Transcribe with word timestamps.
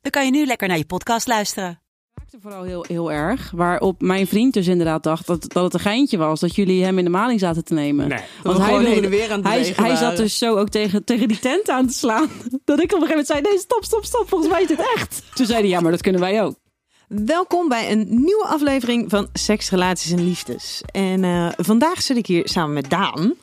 dan 0.00 0.10
kan 0.10 0.24
je 0.24 0.30
nu 0.30 0.46
lekker 0.46 0.68
naar 0.68 0.76
je 0.78 0.84
podcast 0.86 1.26
luisteren. 1.26 1.80
maakte 2.14 2.38
vooral 2.40 2.62
heel, 2.62 2.84
heel 2.88 3.12
erg. 3.12 3.50
Waarop 3.54 4.00
mijn 4.00 4.26
vriend 4.26 4.54
dus 4.54 4.66
inderdaad 4.66 5.02
dacht 5.02 5.26
dat, 5.26 5.52
dat 5.52 5.64
het 5.64 5.74
een 5.74 5.80
geintje 5.80 6.16
was. 6.16 6.40
Dat 6.40 6.54
jullie 6.54 6.84
hem 6.84 6.98
in 6.98 7.04
de 7.04 7.10
maling 7.10 7.40
zaten 7.40 7.64
te 7.64 7.74
nemen. 7.74 8.08
Nee, 8.08 8.18
Want 8.42 8.58
hij, 8.58 8.72
wilde- 8.72 8.88
heen 8.88 9.04
en 9.04 9.10
weer 9.10 9.30
aan 9.32 9.38
het 9.38 9.46
hij, 9.48 9.72
hij 9.86 9.96
zat 9.96 10.16
dus 10.16 10.38
zo 10.38 10.56
ook 10.56 10.68
tegen, 10.68 11.04
tegen 11.04 11.28
die 11.28 11.38
tent 11.38 11.68
aan 11.68 11.86
te 11.86 11.92
slaan. 11.92 12.28
Dat 12.64 12.80
ik 12.82 12.92
op 12.92 13.00
een 13.00 13.06
gegeven 13.06 13.08
moment 13.08 13.26
zei, 13.26 13.40
nee 13.40 13.58
stop, 13.58 13.84
stop, 13.84 14.04
stop. 14.04 14.28
Volgens 14.28 14.50
mij 14.50 14.62
is 14.62 14.68
dit 14.68 14.80
echt. 14.96 15.22
Toen 15.34 15.46
zei 15.46 15.58
hij, 15.60 15.68
ja 15.68 15.80
maar 15.80 15.90
dat 15.90 16.02
kunnen 16.02 16.20
wij 16.20 16.42
ook. 16.42 16.54
Welkom 17.08 17.68
bij 17.68 17.90
een 17.92 18.06
nieuwe 18.08 18.44
aflevering 18.46 19.10
van 19.10 19.28
Seks, 19.32 19.70
Relaties 19.70 20.10
en 20.12 20.24
Liefdes. 20.24 20.82
En 20.92 21.24
eh, 21.24 21.48
vandaag 21.56 22.02
zit 22.02 22.16
ik 22.16 22.26
hier 22.26 22.48
samen 22.48 22.72
met 22.72 22.90
Daan. 22.90 23.34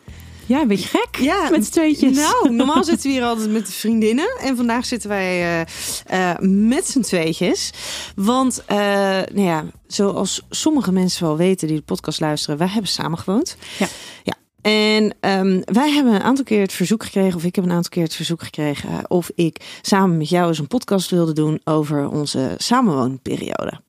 Ja, 0.47 0.61
een 0.61 0.67
beetje 0.67 0.87
gek. 0.87 1.15
Ja, 1.21 1.49
Met 1.49 1.65
z'n 1.65 1.71
tweetjes. 1.71 2.17
Nou, 2.17 2.49
normaal 2.55 2.83
zitten 2.83 3.07
we 3.07 3.15
hier 3.15 3.23
altijd 3.23 3.51
met 3.51 3.65
de 3.65 3.71
vriendinnen. 3.71 4.37
En 4.41 4.55
vandaag 4.55 4.85
zitten 4.85 5.09
wij 5.09 5.65
eh, 6.05 6.31
eh, 6.31 6.39
met 6.39 6.87
z'n 6.87 7.01
tweetjes. 7.01 7.73
Want, 8.15 8.63
eh, 8.65 8.77
nou 8.77 9.41
ja, 9.41 9.65
zoals 9.87 10.41
sommige 10.49 10.91
mensen 10.91 11.25
wel 11.25 11.37
weten 11.37 11.67
die 11.67 11.77
de 11.77 11.83
podcast 11.83 12.19
luisteren, 12.19 12.57
wij 12.57 12.67
hebben 12.67 12.91
samen 12.91 13.17
gewoond. 13.17 13.57
Ja. 13.77 13.87
ja. 14.23 14.33
En 14.61 15.15
ehm, 15.19 15.61
wij 15.65 15.91
hebben 15.91 16.13
een 16.13 16.21
aantal 16.21 16.43
keer 16.43 16.61
het 16.61 16.73
verzoek 16.73 17.03
gekregen, 17.03 17.35
of 17.35 17.43
ik 17.43 17.55
heb 17.55 17.65
een 17.65 17.71
aantal 17.71 17.89
keer 17.89 18.03
het 18.03 18.15
verzoek 18.15 18.43
gekregen, 18.43 19.09
of 19.09 19.29
ik 19.35 19.79
samen 19.81 20.17
met 20.17 20.29
jou 20.29 20.47
eens 20.47 20.59
een 20.59 20.67
podcast 20.67 21.09
wilde 21.09 21.33
doen 21.33 21.61
over 21.63 22.09
onze 22.09 22.55
samenwoonperiode. 22.57 23.79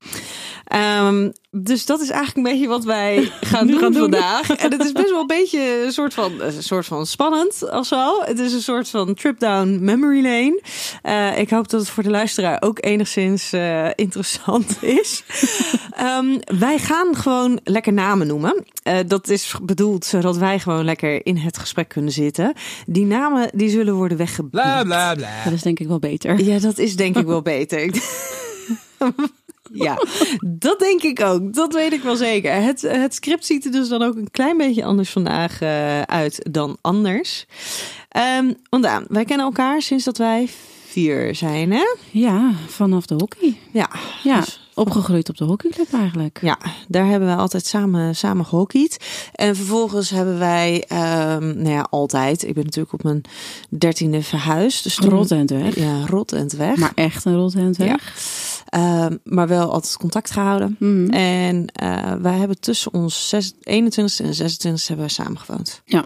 Ehm, 0.68 1.30
dus 1.50 1.86
dat 1.86 2.00
is 2.00 2.10
eigenlijk 2.10 2.36
een 2.46 2.52
beetje 2.52 2.68
wat 2.68 2.84
wij 2.84 3.32
gaan 3.40 3.66
doen 3.66 3.78
gaan 3.78 3.92
doen. 3.92 4.00
vandaag. 4.00 4.50
En 4.50 4.72
het 4.72 4.84
is 4.84 4.92
best 4.92 5.10
wel 5.10 5.20
een 5.20 5.26
beetje 5.26 5.82
een 5.84 5.92
soort 5.92 6.14
van, 6.14 6.40
een 6.40 6.62
soort 6.62 6.86
van 6.86 7.06
spannend 7.06 7.70
of 7.70 7.86
zo. 7.86 8.22
Het 8.22 8.38
is 8.38 8.52
een 8.52 8.62
soort 8.62 8.88
van 8.88 9.14
trip 9.14 9.38
down 9.38 9.78
memory 9.80 10.22
lane. 10.22 10.62
Eh, 11.02 11.38
ik 11.38 11.50
hoop 11.50 11.68
dat 11.68 11.80
het 11.80 11.90
voor 11.90 12.02
de 12.02 12.10
luisteraar 12.10 12.62
ook 12.62 12.84
enigszins 12.84 13.52
eh, 13.52 13.88
interessant 13.94 14.82
is. 15.00 15.22
Ehm, 15.90 16.38
wij 16.58 16.78
gaan 16.78 17.16
gewoon 17.16 17.60
lekker 17.64 17.92
namen 17.92 18.26
noemen. 18.26 18.64
Eh, 18.82 18.98
dat 19.06 19.28
is 19.28 19.54
bedoeld 19.62 20.04
zodat 20.04 20.36
wij 20.36 20.58
gewoon 20.58 20.84
lekker 20.84 21.26
in 21.26 21.36
het 21.36 21.58
gesprek 21.58 21.88
kunnen 21.88 22.12
zitten. 22.12 22.52
Die 22.86 23.04
namen 23.04 23.50
die 23.54 23.70
zullen 23.70 23.94
worden. 23.94 24.16
Bla 24.50 24.82
bla 24.82 25.14
bla. 25.14 25.44
Dat 25.44 25.52
is 25.52 25.62
denk 25.62 25.78
ik 25.78 25.88
wel 25.88 25.98
beter. 25.98 26.40
Ja, 26.40 26.58
dat 26.58 26.78
is 26.78 26.96
denk 26.96 27.16
ik 27.16 27.26
wel 27.26 27.42
beter. 27.42 27.90
ja, 29.72 29.98
dat 30.44 30.78
denk 30.78 31.02
ik 31.02 31.20
ook. 31.20 31.54
Dat 31.54 31.72
weet 31.74 31.92
ik 31.92 32.02
wel 32.02 32.16
zeker. 32.16 32.52
Het, 32.54 32.80
het 32.80 33.14
script 33.14 33.46
ziet 33.46 33.64
er 33.64 33.70
dus 33.70 33.88
dan 33.88 34.02
ook 34.02 34.16
een 34.16 34.30
klein 34.30 34.56
beetje 34.56 34.84
anders 34.84 35.10
vandaag 35.10 35.60
eh, 35.60 36.02
uit 36.02 36.46
dan 36.50 36.76
anders. 36.80 37.46
Ehm 38.08 38.52
want 38.70 38.88
wij 39.08 39.24
kennen 39.24 39.46
elkaar 39.46 39.82
sinds 39.82 40.04
dat 40.04 40.18
wij 40.18 40.48
vier 40.86 41.34
zijn, 41.34 41.72
hè? 41.72 41.84
Ja, 42.10 42.52
vanaf 42.66 43.06
de 43.06 43.14
hockey. 43.14 43.58
Ja, 43.72 43.90
Ja, 44.22 44.40
Dus- 44.40 44.67
opgegroeid 44.78 45.28
op 45.28 45.36
de 45.36 45.44
hockeyclub 45.44 45.92
eigenlijk. 45.92 46.38
ja, 46.42 46.58
daar 46.88 47.06
hebben 47.06 47.28
we 47.28 47.34
altijd 47.34 47.66
samen, 47.66 48.16
samen 48.16 48.44
gehockeyd. 48.46 48.96
En 49.32 49.56
vervolgens 49.56 50.10
hebben 50.10 50.38
wij, 50.38 50.84
ehm, 50.88 51.46
nou 51.62 51.68
ja, 51.68 51.86
altijd. 51.90 52.42
Ik 52.42 52.54
ben 52.54 52.64
natuurlijk 52.64 52.92
op 52.94 53.02
mijn 53.02 53.20
dertiende 53.68 54.22
verhuisd. 54.22 54.82
Dus 54.82 54.94
toen- 54.94 55.10
Rot 55.10 55.30
en 55.30 55.46
weg. 55.46 55.74
Ja, 55.76 56.06
rot 56.06 56.32
en 56.32 56.50
weg. 56.56 56.76
Maar 56.76 56.92
echt 56.94 57.24
een 57.24 57.36
rot 57.36 57.54
en 57.54 57.74
weg. 57.78 58.14
Ehm, 58.68 59.16
maar 59.24 59.48
wel 59.48 59.72
altijd 59.72 59.96
contact 59.96 60.30
gehouden. 60.30 60.76
Mhm. 60.78 61.10
En 61.10 61.66
eh, 61.72 62.12
wij 62.14 62.36
hebben 62.38 62.60
tussen 62.60 62.92
ons 62.94 63.28
zes- 63.28 63.52
21ste 63.62 64.24
en 64.24 64.34
26ste 64.34 64.86
hebben 64.86 65.06
wij 65.06 65.08
samen 65.08 65.38
gewoond. 65.38 65.82
Ja. 65.84 66.04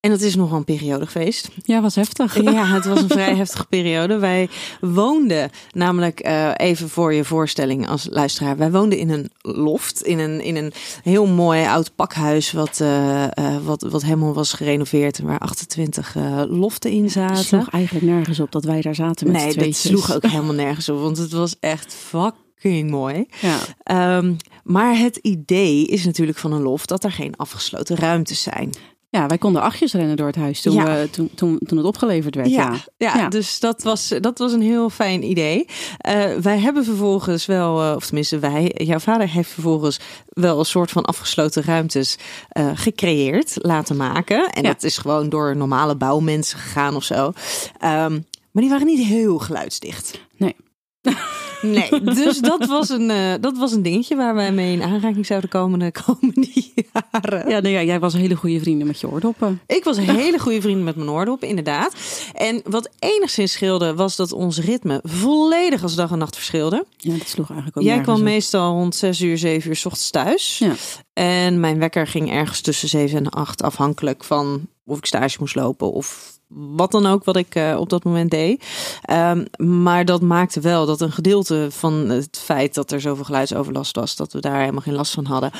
En 0.00 0.10
dat 0.10 0.20
is 0.20 0.34
nogal 0.34 0.56
een 0.56 0.64
periode 0.64 1.06
geweest. 1.06 1.48
Ja, 1.62 1.80
was 1.80 1.94
heftig. 1.94 2.42
Ja, 2.42 2.66
het 2.74 2.84
was 2.84 3.02
een 3.02 3.08
vrij 3.08 3.36
heftige 3.36 3.66
periode. 3.66 4.18
Wij 4.18 4.48
woonden 4.80 5.50
namelijk, 5.72 6.20
eh, 6.20 6.50
even 6.56 6.88
voor 6.88 7.14
je 7.14 7.24
voorstelling 7.24 7.88
als 7.88 8.06
luisteraar. 8.10 8.56
Wij 8.56 8.70
woonden 8.70 8.98
in 8.98 9.10
een 9.10 9.30
loft, 9.42 10.02
in 10.02 10.18
een, 10.18 10.40
in 10.40 10.56
een 10.56 10.72
heel 11.02 11.26
mooi 11.26 11.66
oud 11.66 11.94
pakhuis. 11.94 12.52
Wat, 12.52 12.80
eh, 12.80 13.24
eh, 13.24 13.56
wat, 13.64 13.82
wat 13.82 14.02
helemaal 14.02 14.34
was 14.34 14.52
gerenoveerd 14.52 15.18
en 15.18 15.26
waar 15.26 15.38
28 15.38 16.16
eh, 16.16 16.42
loften 16.48 16.90
in 16.90 17.02
Het 17.02 17.12
zaten. 17.12 17.44
sloeg 17.44 17.70
eigenlijk 17.70 18.06
nergens 18.06 18.40
op 18.40 18.52
dat 18.52 18.64
wij 18.64 18.80
daar 18.80 18.94
zaten 18.94 19.32
met 19.32 19.42
nee, 19.42 19.54
dat 19.54 19.74
sloeg 19.74 20.14
ook 20.14 20.26
helemaal 20.30 20.54
nergens 20.54 20.88
op. 20.88 21.00
Want 21.00 21.16
het 21.16 21.32
was 21.32 21.56
echt 21.60 21.94
fucking 21.94 22.90
mooi. 22.90 23.26
Ja. 23.40 23.58
Ehm, 23.82 24.34
maar 24.64 24.98
het 24.98 25.16
idee 25.16 25.86
is 25.86 26.04
natuurlijk 26.04 26.38
van 26.38 26.52
een 26.52 26.62
loft 26.62 26.88
dat 26.88 27.04
er 27.04 27.12
geen 27.12 27.36
afgesloten 27.36 27.96
ruimtes 27.96 28.42
zijn. 28.42 28.70
Ja, 29.10 29.26
wij 29.26 29.38
konden 29.38 29.62
achtjes 29.62 29.92
rennen 29.92 30.16
door 30.16 30.26
het 30.26 30.36
huis 30.36 30.60
toen, 30.60 30.72
Ja. 30.74 30.84
we, 30.84 31.10
toen, 31.10 31.30
toen, 31.34 31.58
toen 31.66 31.78
het 31.78 31.86
opgeleverd 31.86 32.34
werd. 32.34 32.48
Ja, 32.48 32.74
ja, 32.96 33.16
Ja. 33.16 33.28
dus 33.28 33.60
dat 33.60 33.82
was, 33.82 34.12
dat 34.20 34.38
was 34.38 34.52
een 34.52 34.62
heel 34.62 34.90
fijn 34.90 35.22
idee. 35.30 35.66
Eh, 35.98 36.34
wij 36.34 36.58
hebben 36.58 36.84
vervolgens 36.84 37.46
wel, 37.46 37.82
eh, 37.82 37.96
of 37.96 38.06
tenminste 38.06 38.38
wij, 38.38 38.70
jouw 38.74 38.98
vader 38.98 39.28
heeft 39.28 39.50
vervolgens 39.50 40.00
wel 40.26 40.58
een 40.58 40.64
soort 40.64 40.90
van 40.90 41.04
afgesloten 41.04 41.62
ruimtes 41.62 42.16
eh, 42.48 42.70
gecreëerd, 42.74 43.54
laten 43.54 43.96
maken. 43.96 44.50
En 44.50 44.62
dat 44.62 44.82
is 44.82 44.98
gewoon 44.98 45.28
door 45.28 45.56
normale 45.56 45.96
bouwmensen 45.96 46.58
gegaan 46.58 46.96
of 46.96 47.04
zo. 47.04 47.32
Ehm, 47.78 48.12
maar 48.50 48.62
die 48.62 48.68
waren 48.70 48.86
niet 48.86 49.06
heel 49.06 49.38
geluidsdicht. 49.38 50.20
Nee. 50.36 50.56
Nee, 51.62 52.02
dus 52.02 52.38
dat 52.38 52.66
was 52.66 52.88
een, 52.88 53.10
eh, 53.10 53.34
dat 53.40 53.58
was 53.58 53.72
een 53.72 53.82
dingetje 53.82 54.16
waar 54.16 54.34
wij 54.34 54.52
mee 54.52 54.72
in 54.72 54.82
aanraking 54.82 55.26
zouden 55.26 55.50
komen 55.50 55.78
de 55.78 55.92
komende 56.06 56.48
jaren. 56.92 57.48
Ja, 57.48 57.60
nee, 57.60 57.72
ja, 57.72 57.82
jij 57.82 58.00
was 58.00 58.14
een 58.14 58.20
hele 58.20 58.34
goede 58.34 58.60
vrienden 58.60 58.86
met 58.86 59.00
je 59.00 59.10
oordoppen. 59.10 59.60
Ik 59.66 59.84
was 59.84 59.96
een 59.96 60.08
hele 60.16 60.38
goede 60.38 60.60
vriend 60.60 60.82
met 60.82 60.96
mijn 60.96 61.10
oordop, 61.10 61.42
inderdaad. 61.44 61.94
En 62.34 62.60
wat 62.64 62.90
enigszins 62.98 63.52
scheelde, 63.52 63.94
was 63.94 64.16
dat 64.16 64.32
ons 64.32 64.58
ritme 64.58 65.00
volledig 65.02 65.82
als 65.82 65.94
dag 65.94 66.10
en 66.10 66.18
nacht 66.18 66.34
verschilde. 66.34 66.84
Ja, 66.96 67.16
dat 67.16 67.28
sloeg 67.28 67.46
eigenlijk 67.50 67.78
ook 67.78 67.84
Jij 67.84 68.00
kwam 68.00 68.16
op. 68.16 68.22
meestal 68.22 68.72
rond 68.72 68.94
6 68.94 69.20
uur, 69.20 69.38
7 69.38 69.68
uur 69.70 69.76
's 69.76 69.84
ochtends 69.84 70.10
thuis. 70.10 70.58
Ja. 70.58 70.72
En 71.12 71.60
mijn 71.60 71.78
wekker 71.78 72.06
ging 72.06 72.30
ergens 72.30 72.60
tussen 72.60 72.88
7 72.88 73.18
en 73.18 73.28
8, 73.28 73.62
afhankelijk 73.62 74.24
van 74.24 74.68
of 74.84 74.98
ik 74.98 75.06
stage 75.06 75.36
moest 75.40 75.54
lopen 75.54 75.92
of 75.92 76.38
wat 76.54 76.90
dan 76.90 77.06
ook 77.06 77.24
wat 77.24 77.36
ik 77.36 77.54
eh, 77.54 77.76
op 77.78 77.88
dat 77.88 78.04
moment 78.04 78.30
deed. 78.30 78.64
Ehm, 79.02 79.44
maar 79.56 80.04
dat 80.04 80.22
maakte 80.22 80.60
wel 80.60 80.86
dat 80.86 81.00
een 81.00 81.12
gedeelte 81.12 81.66
van 81.70 81.94
het 81.94 82.38
feit 82.44 82.74
dat 82.74 82.92
er 82.92 83.00
zoveel 83.00 83.24
geluidsoverlast 83.24 83.96
was, 83.96 84.16
dat 84.16 84.32
we 84.32 84.40
daar 84.40 84.60
helemaal 84.60 84.80
geen 84.80 84.94
last 84.94 85.12
van 85.12 85.24
hadden. 85.24 85.50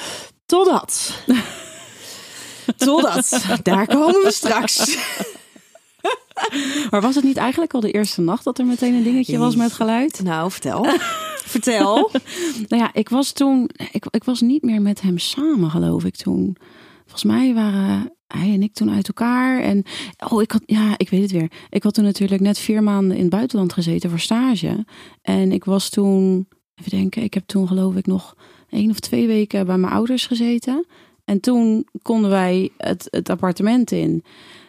Totdat. 0.46 1.12
Totdat. 2.76 3.44
Daar 3.62 3.86
komen 3.86 4.22
we 4.22 4.32
straks. 4.32 4.78
Maar 6.90 7.00
was 7.00 7.14
het 7.14 7.24
niet 7.24 7.36
eigenlijk 7.36 7.74
al 7.74 7.80
de 7.80 7.90
eerste 7.90 8.20
nacht 8.20 8.44
dat 8.44 8.58
er 8.58 8.66
meteen 8.66 8.94
een 8.94 9.02
dingetje 9.02 9.38
was 9.38 9.56
met 9.56 9.72
geluid? 9.72 10.20
Nou, 10.22 10.50
vertel. 10.50 10.84
vertel. 11.54 12.10
Nou 12.68 12.82
ja, 12.82 12.90
ik 12.92 13.08
was 13.08 13.32
toen, 13.32 13.70
ik, 13.92 14.06
ik 14.10 14.24
was 14.24 14.40
niet 14.40 14.62
meer 14.62 14.82
met 14.82 15.00
hem 15.00 15.18
samen, 15.18 15.70
geloof 15.70 16.04
ik 16.04 16.16
toen. 16.16 16.56
Volgens 17.00 17.24
mij 17.24 17.54
waren 17.54 18.12
hij 18.38 18.52
en 18.52 18.62
ik 18.62 18.74
toen 18.74 18.90
uit 18.90 19.08
elkaar. 19.08 19.60
En 19.60 19.82
oh, 20.30 20.42
ik 20.42 20.50
had, 20.50 20.62
ja, 20.66 20.94
ik 20.96 21.10
weet 21.10 21.22
het 21.22 21.30
weer. 21.30 21.50
Ik 21.70 21.82
had 21.82 21.94
toen 21.94 22.04
natuurlijk 22.04 22.40
net 22.40 22.58
vier 22.58 22.82
maanden 22.82 23.16
in 23.16 23.22
het 23.22 23.30
buitenland 23.30 23.72
gezeten 23.72 24.10
voor 24.10 24.18
stage. 24.18 24.84
En 25.22 25.52
ik 25.52 25.64
was 25.64 25.88
toen, 25.88 26.48
even 26.74 26.90
denken, 26.90 27.22
ik 27.22 27.34
heb 27.34 27.46
toen 27.46 27.68
geloof 27.68 27.96
ik 27.96 28.06
nog 28.06 28.34
één 28.68 28.90
of 28.90 29.00
twee 29.00 29.26
weken 29.26 29.66
bij 29.66 29.78
mijn 29.78 29.92
ouders 29.92 30.26
gezeten. 30.26 30.86
En 31.24 31.40
toen 31.40 31.86
konden 32.02 32.30
wij 32.30 32.70
het, 32.76 33.08
het 33.10 33.28
appartement 33.28 33.90
in. 33.90 34.24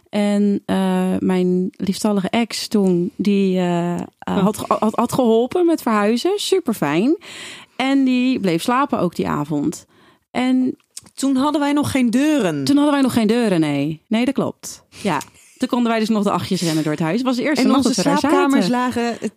En 0.10 0.62
eh, 0.66 1.16
mijn 1.20 1.70
liefstallige 1.72 2.30
ex 2.30 2.68
toen, 2.68 3.12
die 3.16 3.58
eh, 3.58 4.00
eh, 4.00 4.04
had, 4.20 4.58
had, 4.58 4.96
had 4.96 5.14
geholpen 5.14 5.66
met 5.66 5.82
verhuizen. 5.82 6.32
Super 6.36 6.74
fijn. 6.74 7.18
En 7.76 8.04
die 8.04 8.40
bleef 8.40 8.62
slapen 8.62 9.00
ook 9.00 9.16
die 9.16 9.28
avond. 9.28 9.86
En 10.32 10.76
Toen 11.14 11.36
hadden 11.36 11.62
wij 11.62 11.74
nog 11.74 11.92
geen 11.92 12.10
deuren. 12.10 12.64
toen 12.64 12.76
hadden 12.76 12.94
wij 12.94 13.02
nog 13.02 13.14
geen 13.14 13.28
deuren, 13.28 13.60
nee. 13.60 14.02
Nee, 14.08 14.26
dat 14.26 14.34
klopt. 14.34 14.84
Ja. 15.02 15.22
Toen 15.62 15.70
konden 15.70 15.92
wij 15.92 16.00
dus 16.00 16.10
nog 16.10 16.24
de 16.24 16.32
achtjes 16.32 16.62
rennen 16.62 16.84
door 16.84 16.92
het 16.92 17.02
huis. 17.02 17.18
Het 17.18 17.26
was 17.26 17.36
de 17.36 17.44
eerste 17.44 17.64
en 17.64 17.72
nacht 17.72 17.86
onze 17.86 18.04
dat 18.04 18.20
slaapkamers 18.20 18.68
lagen 18.68 19.22
eh, 19.22 19.28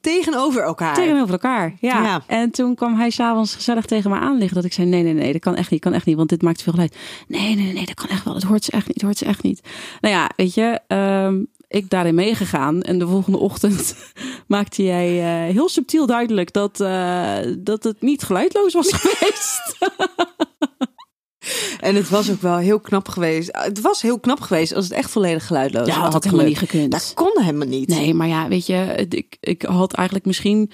tegenover 0.00 0.62
elkaar. 0.62 0.94
Tegenover 0.94 1.32
elkaar, 1.32 1.74
ja. 1.80 2.02
Ja. 2.02 2.22
En 2.26 2.50
toen 2.50 2.74
kwam 2.74 2.94
hij 2.94 3.10
s'avonds 3.10 3.54
gezellig 3.54 3.84
tegen 3.84 4.10
me 4.10 4.16
aan 4.16 4.38
liggen. 4.38 4.54
Dat 4.56 4.64
ik 4.64 4.72
zei, 4.72 4.86
nee, 4.86 5.02
nee, 5.02 5.14
nee, 5.14 5.32
dat 5.32 5.40
kan 5.40 5.54
echt 5.54 5.70
niet, 5.70 5.80
kan 5.80 5.92
echt 5.92 6.06
niet. 6.06 6.16
Want 6.16 6.28
dit 6.28 6.42
maakt 6.42 6.62
veel 6.62 6.72
geluid. 6.72 6.96
Nee, 7.28 7.54
nee, 7.54 7.72
nee, 7.72 7.86
dat 7.86 7.94
kan 7.94 8.08
echt 8.08 8.24
wel. 8.24 8.32
Dat 8.34 8.42
hoort 8.42 8.64
ze 8.64 8.70
echt 8.70 8.86
niet, 8.86 8.96
dat 8.96 9.04
hoort 9.04 9.18
ze 9.18 9.24
echt 9.24 9.42
niet. 9.42 9.60
Nou 10.00 10.14
ja, 10.14 10.30
weet 10.36 10.54
je, 10.54 10.80
ehm, 10.86 11.42
ik 11.68 11.90
daarin 11.90 12.14
meegegaan. 12.14 12.82
En 12.82 12.98
de 12.98 13.06
volgende 13.06 13.38
ochtend 13.38 13.96
maakte 14.46 14.82
jij 14.82 15.18
eh, 15.18 15.52
heel 15.52 15.68
subtiel 15.68 16.06
duidelijk 16.06 16.52
dat, 16.52 16.80
eh, 16.80 17.38
dat 17.58 17.84
het 17.84 18.02
niet 18.02 18.22
geluidloos 18.22 18.72
was 18.72 18.92
geweest. 19.00 19.76
En 21.80 21.94
het 21.94 22.08
was 22.08 22.30
ook 22.30 22.40
wel 22.40 22.56
heel 22.56 22.80
knap 22.80 23.08
geweest. 23.08 23.48
Het 23.52 23.80
was 23.80 24.02
heel 24.02 24.20
knap 24.20 24.40
geweest 24.40 24.74
als 24.74 24.84
het 24.84 24.92
echt 24.92 25.10
volledig 25.10 25.46
geluidloos 25.46 25.86
Ja, 25.86 25.94
had 25.94 26.12
had 26.12 26.24
helemaal 26.24 26.46
niet 26.46 26.58
gekund. 26.58 26.92
Dat 26.92 27.12
kon 27.14 27.32
helemaal 27.34 27.68
niet. 27.68 27.88
Nee, 27.88 28.14
maar 28.14 28.28
ja, 28.28 28.48
weet 28.48 28.66
je, 28.66 29.06
ik, 29.08 29.36
ik 29.40 29.62
had 29.62 29.92
eigenlijk 29.92 30.26
misschien, 30.26 30.70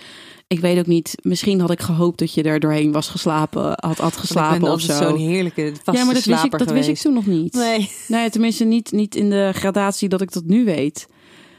ik 0.46 0.60
weet 0.60 0.78
ook 0.78 0.86
niet, 0.86 1.14
misschien 1.22 1.60
had 1.60 1.70
ik 1.70 1.80
gehoopt 1.80 2.18
dat 2.18 2.34
je 2.34 2.42
er 2.42 2.60
doorheen 2.60 2.92
was 2.92 3.08
geslapen, 3.08 3.72
had, 3.76 3.98
had 3.98 4.16
geslapen 4.16 4.72
of 4.72 4.80
zo. 4.80 4.92
zo'n 4.92 5.16
heerlijke 5.16 5.62
Ja, 5.62 6.04
maar 6.04 6.14
dat, 6.14 6.24
wist 6.24 6.44
ik, 6.44 6.58
dat 6.58 6.70
wist 6.70 6.88
ik 6.88 6.98
toen 6.98 7.14
nog 7.14 7.26
niet. 7.26 7.54
Nee. 7.54 7.90
Nee, 8.08 8.30
tenminste 8.30 8.64
niet, 8.64 8.92
niet 8.92 9.14
in 9.14 9.30
de 9.30 9.50
gradatie 9.54 10.08
dat 10.08 10.20
ik 10.20 10.32
dat 10.32 10.44
nu 10.44 10.64
weet. 10.64 11.06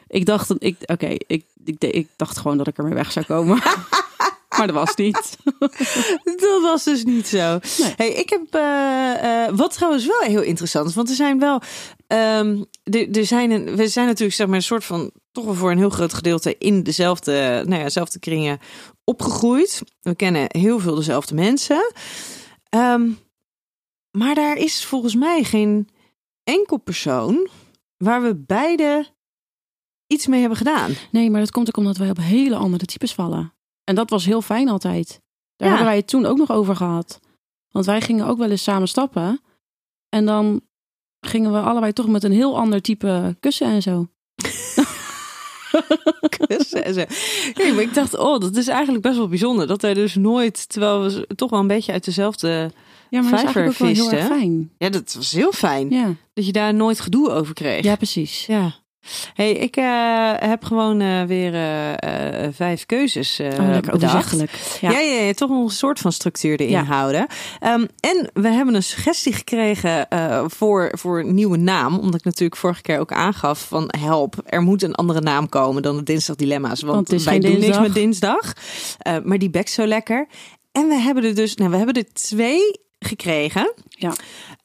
Ik 0.07 0.25
dacht, 0.25 0.53
ik, 0.57 0.75
oké, 0.85 1.07
ik, 1.27 1.45
ik, 1.65 1.83
ik 1.83 2.07
dacht 2.15 2.37
gewoon 2.37 2.57
dat 2.57 2.67
ik 2.67 2.77
ermee 2.77 2.93
weg 2.93 3.11
zou 3.11 3.25
komen. 3.25 3.61
maar 4.57 4.67
dat 4.67 4.75
was 4.75 4.95
niet. 4.95 5.37
Dat 6.23 6.61
was 6.61 6.83
dus 6.83 7.03
niet 7.03 7.27
zo. 7.27 7.59
Nee. 7.77 7.93
Hey, 7.95 8.09
ik 8.09 8.29
heb 8.29 8.41
eh, 8.49 9.45
eh, 9.45 9.55
wat 9.55 9.73
trouwens 9.73 10.05
wel 10.05 10.19
heel 10.19 10.41
interessant 10.41 10.89
is, 10.89 10.95
want 10.95 11.09
er 11.09 11.15
zijn 11.15 11.39
wel, 11.39 11.61
ehm, 12.07 12.63
er, 12.83 13.17
er 13.17 13.25
zijn 13.25 13.51
een, 13.51 13.75
we 13.75 13.87
zijn 13.87 14.07
natuurlijk 14.07 14.35
zeg 14.35 14.47
maar 14.47 14.55
een 14.55 14.63
soort 14.63 14.85
van 14.85 15.11
toch 15.31 15.45
wel 15.45 15.53
voor 15.53 15.71
een 15.71 15.77
heel 15.77 15.89
groot 15.89 16.13
gedeelte 16.13 16.57
in 16.57 16.83
dezelfde, 16.83 17.31
nou 17.65 17.75
ja, 17.77 17.83
dezelfde 17.83 18.19
kringen 18.19 18.59
opgegroeid. 19.03 19.81
We 20.01 20.15
kennen 20.15 20.45
heel 20.47 20.79
veel 20.79 20.95
dezelfde 20.95 21.35
mensen, 21.35 21.91
Ehm, 22.73 23.11
maar 24.11 24.35
daar 24.35 24.57
is 24.57 24.85
volgens 24.85 25.15
mij 25.15 25.43
geen 25.43 25.89
enkel 26.43 26.77
persoon 26.77 27.47
waar 27.97 28.21
we 28.21 28.35
beide 28.35 29.07
iets 30.07 30.27
mee 30.27 30.39
hebben 30.39 30.57
gedaan. 30.57 30.91
Nee, 31.11 31.29
maar 31.29 31.39
dat 31.39 31.51
komt 31.51 31.67
ook 31.67 31.77
omdat 31.77 31.97
wij 31.97 32.09
op 32.09 32.17
hele 32.17 32.55
andere 32.55 32.85
types 32.85 33.13
vallen. 33.13 33.52
En 33.83 33.95
dat 33.95 34.09
was 34.09 34.25
heel 34.25 34.41
fijn 34.41 34.69
altijd. 34.69 35.07
Daar 35.55 35.67
Ja. 35.67 35.73
hebben 35.75 35.85
wij 35.85 35.95
het 35.95 36.07
toen 36.07 36.25
ook 36.25 36.37
nog 36.37 36.51
over 36.51 36.75
gehad. 36.75 37.19
Want 37.71 37.85
wij 37.85 38.01
gingen 38.01 38.25
ook 38.27 38.37
wel 38.37 38.49
eens 38.49 38.63
samen 38.63 38.87
stappen. 38.87 39.41
En 40.09 40.25
dan 40.25 40.61
gingen 41.19 41.51
we 41.51 41.59
allebei 41.59 41.93
toch 41.93 42.07
met 42.07 42.23
een 42.23 42.31
heel 42.31 42.57
ander 42.57 42.81
type 42.81 43.35
kussen 43.39 43.67
en 43.67 43.81
zo. 43.81 44.07
kussen 46.47 46.85
en 46.85 46.93
zo. 46.93 47.03
Nee, 47.53 47.73
maar 47.73 47.83
ik 47.83 47.93
dacht, 47.93 48.17
oh, 48.17 48.39
dat 48.39 48.55
is 48.55 48.67
eigenlijk 48.67 49.03
best 49.03 49.17
wel 49.17 49.27
bijzonder. 49.27 49.67
Dat 49.67 49.81
wij 49.81 49.93
dus 49.93 50.15
nooit, 50.15 50.69
terwijl 50.69 51.01
we 51.03 51.27
toch 51.35 51.49
wel 51.49 51.59
een 51.59 51.67
beetje 51.67 51.91
uit 51.91 52.05
dezelfde... 52.05 52.71
Ja, 53.09 53.21
maar 53.21 53.31
dat 53.31 53.39
is 53.39 53.45
eigenlijk 53.45 53.73
ook 53.73 53.77
wel 53.77 53.87
heel 54.09 54.11
erg 54.11 54.25
fijn. 54.27 54.71
Ja, 54.77 54.89
dat 54.89 55.13
was 55.13 55.31
heel 55.31 55.51
fijn. 55.51 55.89
Ja, 55.89 56.15
Dat 56.33 56.45
je 56.45 56.51
daar 56.51 56.73
nooit 56.73 56.99
gedoe 56.99 57.29
over 57.29 57.53
kreeg. 57.53 57.83
ja 57.83 57.95
precies. 57.95 58.45
Ja. 58.45 58.73
Hey, 59.33 59.51
ik 59.51 59.75
eh, 59.75 60.31
heb 60.35 60.63
gewoon 60.63 61.01
eh, 61.01 61.23
weer 61.23 61.53
eh, 61.53 62.47
vijf 62.51 62.85
keuzes 62.85 63.39
Oh, 63.39 63.69
lekker 63.69 63.91
bedacht. 63.91 64.39
Ja. 64.39 64.45
Ja. 64.81 64.99
Ja, 64.99 64.99
ja, 64.99 65.33
toch 65.33 65.49
een 65.49 65.69
soort 65.69 65.99
van 65.99 66.11
structuur 66.11 66.59
erin 66.59 66.69
Ja. 66.69 66.83
houden. 66.83 67.25
Ehm, 67.59 67.85
en 67.99 68.29
we 68.33 68.47
hebben 68.47 68.75
een 68.75 68.83
suggestie 68.83 69.33
gekregen 69.33 70.07
voor, 70.47 70.91
voor 70.97 71.19
een 71.19 71.33
nieuwe 71.33 71.57
naam. 71.57 71.99
Omdat 71.99 72.19
ik 72.19 72.25
natuurlijk 72.25 72.59
vorige 72.59 72.81
keer 72.81 72.99
ook 72.99 73.11
aangaf 73.11 73.67
van 73.67 73.93
help, 73.99 74.35
er 74.45 74.61
moet 74.61 74.83
een 74.83 74.95
andere 74.95 75.21
naam 75.21 75.49
komen 75.49 75.81
dan 75.81 75.97
de 75.97 76.03
Dinsdag 76.03 76.35
Dilemma's. 76.35 76.81
Want, 76.81 77.23
wij 77.23 77.39
doen 77.39 77.59
niks 77.59 77.79
met 77.79 77.93
dinsdag. 77.93 78.53
Maar 79.23 79.37
die 79.37 79.49
bekt 79.49 79.69
zo 79.69 79.85
lekker. 79.85 80.27
En 80.71 80.87
we 80.87 80.95
hebben 80.95 81.23
er 81.23 81.35
dus, 81.35 81.55
nou 81.55 81.71
we 81.71 81.77
hebben 81.77 81.95
er 81.95 82.13
twee 82.13 82.79
gekregen. 82.99 83.73
Ja. 83.89 84.13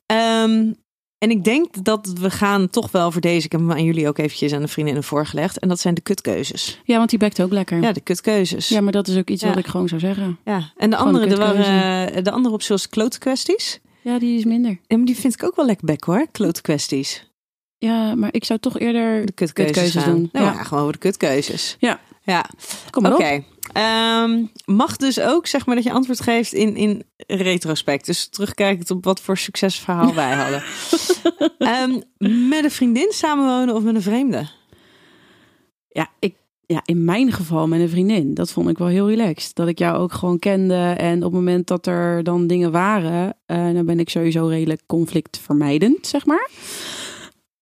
Ehm, 0.07 0.73
en 1.19 1.31
ik 1.31 1.45
denk 1.45 1.85
dat 1.85 2.13
we 2.21 2.31
gaan 2.31 2.69
toch 2.71 2.91
wel 2.91 3.11
voor 3.13 3.21
deze. 3.21 3.45
Ik 3.47 3.53
heb 3.53 3.61
hem 3.61 3.71
aan 3.73 3.85
jullie 3.85 4.09
ook 4.09 4.19
eventjes 4.19 4.53
aan 4.53 4.61
de 4.61 4.69
vriendinnen 4.69 5.05
voorgelegd. 5.05 5.59
En 5.59 5.69
dat 5.69 5.81
zijn 5.81 5.95
de 5.95 6.01
kutkeuzes. 6.01 6.81
Ja, 6.85 6.97
want 6.99 7.11
die 7.11 7.19
bekt 7.19 7.43
ook 7.43 7.53
lekker. 7.53 7.77
Ja, 7.81 7.87
Ja, 7.87 7.93
de 7.93 8.01
kutkeuzes. 8.01 8.71
maar 8.81 8.93
dat 8.93 9.09
is 9.09 9.17
ook 9.17 9.29
iets 9.31 9.43
Ja. 9.43 9.49
wat 9.49 9.59
ik 9.59 9.67
gewoon 9.67 9.89
zou 9.89 10.01
zeggen. 10.01 10.39
Ja, 10.45 10.73
en 10.77 10.91
de 10.91 10.97
Gewoon 10.97 11.15
andere, 11.15 11.33
er 11.33 11.39
kutkeuze. 11.39 11.71
waren, 11.71 12.15
eh, 12.15 12.23
de 12.25 12.31
andere 12.31 12.55
op 12.55 12.63
zoals 12.63 12.89
klote 12.89 13.19
kwesties. 13.19 13.81
Ja, 14.03 14.19
die 14.19 14.39
is 14.39 14.45
minder. 14.45 14.79
Ja, 14.87 14.97
maar 14.97 15.07
die 15.07 15.17
vind 15.17 15.35
ik 15.35 15.43
ook 15.45 15.57
wel 15.57 15.67
lekker 15.67 15.87
bek 15.87 16.05
hoor, 16.05 16.27
klote 16.33 16.61
kwesties. 16.63 17.27
Ja, 17.79 18.15
maar 18.15 18.29
ik 18.33 18.45
zou 18.45 18.59
toch 18.59 18.79
eerder 18.79 19.27
De 19.27 19.33
kutkeuzes, 19.33 19.93
doen, 20.05 20.29
Nou, 20.33 20.47
ja. 20.47 20.53
ja. 20.53 20.63
gewoon 20.63 20.93
de 20.93 20.99
kutkeuzes. 20.99 21.77
Ja. 21.79 22.01
Ja, 22.29 22.45
Kom 22.91 23.03
maar 23.03 23.15
op. 23.15 23.43
Ehm, 23.73 24.45
mag 24.65 24.97
dus 24.97 25.21
ook 25.21 25.47
zeg 25.47 25.67
maar 25.67 25.75
dat 25.75 25.85
je 25.85 25.93
antwoord 25.93 26.21
geeft 26.21 26.53
in, 26.53 26.77
in 26.77 27.03
retrospect. 27.27 28.07
Dus 28.07 28.29
terugkijkend 28.29 28.91
op 28.91 29.05
wat 29.05 29.21
voor 29.21 29.37
succesverhaal 29.37 30.15
wij 30.15 30.35
hadden. 30.43 30.63
Ehm, 31.59 31.91
met 32.49 32.65
een 32.65 32.71
vriendin 32.71 33.13
samenwonen 33.13 33.75
of 33.75 33.83
met 33.83 33.95
een 33.95 34.03
vreemde? 34.03 34.49
Ja, 35.89 36.09
ik, 36.19 36.35
ja, 36.67 36.83
in 36.85 37.05
mijn 37.05 37.33
geval 37.33 37.69
met 37.69 37.81
een 37.81 37.89
vriendin. 37.89 38.35
Dat 38.35 38.53
vond 38.53 38.69
ik 38.69 38.79
wel 38.79 38.89
heel 38.89 39.09
relaxed. 39.09 39.55
Dat 39.55 39.69
ik 39.69 39.79
jou 39.79 39.99
ook 39.99 40.13
gewoon 40.13 40.39
kende. 40.39 40.95
En 40.99 41.17
op 41.17 41.23
het 41.23 41.33
moment 41.33 41.67
dat 41.67 41.87
er 41.87 42.23
dan 42.23 42.47
dingen 42.47 42.71
waren, 42.71 43.37
eh, 43.47 43.73
dan 43.73 43.87
ben 43.87 44.01
ik 44.01 44.11
sowieso 44.11 44.47
redelijk 44.47 44.83
conflictvermijdend, 44.87 46.07
zeg 46.07 46.27
maar. 46.27 46.49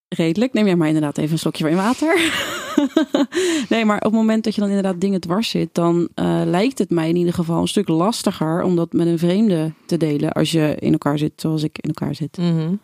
Redelijk. 0.08 0.52
Neem 0.52 0.66
jij 0.66 0.76
maar 0.76 0.88
inderdaad 0.88 1.18
even 1.18 1.32
een 1.32 1.38
slokje 1.38 1.62
van 1.62 1.72
je 1.72 1.76
water. 1.76 2.64
nee, 3.68 3.84
maar 3.84 3.96
op 3.96 4.02
het 4.02 4.12
moment 4.12 4.44
dat 4.44 4.54
je 4.54 4.60
dan 4.60 4.68
inderdaad 4.70 5.00
dingen 5.00 5.20
dwars 5.20 5.48
zit, 5.48 5.68
dan 5.72 6.08
eh, 6.14 6.42
lijkt 6.44 6.78
het 6.78 6.90
mij 6.90 7.08
in 7.08 7.16
ieder 7.16 7.34
geval 7.34 7.60
een 7.60 7.68
stuk 7.68 7.88
lastiger 7.88 8.62
om 8.62 8.76
dat 8.76 8.92
met 8.92 9.06
een 9.06 9.18
vreemde 9.18 9.72
te 9.86 9.96
delen. 9.96 10.32
Als 10.32 10.50
je 10.50 10.76
in 10.78 10.92
elkaar 10.92 11.18
zit 11.18 11.32
zoals 11.36 11.62
ik 11.62 11.78
in 11.78 11.88
elkaar 11.88 12.14
zit. 12.14 12.36
Mhm. 12.36 12.74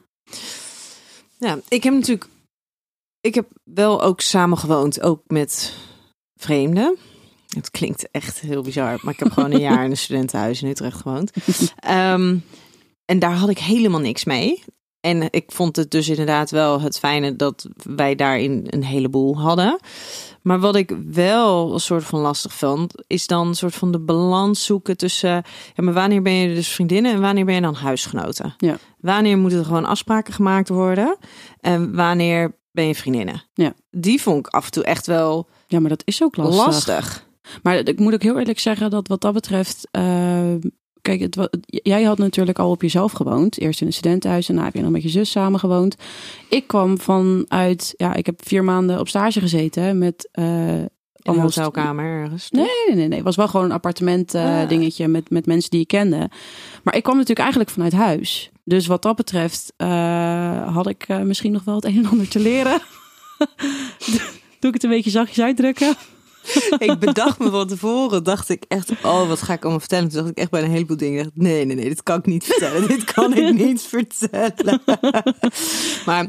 Ja, 1.38 1.58
ik 1.68 1.82
heb 1.82 1.94
natuurlijk. 1.94 2.26
Ik 3.20 3.34
heb 3.34 3.48
wel 3.64 4.02
ook 4.02 4.20
samen 4.20 4.58
gewoond, 4.58 5.02
ook 5.02 5.22
met 5.26 5.74
vreemden. 6.34 6.96
Het 7.48 7.70
klinkt 7.70 8.10
echt 8.10 8.40
heel 8.40 8.62
bizar, 8.62 8.98
maar 9.02 9.12
ik 9.12 9.18
heb 9.18 9.32
gewoon 9.32 9.52
een 9.52 9.60
jaar 9.60 9.84
in 9.84 9.90
een 9.90 9.96
studentenhuis 10.06 10.62
in 10.62 10.68
Utrecht 10.68 11.00
gewoond. 11.00 11.30
Ehm, 11.76 12.38
en 13.04 13.18
daar 13.18 13.34
had 13.34 13.48
ik 13.48 13.58
helemaal 13.58 14.00
niks 14.00 14.24
mee. 14.24 14.62
En 15.02 15.28
ik 15.30 15.44
vond 15.52 15.76
het 15.76 15.90
dus 15.90 16.08
inderdaad 16.08 16.50
wel 16.50 16.80
het 16.80 16.98
fijne 16.98 17.36
dat 17.36 17.68
wij 17.82 18.14
daarin 18.14 18.66
een 18.70 18.84
heleboel 18.84 19.38
hadden. 19.40 19.78
Maar 20.42 20.60
wat 20.60 20.76
ik 20.76 20.96
wel 21.10 21.72
een 21.72 21.80
soort 21.80 22.04
van 22.04 22.20
lastig 22.20 22.54
vond, 22.54 22.94
is 23.06 23.26
dan 23.26 23.46
een 23.46 23.54
soort 23.54 23.74
van 23.74 23.92
de 23.92 23.98
balans 24.00 24.64
zoeken 24.64 24.96
tussen. 24.96 25.30
Ja, 25.74 25.82
maar 25.82 25.94
wanneer 25.94 26.22
ben 26.22 26.32
je 26.32 26.54
dus 26.54 26.68
vriendinnen 26.68 27.12
en 27.12 27.20
wanneer 27.20 27.44
ben 27.44 27.54
je 27.54 27.60
dan 27.60 27.74
huisgenoten? 27.74 28.54
Ja. 28.58 28.76
Wanneer 29.00 29.38
moeten 29.38 29.58
er 29.58 29.64
gewoon 29.64 29.84
afspraken 29.84 30.32
gemaakt 30.34 30.68
worden? 30.68 31.16
En 31.60 31.94
wanneer 31.94 32.56
ben 32.72 32.86
je 32.86 32.94
vriendinnen? 32.94 33.42
Ja. 33.54 33.74
Die 33.90 34.22
vond 34.22 34.46
ik 34.46 34.52
af 34.54 34.64
en 34.64 34.70
toe 34.70 34.84
echt 34.84 35.06
wel 35.06 35.48
Ja, 35.66 35.80
maar 35.80 35.90
dat 35.90 36.02
is 36.04 36.22
ook 36.22 36.36
lastig. 36.36 36.64
lastig. 36.64 37.26
Maar 37.62 37.76
ik 37.76 37.98
moet 37.98 38.14
ook 38.14 38.22
heel 38.22 38.38
eerlijk 38.38 38.58
zeggen 38.58 38.90
dat 38.90 39.08
wat 39.08 39.20
dat 39.20 39.32
betreft. 39.32 39.88
eh, 39.90 40.54
kijk, 41.02 41.20
het, 41.20 41.48
jij 41.66 42.02
had 42.02 42.18
natuurlijk 42.18 42.58
al 42.58 42.70
op 42.70 42.82
jezelf 42.82 43.12
gewoond. 43.12 43.58
Eerst 43.58 43.80
in 43.80 43.86
een 43.86 43.92
studentenhuis 43.92 44.48
en 44.48 44.54
daarna 44.54 44.68
heb 44.70 44.76
je 44.78 44.82
nog 44.84 44.92
met 44.92 45.02
je 45.02 45.08
zus 45.08 45.30
samen 45.30 45.60
gewoond. 45.60 45.96
Ik 46.48 46.66
kwam 46.66 46.98
vanuit. 47.00 47.94
Ja, 47.96 48.14
ik 48.14 48.26
heb 48.26 48.40
vier 48.46 48.64
maanden 48.64 48.98
op 48.98 49.08
stage 49.08 49.40
gezeten 49.40 49.98
met. 49.98 50.28
eh 50.32 50.44
Een 50.74 50.88
allemaal 51.22 51.44
hotelkamer 51.46 52.04
ergens. 52.04 52.50
Nee, 52.50 52.64
nee, 52.86 52.96
nee, 52.96 53.06
nee. 53.08 53.16
Het 53.16 53.24
was 53.26 53.36
wel 53.36 53.48
gewoon 53.48 53.66
een 53.66 53.72
appartement 53.72 54.34
eh, 54.34 54.60
Ah. 54.60 54.68
dingetje 54.68 55.08
met, 55.08 55.30
met 55.30 55.46
mensen 55.46 55.70
die 55.70 55.80
ik 55.80 55.88
kende. 55.88 56.30
Maar 56.82 56.96
ik 56.96 57.02
kwam 57.02 57.14
natuurlijk 57.14 57.40
eigenlijk 57.40 57.70
vanuit 57.70 57.92
huis. 57.92 58.50
Dus 58.64 58.86
wat 58.86 59.02
dat 59.02 59.16
betreft 59.16 59.72
eh, 59.76 60.74
had 60.74 60.86
ik 60.88 61.08
misschien 61.24 61.52
nog 61.52 61.64
wel 61.64 61.74
het 61.74 61.84
een 61.84 61.96
en 61.96 62.06
ander 62.10 62.28
te 62.28 62.38
leren. 62.40 62.80
Doe 64.60 64.70
ik 64.70 64.74
het 64.74 64.82
een 64.84 64.90
beetje 64.90 65.10
zachtjes 65.10 65.44
uitdrukken? 65.44 65.94
ik 66.78 66.98
bedacht 66.98 67.38
me 67.38 67.50
van 67.50 67.68
tevoren, 67.68 68.24
dacht 68.24 68.48
ik 68.48 68.64
echt, 68.68 68.90
oh, 69.02 69.28
wat 69.28 69.42
ga 69.42 69.52
ik 69.52 69.62
allemaal 69.62 69.80
vertellen? 69.80 70.08
Toen 70.08 70.18
dacht 70.18 70.30
ik 70.30 70.38
echt 70.38 70.50
bij 70.50 70.62
een 70.62 70.70
heleboel 70.70 70.96
dingen, 70.96 71.22
dacht, 71.22 71.36
nee, 71.36 71.64
nee, 71.64 71.76
nee, 71.76 71.88
dit 71.88 72.02
kan 72.02 72.18
ik 72.18 72.26
niet 72.26 72.44
vertellen. 72.44 72.88
dit 72.88 73.04
kan 73.04 73.36
ik 73.36 73.54
niet 73.64 73.82
vertellen. 73.82 74.82
maar 76.06 76.28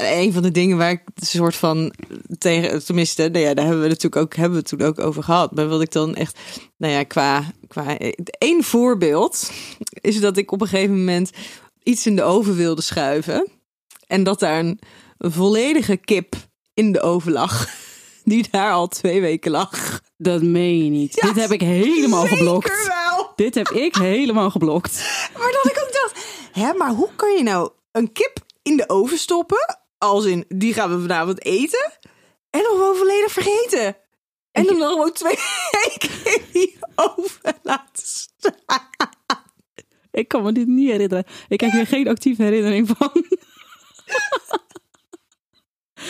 een 0.00 0.32
van 0.32 0.42
de 0.42 0.50
dingen 0.50 0.76
waar 0.76 0.90
ik 0.90 1.02
een 1.14 1.26
soort 1.26 1.56
van 1.56 1.92
tegen, 2.38 2.84
tenminste, 2.84 3.28
nou 3.28 3.44
ja, 3.44 3.54
daar 3.54 3.64
hebben 3.64 3.82
we 3.82 3.88
natuurlijk 3.88 4.22
ook, 4.22 4.34
hebben 4.34 4.52
we 4.52 4.58
het 4.58 4.68
toen 4.68 4.88
ook 4.88 4.98
over 4.98 5.22
gehad. 5.22 5.54
Maar 5.54 5.68
wat 5.68 5.82
ik 5.82 5.92
dan 5.92 6.14
echt, 6.14 6.38
nou 6.76 6.92
ja, 6.92 7.02
qua, 7.02 7.44
qua 7.68 7.98
één 8.38 8.62
voorbeeld 8.62 9.50
is 10.00 10.20
dat 10.20 10.36
ik 10.36 10.52
op 10.52 10.60
een 10.60 10.68
gegeven 10.68 10.98
moment 10.98 11.30
iets 11.82 12.06
in 12.06 12.16
de 12.16 12.22
oven 12.22 12.56
wilde 12.56 12.82
schuiven 12.82 13.48
en 14.06 14.22
dat 14.22 14.40
daar 14.40 14.58
een 14.58 14.80
volledige 15.18 15.96
kip 15.96 16.34
in 16.74 16.92
de 16.92 17.00
oven 17.00 17.32
lag. 17.32 17.68
Die 18.26 18.46
daar 18.50 18.72
al 18.72 18.88
twee 18.88 19.20
weken 19.20 19.50
lag. 19.50 20.00
Dat 20.16 20.42
meen 20.42 20.84
je 20.84 20.90
niet. 20.90 21.14
Ja, 21.14 21.26
Dit 21.32 21.36
heb 21.42 21.52
ik 21.52 21.60
helemaal 21.60 22.26
geblokt. 22.26 22.86
Wel. 22.86 23.32
Dit 23.36 23.54
heb 23.54 23.68
ik 23.68 23.94
helemaal 23.94 24.50
geblokt. 24.50 24.94
Maar 25.38 25.52
dat 25.52 25.72
ik 25.72 25.82
ook 25.82 25.92
dacht, 25.92 26.24
hè, 26.52 26.72
maar 26.74 26.90
hoe 26.90 27.08
kan 27.16 27.32
je 27.32 27.42
nou 27.42 27.70
een 27.92 28.12
kip 28.12 28.38
in 28.62 28.76
de 28.76 28.88
oven 28.88 29.18
stoppen? 29.18 29.78
Als 29.98 30.24
in, 30.24 30.44
die 30.48 30.74
gaan 30.74 30.90
we 30.94 31.00
vanavond 31.00 31.44
eten. 31.44 31.92
En 32.50 32.62
dan 32.62 32.70
gewoon 32.72 32.96
volledig 32.96 33.32
vergeten. 33.32 33.96
En 34.52 34.64
dan 34.64 34.78
nog 34.78 34.90
gewoon 34.90 35.12
twee 35.12 35.38
weken 35.84 36.34
in 36.34 36.42
die 36.52 36.78
oven 36.94 37.54
laten 37.62 38.06
staan. 38.06 38.88
Ik 40.10 40.28
kan 40.28 40.42
me 40.42 40.52
dit 40.52 40.66
niet 40.66 40.90
herinneren. 40.90 41.24
Ik 41.48 41.60
heb 41.60 41.70
hier 41.70 41.86
geen 41.86 42.08
actieve 42.08 42.42
herinnering 42.42 42.88
van. 42.96 43.10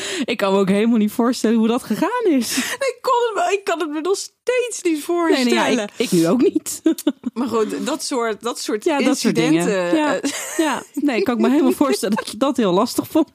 ik 0.24 0.36
kan 0.36 0.52
me 0.52 0.58
ook 0.58 0.68
helemaal 0.68 0.98
niet 0.98 1.12
voorstellen 1.12 1.56
hoe 1.58 1.68
dat 1.68 1.82
gegaan 1.82 2.24
is. 2.24 2.56
Ik, 2.56 2.98
kon 3.00 3.42
het, 3.42 3.52
ik 3.52 3.64
kan 3.64 3.80
het 3.80 3.90
me 3.90 4.00
nog 4.00 4.16
steeds 4.16 4.82
niet 4.82 5.02
voorstellen. 5.02 5.54
nee, 5.54 5.74
ja, 5.76 5.82
ik, 5.82 5.90
ik 5.96 6.10
nu 6.12 6.28
ook 6.28 6.42
niet. 6.42 6.82
Maar 7.34 7.48
goed, 7.48 7.86
dat 7.86 8.02
soort, 8.04 8.42
dat 8.42 8.60
soort 8.60 8.84
Ja, 8.84 8.98
dat 9.00 9.18
soort 9.18 9.38
incidenten. 9.38 9.90
dingen. 9.90 9.96
Ja. 9.96 10.20
eh, 10.20 10.30
Ja, 10.56 10.82
nee, 10.94 11.16
ik 11.16 11.24
kan 11.24 11.40
me 11.40 11.50
helemaal 11.50 11.72
voorstellen 11.72 12.16
dat 12.16 12.30
je 12.30 12.36
dat 12.36 12.56
heel 12.56 12.72
lastig 12.72 13.06
vond. 13.08 13.30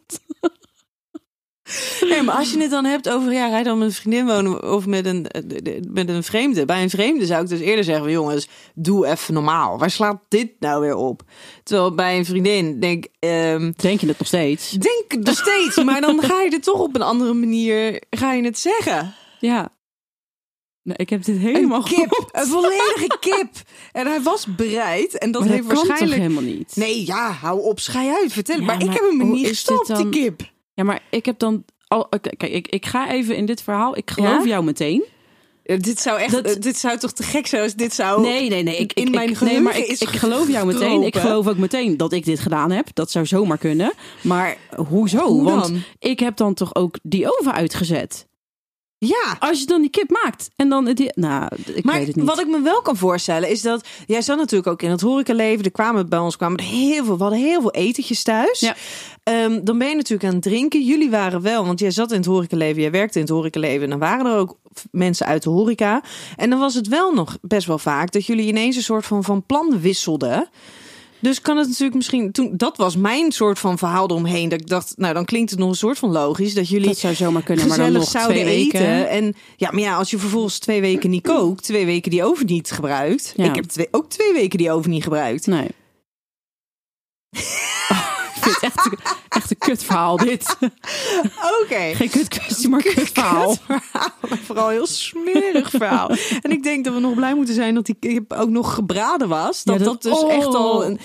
Nee, 2.09 2.21
maar 2.21 2.35
als 2.35 2.51
je 2.51 2.59
het 2.59 2.69
dan 2.69 2.85
hebt 2.85 3.09
over, 3.09 3.33
ja, 3.33 3.49
ga 3.49 3.63
dan 3.63 3.77
met 3.77 3.87
een 3.87 3.93
vriendin 3.93 4.25
wonen 4.25 4.73
of 4.73 4.85
met 4.85 5.05
een, 5.05 5.27
eh, 5.27 5.81
met 5.87 6.09
een 6.09 6.23
vreemde. 6.23 6.65
Bij 6.65 6.83
een 6.83 6.89
vreemde 6.89 7.25
zou 7.25 7.41
ik 7.41 7.49
dus 7.49 7.59
eerder 7.59 7.83
zeggen, 7.83 8.11
jongens, 8.11 8.47
doe 8.75 9.07
even 9.07 9.33
normaal. 9.33 9.77
Waar 9.77 9.91
slaat 9.91 10.21
dit 10.27 10.49
nou 10.59 10.81
weer 10.81 10.95
op? 10.95 11.21
Terwijl 11.63 11.95
bij 11.95 12.17
een 12.17 12.25
vriendin 12.25 12.79
denk, 12.79 13.05
ehm, 13.19 13.71
Denk 13.75 13.99
je 13.99 14.07
het 14.07 14.17
nog 14.17 14.27
steeds? 14.27 14.71
denk 14.71 15.25
nog 15.25 15.37
steeds, 15.37 15.83
maar 15.83 16.01
dan 16.01 16.21
ga 16.23 16.41
je 16.41 16.49
het 16.49 16.63
toch 16.63 16.79
op 16.79 16.95
een 16.95 17.01
andere 17.01 17.33
manier, 17.33 18.01
ga 18.09 18.33
je 18.33 18.43
het 18.43 18.59
zeggen. 18.59 19.13
Ja. 19.39 19.71
Nee, 20.83 20.97
ik 20.97 21.09
heb 21.09 21.23
dit 21.23 21.37
helemaal 21.37 21.77
Een 21.77 21.83
kip, 21.83 22.29
een 22.31 22.47
volledige 22.47 23.17
kip. 23.19 23.49
En 23.91 24.07
hij 24.07 24.21
was 24.21 24.55
bereid 24.55 25.17
en 25.17 25.31
dat 25.31 25.41
Maar 25.41 25.51
heeft 25.51 25.69
dat 25.69 25.77
waarschijnlijk... 25.77 26.21
helemaal 26.21 26.43
niet? 26.43 26.75
Nee, 26.75 27.05
ja, 27.05 27.31
hou 27.31 27.61
op, 27.61 27.79
schei 27.79 28.09
uit, 28.09 28.33
vertel. 28.33 28.59
Ja, 28.59 28.65
maar, 28.65 28.79
ik 28.79 28.85
maar 28.85 28.95
heb 28.95 29.03
hem 29.03 29.31
niet 29.31 29.47
gestopt, 29.47 29.95
die 29.95 30.09
kip. 30.09 30.50
Ja, 30.81 30.87
maar 30.87 31.01
ik 31.09 31.25
heb 31.25 31.39
dan... 31.39 31.65
Al, 31.87 32.09
kijk, 32.37 32.43
ik, 32.43 32.67
ik 32.67 32.85
ga 32.85 33.11
even 33.11 33.35
in 33.35 33.45
dit 33.45 33.61
verhaal... 33.61 33.97
Ik 33.97 34.11
geloof 34.11 34.43
Ja? 34.43 34.49
jou 34.49 34.63
meteen. 34.63 35.03
Dit 35.63 35.99
zou 35.99 36.19
echt, 36.19 36.43
Dat- 36.43 36.61
dit 36.61 36.77
zou 36.77 36.97
toch 36.97 37.11
te 37.11 37.23
gek 37.23 37.47
zijn 37.47 37.63
als 37.63 37.73
dit 37.73 37.93
zou... 37.93 38.21
Nee, 38.21 38.49
nee, 38.49 38.63
nee. 38.63 38.77
Ik, 38.77 38.93
in 38.93 39.05
ik, 39.05 39.13
mijn 39.13 39.29
ik, 39.29 39.41
nee, 39.41 39.59
maar 39.59 39.77
ik, 39.77 39.87
ik 39.87 40.07
geloof 40.07 40.47
jou 40.47 40.65
meteen. 40.65 41.01
Ik 41.03 41.15
geloof 41.17 41.47
ook 41.47 41.57
meteen 41.57 41.97
dat 41.97 42.13
ik 42.13 42.25
dit 42.25 42.39
gedaan 42.39 42.71
heb. 42.71 42.87
Dat 42.93 43.11
zou 43.11 43.25
zomaar 43.25 43.57
kunnen. 43.57 43.93
Maar 44.21 44.57
hoezo? 44.89 45.27
Hoe 45.27 45.43
Want 45.43 45.71
ik 45.99 46.19
heb 46.19 46.37
dan 46.37 46.53
toch 46.53 46.75
ook 46.75 46.97
die 47.03 47.39
oven 47.39 47.53
uitgezet. 47.53 48.27
Ja, 49.05 49.35
Als 49.39 49.59
je 49.59 49.65
dan 49.65 49.81
die 49.81 49.89
kip 49.89 50.09
maakt 50.09 50.49
en 50.55 50.69
dan 50.69 50.85
die, 50.85 51.11
nou, 51.15 51.47
ik 51.73 51.83
maar 51.83 51.95
weet 51.97 52.07
het 52.07 52.15
niet. 52.15 52.25
wat 52.25 52.39
ik 52.39 52.47
me 52.47 52.61
wel 52.61 52.81
kan 52.81 52.97
voorstellen 52.97 53.49
is 53.49 53.61
dat 53.61 53.87
jij 54.07 54.21
zat 54.21 54.37
natuurlijk 54.37 54.71
ook 54.71 54.81
in 54.81 54.89
het 54.89 55.01
horecaleven. 55.01 55.65
Er 55.65 55.71
kwamen 55.71 56.09
bij 56.09 56.19
ons 56.19 56.35
kwamen 56.37 56.57
er 56.57 56.63
heel 56.63 57.05
veel, 57.05 57.17
we 57.17 57.23
hadden 57.23 57.39
heel 57.41 57.61
veel 57.61 57.71
etentjes 57.71 58.23
thuis. 58.23 58.59
Ja. 58.59 58.75
Ehm, 59.23 59.59
dan 59.63 59.77
ben 59.77 59.89
je 59.89 59.95
natuurlijk 59.95 60.29
aan 60.29 60.33
het 60.33 60.43
drinken. 60.43 60.83
Jullie 60.83 61.09
waren 61.09 61.41
wel, 61.41 61.65
want 61.65 61.79
jij 61.79 61.91
zat 61.91 62.11
in 62.11 62.17
het 62.17 62.25
horecaleven, 62.25 62.81
jij 62.81 62.91
werkte 62.91 63.19
in 63.19 63.25
het 63.25 63.33
horecaleven. 63.33 63.83
En 63.83 63.89
dan 63.89 63.99
waren 63.99 64.25
er 64.25 64.37
ook 64.37 64.57
mensen 64.91 65.25
uit 65.25 65.43
de 65.43 65.49
horeca. 65.49 66.03
En 66.35 66.49
dan 66.49 66.59
was 66.59 66.73
het 66.73 66.87
wel 66.87 67.13
nog 67.13 67.37
best 67.41 67.67
wel 67.67 67.77
vaak 67.79 68.11
dat 68.11 68.25
jullie 68.25 68.47
ineens 68.47 68.75
een 68.75 68.81
soort 68.83 69.05
van, 69.05 69.23
van 69.23 69.45
plan 69.45 69.79
wisselden. 69.79 70.49
Dus 71.21 71.41
kan 71.41 71.57
het 71.57 71.67
natuurlijk 71.67 71.95
misschien 71.95 72.31
toen 72.31 72.51
dat 72.57 72.77
was 72.77 72.95
mijn 72.95 73.31
soort 73.31 73.59
van 73.59 73.77
verhaal 73.77 74.09
eromheen. 74.09 74.49
Dat 74.49 74.61
ik 74.61 74.67
dacht, 74.67 74.93
nou 74.97 75.13
dan 75.13 75.25
klinkt 75.25 75.49
het 75.49 75.59
nog 75.59 75.69
een 75.69 75.75
soort 75.75 75.97
van 75.97 76.11
logisch 76.11 76.53
dat 76.53 76.69
jullie 76.69 76.87
dat 76.87 76.97
zou 76.97 77.15
zomaar 77.15 77.43
kunnen, 77.43 77.67
maar 77.67 77.77
dan 77.77 77.91
nog 77.91 78.03
zouden 78.03 78.41
twee 78.41 78.45
weken. 78.45 78.79
eten. 78.79 79.09
En 79.09 79.35
ja, 79.57 79.71
maar 79.71 79.81
ja, 79.81 79.95
als 79.95 80.09
je 80.11 80.17
vervolgens 80.17 80.59
twee 80.59 80.81
weken 80.81 81.09
niet 81.09 81.23
kookt, 81.23 81.63
twee 81.63 81.85
weken 81.85 82.11
die 82.11 82.23
oven 82.23 82.45
niet 82.45 82.71
gebruikt. 82.71 83.33
Ja. 83.35 83.45
Ik 83.45 83.55
heb 83.55 83.65
twee, 83.65 83.87
ook 83.91 84.09
twee 84.09 84.33
weken 84.33 84.57
die 84.57 84.71
oven 84.71 84.91
niet 84.91 85.03
gebruikt. 85.03 85.47
Nee. 85.47 85.67
ik 88.51 88.57
vind 88.59 88.73
het 88.73 88.73
echt, 88.75 88.85
een- 88.91 89.17
echt 89.29 89.51
een 89.51 89.57
kutverhaal 89.57 90.17
dit. 90.17 90.57
Oké. 91.63 91.95
Geen 91.95 92.09
kutkwestie, 92.09 92.69
maar 92.69 92.81
kutverhaal. 92.81 93.47
Kutverhaal, 93.47 94.09
maar 94.29 94.37
vooral 94.37 94.65
een 94.67 94.71
heel 94.73 94.87
smerig 94.87 95.69
verhaal. 95.69 96.09
En 96.41 96.51
ik 96.51 96.63
denk 96.63 96.85
dat 96.85 96.93
we 96.93 96.99
nog 96.99 97.13
blij 97.13 97.33
moeten 97.35 97.53
zijn 97.55 97.75
dat 97.75 97.85
die 97.85 97.95
kip 97.99 98.33
ook 98.33 98.49
nog 98.49 98.73
gebraden 98.73 99.27
was. 99.27 99.63
Dat 99.63 99.79
Ja, 99.79 99.83
dat, 99.85 100.01
dat- 100.01 100.11
dus 100.11 100.21
oh. 100.23 100.33
echt 100.33 100.45
al. 100.55 100.85
Een, 100.85 100.99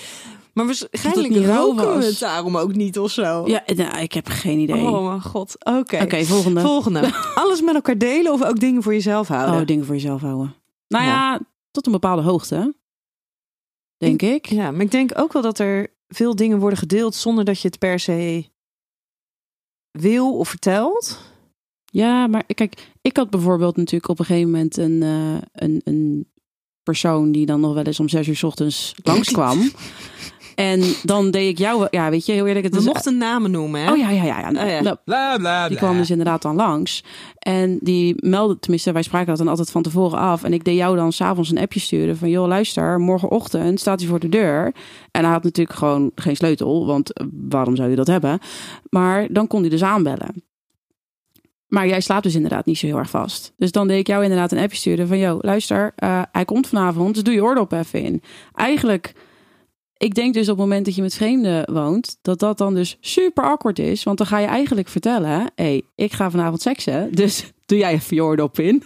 maar 0.53 0.65
waarschijnlijk 0.65 1.45
roken 1.45 1.97
we 1.99 2.05
het 2.05 2.19
daarom 2.19 2.57
ook 2.57 2.73
niet 2.75 2.99
of 2.99 3.11
zo. 3.11 3.43
Ja, 3.47 3.63
nou, 3.75 3.97
ik 3.97 4.13
heb 4.13 4.27
geen 4.29 4.59
idee. 4.59 4.81
Oh 4.83 5.07
mijn 5.07 5.21
god. 5.21 5.55
Oké. 5.65 6.01
Oké, 6.01 6.23
volgende. 6.25 6.61
Volgende. 6.61 7.11
Alles 7.35 7.61
met 7.61 7.75
elkaar 7.75 7.97
delen 7.97 8.33
of 8.33 8.43
ook 8.43 8.59
dingen 8.59 8.83
voor 8.83 8.93
jezelf 8.93 9.27
houden? 9.27 9.59
Oh, 9.59 9.65
dingen 9.65 9.85
voor 9.85 9.95
jezelf 9.95 10.21
houden. 10.21 10.55
Nou 10.87 11.03
Ja. 11.05 11.09
ja, 11.09 11.39
tot 11.71 11.85
een 11.85 11.91
bepaalde 11.91 12.21
hoogte. 12.21 12.75
Denk 13.97 14.21
ik. 14.21 14.45
Ja, 14.45 14.71
maar 14.71 14.81
ik 14.81 14.91
denk 14.91 15.11
ook 15.15 15.33
wel 15.33 15.41
dat 15.41 15.59
er 15.59 15.87
veel 16.07 16.35
dingen 16.35 16.59
worden 16.59 16.79
gedeeld 16.79 17.15
zonder 17.15 17.45
dat 17.45 17.61
je 17.61 17.67
het 17.67 17.79
per 17.79 17.99
se 17.99 18.49
wil 19.91 20.37
of 20.37 20.49
vertelt. 20.49 21.19
Ja, 21.85 22.27
maar 22.27 22.43
kijk, 22.43 22.91
ik 23.01 23.17
had 23.17 23.29
bijvoorbeeld 23.29 23.77
natuurlijk 23.77 24.09
op 24.09 24.19
een 24.19 24.25
gegeven 24.25 24.51
moment 24.51 24.77
een, 24.77 25.03
eh, 25.03 25.37
een, 25.51 25.81
een 25.83 26.31
persoon 26.83 27.31
die 27.31 27.45
dan 27.45 27.59
nog 27.59 27.73
wel 27.73 27.83
eens 27.83 27.99
om 27.99 28.09
zes 28.09 28.27
uur 28.27 28.35
's 28.35 28.43
ochtends 28.43 28.93
langskwam. 29.03 29.71
En 30.57 30.81
dan 31.03 31.31
deed 31.31 31.49
ik 31.49 31.57
jou, 31.57 31.87
ja, 31.89 32.09
weet 32.09 32.25
je, 32.25 32.31
heel 32.31 32.47
eerlijk, 32.47 32.65
het 32.65 32.73
We 32.73 32.79
is. 32.79 32.85
mochten 32.85 33.17
namen 33.17 33.51
noemen, 33.51 33.81
hè? 33.81 33.91
Oh 33.91 33.97
ja, 33.97 34.09
ja, 34.09 34.23
ja. 34.23 34.39
ja. 34.39 34.63
Oh, 34.63 34.69
ja. 34.69 34.81
Nou, 34.81 34.97
Bla 35.05 35.37
bla 35.37 35.67
Die 35.67 35.77
kwam 35.77 35.97
dus 35.97 36.09
inderdaad 36.09 36.41
dan 36.41 36.55
langs. 36.55 37.03
En 37.39 37.77
die 37.81 38.15
meldde, 38.27 38.59
tenminste, 38.59 38.91
wij 38.91 39.01
spraken 39.01 39.27
dat 39.27 39.37
dan 39.37 39.47
altijd 39.47 39.71
van 39.71 39.81
tevoren 39.81 40.19
af. 40.19 40.43
En 40.43 40.53
ik 40.53 40.63
deed 40.63 40.75
jou 40.75 40.95
dan 40.95 41.11
s'avonds 41.11 41.49
een 41.51 41.57
appje 41.57 41.79
sturen 41.79 42.17
van... 42.17 42.29
joh, 42.29 42.47
luister, 42.47 42.99
morgenochtend 42.99 43.79
staat 43.79 43.99
hij 43.99 44.09
voor 44.09 44.19
de 44.19 44.29
deur. 44.29 44.73
En 45.11 45.23
hij 45.23 45.31
had 45.31 45.43
natuurlijk 45.43 45.77
gewoon 45.77 46.11
geen 46.15 46.35
sleutel, 46.35 46.85
want 46.85 47.13
eh, 47.13 47.25
waarom 47.49 47.75
zou 47.75 47.89
je 47.89 47.95
dat 47.95 48.07
hebben? 48.07 48.39
Maar 48.89 49.27
dan 49.31 49.47
kon 49.47 49.61
hij 49.61 49.69
dus 49.69 49.83
aanbellen. 49.83 50.43
Maar 51.67 51.87
jij 51.87 52.01
slaapt 52.01 52.23
dus 52.23 52.35
inderdaad 52.35 52.65
niet 52.65 52.77
zo 52.77 52.85
heel 52.85 52.97
erg 52.97 53.09
vast. 53.09 53.53
Dus 53.57 53.71
dan 53.71 53.87
deed 53.87 53.99
ik 53.99 54.07
jou 54.07 54.23
inderdaad 54.23 54.51
een 54.51 54.59
appje 54.59 54.77
sturen 54.77 55.07
van... 55.07 55.17
joh, 55.17 55.41
luister, 55.41 55.93
eh, 55.95 56.21
hij 56.31 56.45
komt 56.45 56.67
vanavond, 56.67 57.13
dus 57.13 57.23
doe 57.23 57.33
je 57.33 57.43
oordop 57.43 57.71
even 57.71 58.01
in. 58.01 58.21
Eigenlijk... 58.53 59.13
Ik 59.97 60.15
denk 60.15 60.33
dus 60.33 60.49
op 60.49 60.57
het 60.57 60.65
moment 60.65 60.85
dat 60.85 60.95
je 60.95 61.01
met 61.01 61.13
vreemden 61.13 61.73
woont, 61.73 62.17
dat 62.21 62.39
dat 62.39 62.57
dan 62.57 62.73
dus 62.73 62.97
super 62.99 63.43
awkward 63.43 63.79
is. 63.79 64.03
Want 64.03 64.17
dan 64.17 64.27
ga 64.27 64.37
je 64.37 64.47
eigenlijk 64.47 64.87
vertellen: 64.87 65.29
hé, 65.29 65.45
hey, 65.55 65.81
ik 65.95 66.13
ga 66.13 66.31
vanavond 66.31 66.61
seksen, 66.61 67.11
dus 67.11 67.51
doe 67.65 67.77
jij 67.77 67.93
even 67.93 68.15
je 68.15 68.23
oordop 68.23 68.59
in. 68.59 68.83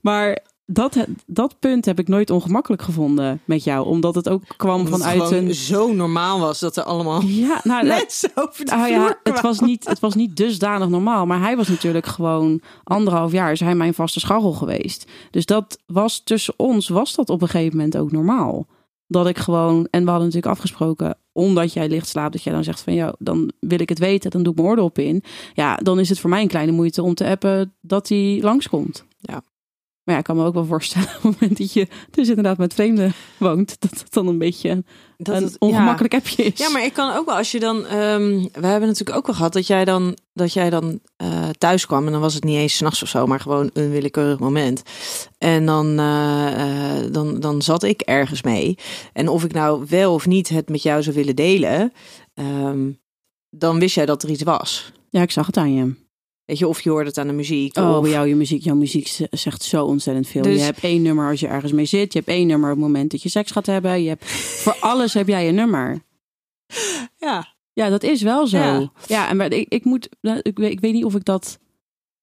Maar 0.00 0.38
dat, 0.66 1.06
dat 1.26 1.58
punt 1.58 1.84
heb 1.84 1.98
ik 1.98 2.08
nooit 2.08 2.30
ongemakkelijk 2.30 2.82
gevonden 2.82 3.40
met 3.44 3.64
jou, 3.64 3.86
omdat 3.86 4.14
het 4.14 4.28
ook 4.28 4.42
kwam 4.56 4.80
Omdat 4.80 5.00
vanuit 5.00 5.30
een. 5.30 5.54
zo 5.54 5.92
normaal 5.92 6.40
was 6.40 6.60
dat 6.60 6.76
er 6.76 6.82
allemaal 6.82 7.22
Ja, 7.46 7.60
nou, 7.62 7.86
mensen 7.98 8.30
over 8.34 8.64
de 8.64 8.70
vloer 8.70 8.88
ja, 8.88 9.18
het 9.22 9.40
was, 9.40 9.60
niet, 9.60 9.88
het 9.88 10.00
was 10.00 10.14
niet 10.14 10.36
dusdanig 10.36 10.88
normaal. 10.88 11.26
Maar 11.26 11.40
hij 11.40 11.56
was 11.56 11.68
natuurlijk 11.68 12.06
gewoon 12.06 12.60
anderhalf 12.84 13.32
jaar 13.32 13.52
is 13.52 13.60
hij 13.60 13.74
mijn 13.74 13.94
vaste 13.94 14.20
scharrel 14.20 14.52
geweest. 14.52 15.10
Dus 15.30 15.46
dat 15.46 15.78
was 15.86 16.20
tussen 16.24 16.54
ons, 16.56 16.88
was 16.88 17.14
dat 17.14 17.30
op 17.30 17.42
een 17.42 17.48
gegeven 17.48 17.76
moment 17.76 17.96
ook 17.96 18.12
normaal. 18.12 18.66
Dat 19.06 19.26
ik 19.28 19.38
gewoon, 19.38 19.86
en 19.90 20.04
we 20.04 20.10
hadden 20.10 20.26
natuurlijk 20.26 20.52
afgesproken, 20.54 21.18
omdat 21.32 21.72
jij 21.72 21.88
licht 21.88 22.08
slaapt, 22.08 22.32
dat 22.32 22.42
jij 22.42 22.52
dan 22.52 22.64
zegt 22.64 22.80
van, 22.80 22.94
ja, 22.94 23.14
dan 23.18 23.50
wil 23.60 23.80
ik 23.80 23.88
het 23.88 23.98
weten, 23.98 24.30
dan 24.30 24.42
doe 24.42 24.52
ik 24.52 24.58
mijn 24.58 24.70
orde 24.70 24.82
op 24.82 24.98
in. 24.98 25.22
Ja, 25.54 25.76
dan 25.76 25.98
is 25.98 26.08
het 26.08 26.18
voor 26.20 26.30
mij 26.30 26.42
een 26.42 26.48
kleine 26.48 26.72
moeite 26.72 27.02
om 27.02 27.14
te 27.14 27.26
appen 27.26 27.74
dat 27.80 28.08
hij 28.08 28.38
langskomt. 28.42 29.04
Ja. 29.20 29.42
Maar 30.04 30.14
ja, 30.14 30.20
ik 30.20 30.26
kan 30.26 30.36
me 30.36 30.44
ook 30.44 30.54
wel 30.54 30.64
voorstellen, 30.64 31.08
op 31.16 31.22
het 31.22 31.40
moment 31.40 31.58
dat 31.58 31.72
je 31.72 31.88
dus 32.10 32.28
inderdaad 32.28 32.58
met 32.58 32.74
vreemden 32.74 33.12
woont, 33.38 33.80
dat 33.80 33.90
het 33.90 34.12
dan 34.12 34.26
een 34.28 34.38
beetje 34.38 34.84
Dat 35.16 35.36
een 35.36 35.42
het- 35.42 35.58
ongemakkelijk 35.58 36.14
appje 36.14 36.42
is. 36.42 36.58
Ja, 36.58 36.68
maar 36.70 36.84
ik 36.84 36.92
kan 36.92 37.16
ook 37.16 37.26
wel 37.26 37.36
als 37.36 37.50
je 37.50 37.60
dan. 37.60 37.86
ehm, 37.86 38.46
we 38.52 38.66
hebben 38.66 38.88
natuurlijk 38.88 39.16
ook 39.16 39.26
wel 39.26 39.34
gehad 39.34 39.52
dat 39.52 39.66
jij 39.66 39.84
dan 39.84 40.16
dat 40.32 40.52
jij 40.52 40.70
dan 40.70 41.00
thuis 41.58 41.86
kwam 41.86 42.06
en 42.06 42.12
dan 42.12 42.20
was 42.20 42.34
het 42.34 42.44
niet 42.44 42.56
eens 42.56 42.76
s'nachts 42.76 43.02
of 43.02 43.08
zo, 43.08 43.26
maar 43.26 43.40
gewoon 43.40 43.70
een 43.72 43.90
willekeurig 43.90 44.38
moment. 44.38 44.82
En 45.38 45.66
dan, 45.66 45.98
eh, 45.98 47.02
eh, 47.04 47.12
dan, 47.12 47.40
dan 47.40 47.62
zat 47.62 47.82
ik 47.82 48.00
ergens 48.00 48.42
mee. 48.42 48.78
En 49.12 49.28
of 49.28 49.44
ik 49.44 49.52
nou 49.52 49.84
wel 49.88 50.14
of 50.14 50.26
niet 50.26 50.48
het 50.48 50.68
met 50.68 50.82
jou 50.82 51.02
zou 51.02 51.16
willen 51.16 51.36
delen, 51.36 51.92
ehm, 52.34 52.90
dan 53.50 53.78
wist 53.78 53.94
jij 53.94 54.06
dat 54.06 54.22
er 54.22 54.30
iets 54.30 54.42
was. 54.42 54.92
Ja, 55.10 55.22
ik 55.22 55.30
zag 55.30 55.46
het 55.46 55.56
aan 55.56 55.74
je. 55.74 55.94
Weet 56.44 56.58
je, 56.58 56.68
of 56.68 56.80
je 56.80 56.90
hoorde 56.90 57.08
het 57.08 57.18
aan 57.18 57.26
de 57.26 57.32
muziek. 57.32 57.76
Oh, 57.76 57.98
of, 57.98 58.08
jou, 58.08 58.28
je 58.28 58.34
muziek, 58.34 58.64
jouw 58.64 58.74
muziek 58.74 59.20
zegt 59.30 59.62
zo 59.62 59.84
ontzettend 59.84 60.26
veel. 60.28 60.42
Dus- 60.42 60.58
Je 60.58 60.64
hebt 60.64 60.80
één 60.80 61.02
nummer 61.02 61.28
als 61.30 61.40
je 61.40 61.46
ergens 61.46 61.72
mee 61.72 61.84
zit. 61.84 62.12
Je 62.12 62.18
hebt 62.18 62.30
één 62.30 62.46
nummer 62.46 62.70
op 62.70 62.76
het 62.76 62.84
moment 62.86 63.10
dat 63.10 63.22
je 63.22 63.28
seks 63.28 63.50
gaat 63.50 63.66
hebben. 63.66 64.02
Je 64.02 64.08
hebt, 64.08 64.24
voor 64.30 64.76
alles 64.80 65.14
heb 65.14 65.28
jij 65.28 65.48
een 65.48 65.54
nummer. 65.54 66.02
Ja. 67.18 67.53
Ja, 67.74 67.88
dat 67.88 68.02
is 68.02 68.22
wel 68.22 68.46
zo. 68.46 68.56
Ja. 68.58 68.90
Ja, 69.06 69.28
en 69.28 69.36
maar 69.36 69.52
ik, 69.52 69.66
ik 69.68 69.84
moet, 69.84 70.08
nou, 70.20 70.38
ik, 70.42 70.58
weet- 70.58 70.70
ik 70.72 70.80
weet 70.80 70.92
niet 70.92 71.04
of 71.04 71.14
ik 71.14 71.24
dat, 71.24 71.58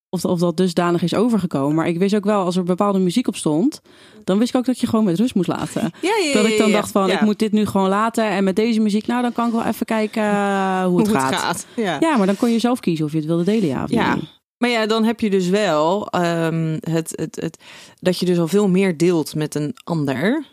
of, 0.08 0.24
of 0.24 0.38
dat 0.38 0.56
dusdanig 0.56 1.02
is 1.02 1.14
overgekomen. 1.14 1.74
Maar 1.76 1.88
ik 1.88 1.98
wist 1.98 2.14
ook 2.14 2.24
wel, 2.24 2.44
als 2.44 2.56
er 2.56 2.62
bepaalde 2.64 2.98
muziek 2.98 3.28
op 3.28 3.36
stond, 3.36 3.80
dan 4.24 4.38
wist 4.38 4.50
ik 4.50 4.56
ook 4.56 4.64
dat 4.64 4.78
je 4.80 4.86
gewoon 4.86 5.04
met 5.04 5.18
rust 5.18 5.34
moest 5.34 5.48
laten. 5.48 5.90
Ja, 6.00 6.16
ja, 6.24 6.32
Dat 6.32 6.46
ik 6.46 6.58
dan 6.58 6.68
ja, 6.68 6.72
dacht 6.72 6.90
van, 6.90 7.06
ja. 7.06 7.14
ik 7.14 7.20
moet 7.20 7.38
dit 7.38 7.52
nu 7.52 7.66
gewoon 7.66 7.88
laten. 7.88 8.24
En 8.28 8.44
met 8.44 8.56
deze 8.56 8.80
muziek, 8.80 9.06
nou, 9.06 9.22
dan 9.22 9.32
kan 9.32 9.46
ik 9.46 9.52
wel 9.52 9.64
even 9.64 9.86
kijken 9.86 10.22
eh, 10.22 10.84
hoe 10.84 10.98
het 10.98 11.08
gaat. 11.08 11.66
Ja. 11.76 11.96
Ja, 12.00 12.16
maar 12.16 12.26
dan 12.26 12.36
kon 12.36 12.50
je 12.50 12.58
zelf 12.58 12.80
kiezen 12.80 13.04
of 13.04 13.10
je 13.12 13.16
het 13.18 13.26
wilde 13.26 13.44
delen, 13.44 13.68
ja 13.68 13.82
of 13.84 13.90
Ja. 13.90 14.14
nee. 14.14 14.28
Maar 14.58 14.70
ja, 14.70 14.86
dan 14.86 15.04
heb 15.04 15.20
je 15.20 15.30
dus 15.30 15.48
wel 15.48 16.06
ehm, 16.08 16.78
het, 16.80 17.12
het, 17.16 17.36
het, 17.40 17.58
dat 18.00 18.18
je 18.18 18.26
dus 18.26 18.38
al 18.38 18.48
veel 18.48 18.68
meer 18.68 18.96
deelt 18.96 19.34
met 19.34 19.54
een 19.54 19.74
ander. 19.84 20.44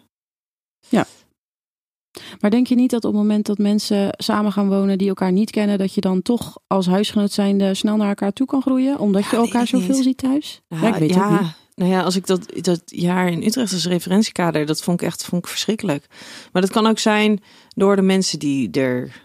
Maar 2.40 2.50
denk 2.50 2.68
je 2.68 2.76
niet 2.76 2.90
dat 2.90 3.06
op 3.06 3.12
het 3.12 3.22
moment 3.22 3.46
dat 3.46 3.58
mensen 3.58 4.10
samen 4.18 4.52
gaan 4.52 4.70
wonen 4.70 4.98
die 4.98 5.08
elkaar 5.08 5.32
niet 5.32 5.52
kennen, 5.52 5.78
dat 5.78 5.94
je 5.94 6.02
dan 6.02 6.22
toch 6.22 6.58
als 6.68 6.88
huisgenoot 6.88 7.32
zijnde 7.32 7.74
snel 7.74 7.96
naar 7.96 8.08
elkaar 8.08 8.34
toe 8.34 8.48
kan 8.48 8.62
groeien? 8.62 9.00
Omdat 9.00 9.24
je 9.24 9.36
Ja, 9.36 9.42
elkaar 9.42 9.68
zoveel 9.68 10.04
ziet 10.04 10.18
thuis? 10.18 10.62
Ja, 10.68 10.88
ik 10.88 10.96
weet 10.96 11.16
het 11.16 11.24
ook 11.24 11.42
niet. 11.42 11.58
Nou 11.76 11.92
ja, 11.92 12.02
als 12.02 12.16
ik 12.16 12.28
dat, 12.28 12.54
dat 12.62 12.82
jaar 12.86 13.28
in 13.30 13.44
Utrecht 13.44 13.74
als 13.74 13.86
referentiekader, 13.86 14.66
dat 14.66 14.82
vond 14.82 15.02
ik 15.02 15.08
echt 15.08 15.26
vond 15.26 15.44
ik 15.44 15.50
verschrikkelijk. 15.50 16.06
Maar 16.52 16.62
dat 16.62 16.72
kan 16.72 16.88
ook 16.88 17.00
zijn 17.00 17.42
door 17.76 17.96
de 17.96 18.02
mensen 18.02 18.40
die 18.40 18.72
er 18.72 19.22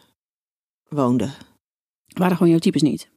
woonden. 0.89 1.35
Waren 2.07 2.37
gewoon 2.37 2.51
jouw 2.51 2.61
types 2.61 2.83
niet. 2.83 3.09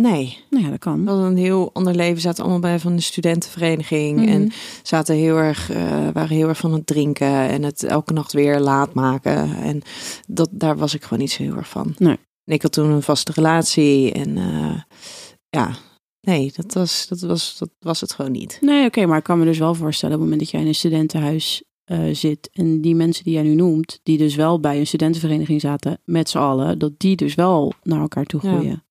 Nee, 0.00 0.38
Nou 0.50 0.64
ja, 0.64 0.70
dat 0.70 0.78
kan. 0.78 1.04
we 1.04 1.10
hadden 1.10 1.30
een 1.30 1.36
heel 1.36 1.70
ander 1.72 1.94
leven. 1.94 2.20
Zaten 2.20 2.42
allemaal 2.42 2.60
bij 2.60 2.78
van 2.78 2.96
de 2.96 3.02
studentenvereniging. 3.02 4.18
Mhm. 4.18 4.28
En 4.28 4.50
zaten 4.82 5.14
heel 5.14 5.36
erg, 5.36 5.70
eh, 5.70 6.08
waren 6.12 6.36
heel 6.36 6.48
erg 6.48 6.58
van 6.58 6.72
het 6.72 6.86
drinken. 6.86 7.48
En 7.48 7.62
het 7.62 7.82
elke 7.82 8.12
nacht 8.12 8.32
weer 8.32 8.60
laat 8.60 8.94
maken. 8.94 9.56
En 9.56 9.82
dat, 10.26 10.48
daar 10.52 10.76
was 10.76 10.94
ik 10.94 11.02
gewoon 11.02 11.18
niet 11.18 11.30
zo 11.30 11.42
heel 11.42 11.56
erg 11.56 11.68
van. 11.68 11.94
Nee. 11.98 12.18
En 12.44 12.54
ik 12.54 12.62
had 12.62 12.72
toen 12.72 12.90
een 12.90 13.02
vaste 13.02 13.32
relatie. 13.32 14.12
En 14.12 14.36
eh, 14.36 14.80
ja, 15.48 15.70
nee, 16.20 16.52
dat 16.56 16.74
was, 16.74 17.06
dat, 17.08 17.20
was, 17.20 17.56
dat 17.58 17.70
was 17.78 18.00
het 18.00 18.12
gewoon 18.12 18.32
niet. 18.32 18.58
Nee, 18.60 18.86
oké, 18.86 19.06
maar 19.06 19.18
ik 19.18 19.24
kan 19.24 19.38
me 19.38 19.44
dus 19.44 19.58
wel 19.58 19.74
voorstellen 19.74 20.14
op 20.14 20.20
het 20.20 20.30
moment 20.30 20.40
dat 20.40 20.50
jij 20.50 20.60
in 20.60 20.66
een 20.66 20.74
studentenhuis 20.74 21.62
eh, 21.84 21.98
zit 22.12 22.50
en 22.52 22.80
die 22.80 22.94
mensen 22.94 23.24
die 23.24 23.32
jij 23.32 23.42
nu 23.42 23.54
noemt, 23.54 24.00
die 24.02 24.18
dus 24.18 24.34
wel 24.34 24.60
bij 24.60 24.78
een 24.78 24.86
studentenvereniging 24.86 25.60
zaten 25.60 26.00
met 26.04 26.28
z'n 26.28 26.38
allen, 26.38 26.78
dat 26.78 26.92
die 26.96 27.16
dus 27.16 27.34
wel 27.34 27.72
naar 27.82 28.00
elkaar 28.00 28.24
toe 28.24 28.40
Ja. 28.42 28.82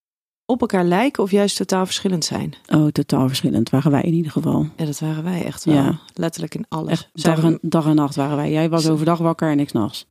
Op 0.49 0.61
elkaar 0.61 0.85
lijken 0.85 1.23
of 1.23 1.31
juist 1.31 1.57
totaal 1.57 1.85
verschillend 1.85 2.25
zijn. 2.25 2.53
Oh, 2.67 2.87
totaal 2.87 3.27
verschillend 3.27 3.69
waren 3.69 3.91
wij 3.91 4.01
in 4.01 4.13
ieder 4.13 4.31
geval. 4.31 4.67
Ja, 4.77 4.85
dat 4.85 4.99
waren 4.99 5.23
wij 5.23 5.45
echt 5.45 5.63
wel. 5.65 5.75
Ja. 5.75 5.99
Letterlijk 6.13 6.55
in 6.55 6.65
alles. 6.69 6.91
Echt 6.91 7.09
dag 7.13 7.39
we- 7.39 7.47
en, 7.47 7.59
dag 7.61 7.85
en 7.85 7.95
nacht 7.95 8.15
waren 8.15 8.35
wij. 8.37 8.51
Jij 8.51 8.69
was 8.69 8.87
overdag 8.89 9.17
wakker 9.17 9.49
en 9.51 9.59
ik 9.59 9.69
s'nachts. 9.69 10.05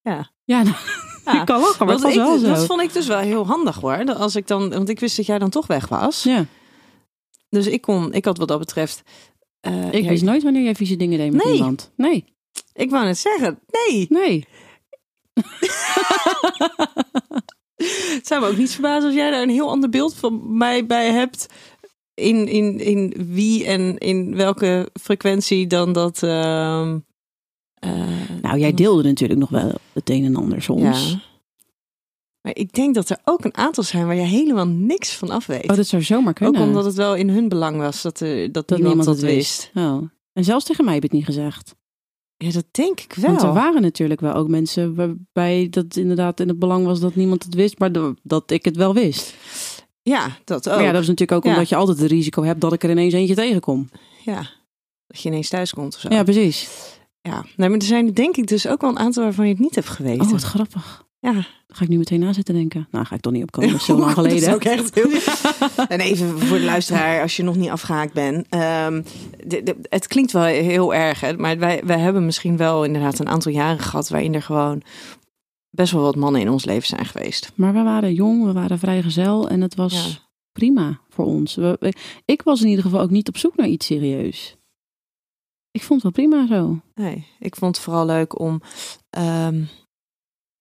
Ja. 0.00 0.30
Ja, 0.44 0.62
nou, 0.62 0.76
Ja. 1.24 1.40
ik 1.40 1.46
kan 1.46 1.60
lachen, 1.60 1.86
maar 1.86 1.98
was 1.98 2.10
ik, 2.10 2.16
wel 2.18 2.38
zo. 2.38 2.46
dat 2.46 2.66
vond 2.66 2.80
ik 2.80 2.92
dus 2.92 3.06
wel 3.06 3.18
heel 3.18 3.46
handig 3.46 3.76
hoor. 3.80 4.04
Dat 4.04 4.16
Als 4.16 4.36
ik 4.36 4.46
dan, 4.46 4.70
want 4.70 4.88
ik 4.88 5.00
wist 5.00 5.16
dat 5.16 5.26
jij 5.26 5.38
dan 5.38 5.50
toch 5.50 5.66
weg 5.66 5.88
was. 5.88 6.22
Ja, 6.22 6.44
Dus 7.48 7.66
ik 7.66 7.80
kon, 7.80 8.12
ik 8.12 8.24
had 8.24 8.38
wat 8.38 8.48
dat 8.48 8.58
betreft. 8.58 9.02
eh, 9.60 9.92
ik 9.92 10.02
ja, 10.02 10.08
wist 10.08 10.22
nooit 10.22 10.42
wanneer 10.42 10.62
jij 10.62 10.74
vieze 10.74 10.96
dingen 10.96 11.18
deed 11.18 11.32
met 11.32 11.44
Nee. 11.44 11.54
iemand. 11.54 11.90
Nee, 11.96 12.24
Ik 12.72 12.90
wou 12.90 13.04
net 13.04 13.18
zeggen, 13.18 13.58
nee. 13.88 14.06
nee. 14.08 14.46
Het 18.14 18.26
zou 18.26 18.40
me 18.40 18.46
ook 18.46 18.56
niet 18.56 18.70
verbazen 18.70 19.04
als 19.04 19.14
jij 19.14 19.30
daar 19.30 19.42
een 19.42 19.48
heel 19.50 19.70
ander 19.70 19.88
beeld 19.88 20.14
van 20.14 20.56
mij 20.56 20.86
bij 20.86 21.10
hebt. 21.10 21.46
In, 22.14 22.48
in, 22.48 22.80
in 22.80 23.14
wie 23.16 23.64
en 23.64 23.98
in 23.98 24.36
welke 24.36 24.88
frequentie 25.00 25.66
dan 25.66 25.92
dat. 25.92 26.22
ehm, 26.22 26.98
eh, 27.74 28.40
Nou, 28.42 28.58
jij 28.58 28.72
deelde 28.74 29.02
natuurlijk 29.02 29.40
nog 29.40 29.48
wel 29.48 29.72
het 29.92 30.10
een 30.10 30.24
en 30.24 30.36
ander 30.36 30.62
soms. 30.62 31.10
Ja. 31.10 31.20
Maar 32.40 32.56
ik 32.56 32.72
denk 32.72 32.94
dat 32.94 33.08
er 33.08 33.18
ook 33.24 33.44
een 33.44 33.56
aantal 33.56 33.84
zijn 33.84 34.06
waar 34.06 34.14
je 34.14 34.22
helemaal 34.22 34.66
niks 34.66 35.16
van 35.16 35.30
af 35.30 35.46
weet. 35.46 35.70
Oh, 35.70 35.76
dat 35.76 35.86
zou 35.86 36.02
zomaar 36.02 36.32
kunnen. 36.32 36.60
ook 36.60 36.66
omdat 36.66 36.84
het 36.84 36.94
wel 36.94 37.14
in 37.14 37.28
hun 37.28 37.48
belang 37.48 37.76
was 37.76 38.02
dat, 38.02 38.20
er 38.20 38.52
dat, 38.52 38.68
dat 38.68 38.78
niemand, 38.78 38.96
niemand 38.96 39.20
dat 39.20 39.30
wist. 39.30 39.70
Oh. 39.74 40.02
En 40.32 40.44
zelfs 40.44 40.64
tegen 40.64 40.84
mij 40.84 40.94
heb 40.94 41.02
je 41.02 41.08
het 41.08 41.18
niet 41.18 41.26
gezegd. 41.26 41.74
Ja, 42.44 42.50
dat 42.50 42.64
denk 42.70 43.00
ik 43.00 43.12
wel. 43.14 43.30
Want 43.30 43.42
er 43.42 43.52
waren 43.52 43.82
natuurlijk 43.82 44.20
wel 44.20 44.34
ook 44.34 44.48
mensen 44.48 44.94
waarbij 44.94 45.66
dat 45.70 45.96
inderdaad 45.96 46.40
in 46.40 46.48
het 46.48 46.58
belang 46.58 46.84
was 46.84 47.00
dat 47.00 47.14
niemand 47.14 47.42
het 47.44 47.54
wist, 47.54 47.78
maar 47.78 47.92
dat 48.22 48.50
ik 48.50 48.64
het 48.64 48.76
wel 48.76 48.94
wist. 48.94 49.34
Ja, 50.02 50.36
dat 50.44 50.68
ook. 50.68 50.74
Maar 50.74 50.84
ja, 50.84 50.92
dat 50.92 51.02
is 51.02 51.08
natuurlijk 51.08 51.38
ook 51.38 51.44
Ja. 51.44 51.50
omdat 51.50 51.68
je 51.68 51.76
altijd 51.76 51.98
het 51.98 52.10
risico 52.10 52.42
hebt 52.42 52.60
dat 52.60 52.72
ik 52.72 52.82
er 52.82 52.90
ineens 52.90 53.12
eentje 53.14 53.34
tegenkom. 53.34 53.88
Ja, 54.24 54.50
dat 55.06 55.20
je 55.22 55.28
ineens 55.28 55.48
thuis 55.48 55.72
komt 55.72 55.94
of 55.94 56.00
zo. 56.00 56.08
Ja, 56.10 56.22
precies. 56.22 56.68
Ja. 57.20 57.44
Nee, 57.56 57.68
maar 57.68 57.78
er 57.78 57.84
zijn 57.84 58.12
denk 58.14 58.36
ik 58.36 58.46
dus 58.46 58.66
ook 58.66 58.80
wel 58.80 58.90
een 58.90 58.98
aantal 58.98 59.22
waarvan 59.22 59.44
je 59.46 59.52
het 59.52 59.60
niet 59.60 59.74
hebt 59.74 59.88
geweten. 59.88 60.24
Oh, 60.24 60.30
wat 60.30 60.42
grappig. 60.42 61.06
Ja. 61.20 61.32
Daar 61.32 61.76
ga 61.76 61.82
ik 61.82 61.88
nu 61.88 61.98
meteen 61.98 62.20
na 62.20 62.32
zitten 62.32 62.54
denken. 62.54 62.88
Nou, 62.90 63.04
ga 63.04 63.14
ik 63.14 63.20
toch 63.20 63.32
niet 63.32 63.42
opkomen. 63.42 63.70
Dat 63.70 63.80
is 63.80 63.86
zo 63.86 63.98
lang 64.04 64.12
geleden. 64.12 64.40
Dat 64.40 64.48
is 64.48 64.54
ook 64.54 64.62
echt 64.78 64.94
heel... 64.94 65.10
En 65.88 66.00
even 66.00 66.38
voor 66.38 66.58
de 66.58 66.64
luisteraar, 66.64 67.22
als 67.22 67.36
je 67.36 67.42
nog 67.42 67.56
niet 67.56 67.68
afgehaakt 67.70 68.12
bent. 68.12 68.46
ehm, 68.48 69.02
de- 69.46 69.62
de- 69.62 69.76
het 69.82 70.06
klinkt 70.06 70.32
wel 70.32 70.42
heel 70.44 70.94
erg, 70.94 71.20
hè, 71.20 71.36
maar 71.36 71.58
wij, 71.58 71.82
wij 71.84 71.98
hebben 71.98 72.24
misschien 72.24 72.56
wel 72.56 72.84
inderdaad 72.84 73.18
een 73.18 73.28
aantal 73.28 73.52
jaren 73.52 73.78
gehad... 73.78 74.08
waarin 74.08 74.34
er 74.34 74.42
gewoon 74.42 74.82
best 75.70 75.92
wel 75.92 76.02
wat 76.02 76.16
mannen 76.16 76.40
in 76.40 76.50
ons 76.50 76.64
leven 76.64 76.86
zijn 76.88 77.04
geweest. 77.06 77.52
Maar 77.54 77.72
we 77.72 77.82
waren 77.82 78.14
jong, 78.14 78.44
we 78.44 78.52
waren 78.52 78.78
vrijgezel 78.78 79.48
en 79.48 79.60
het 79.60 79.74
was 79.74 79.92
Ja. 80.06 80.18
prima 80.52 81.00
voor 81.08 81.24
ons. 81.24 81.54
We- 81.54 81.92
ik 82.24 82.42
was 82.42 82.60
in 82.62 82.68
ieder 82.68 82.84
geval 82.84 83.00
ook 83.00 83.10
niet 83.10 83.28
op 83.28 83.36
zoek 83.36 83.56
naar 83.56 83.68
iets 83.68 83.86
serieus. 83.86 84.56
Ik 85.70 85.82
vond 85.82 86.02
het 86.02 86.14
wel 86.16 86.26
prima 86.26 86.46
zo. 86.46 86.80
Nee, 86.94 87.26
ik 87.38 87.56
vond 87.56 87.76
het 87.76 87.84
vooral 87.84 88.06
leuk 88.06 88.38
om 88.40 88.60
ehm, 89.10 89.62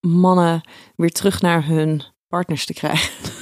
mannen 0.08 0.62
weer 0.96 1.12
terug 1.12 1.41
naar 1.41 1.65
hun 1.65 2.04
partners 2.28 2.65
te 2.65 2.74
krijgen. 2.74 3.10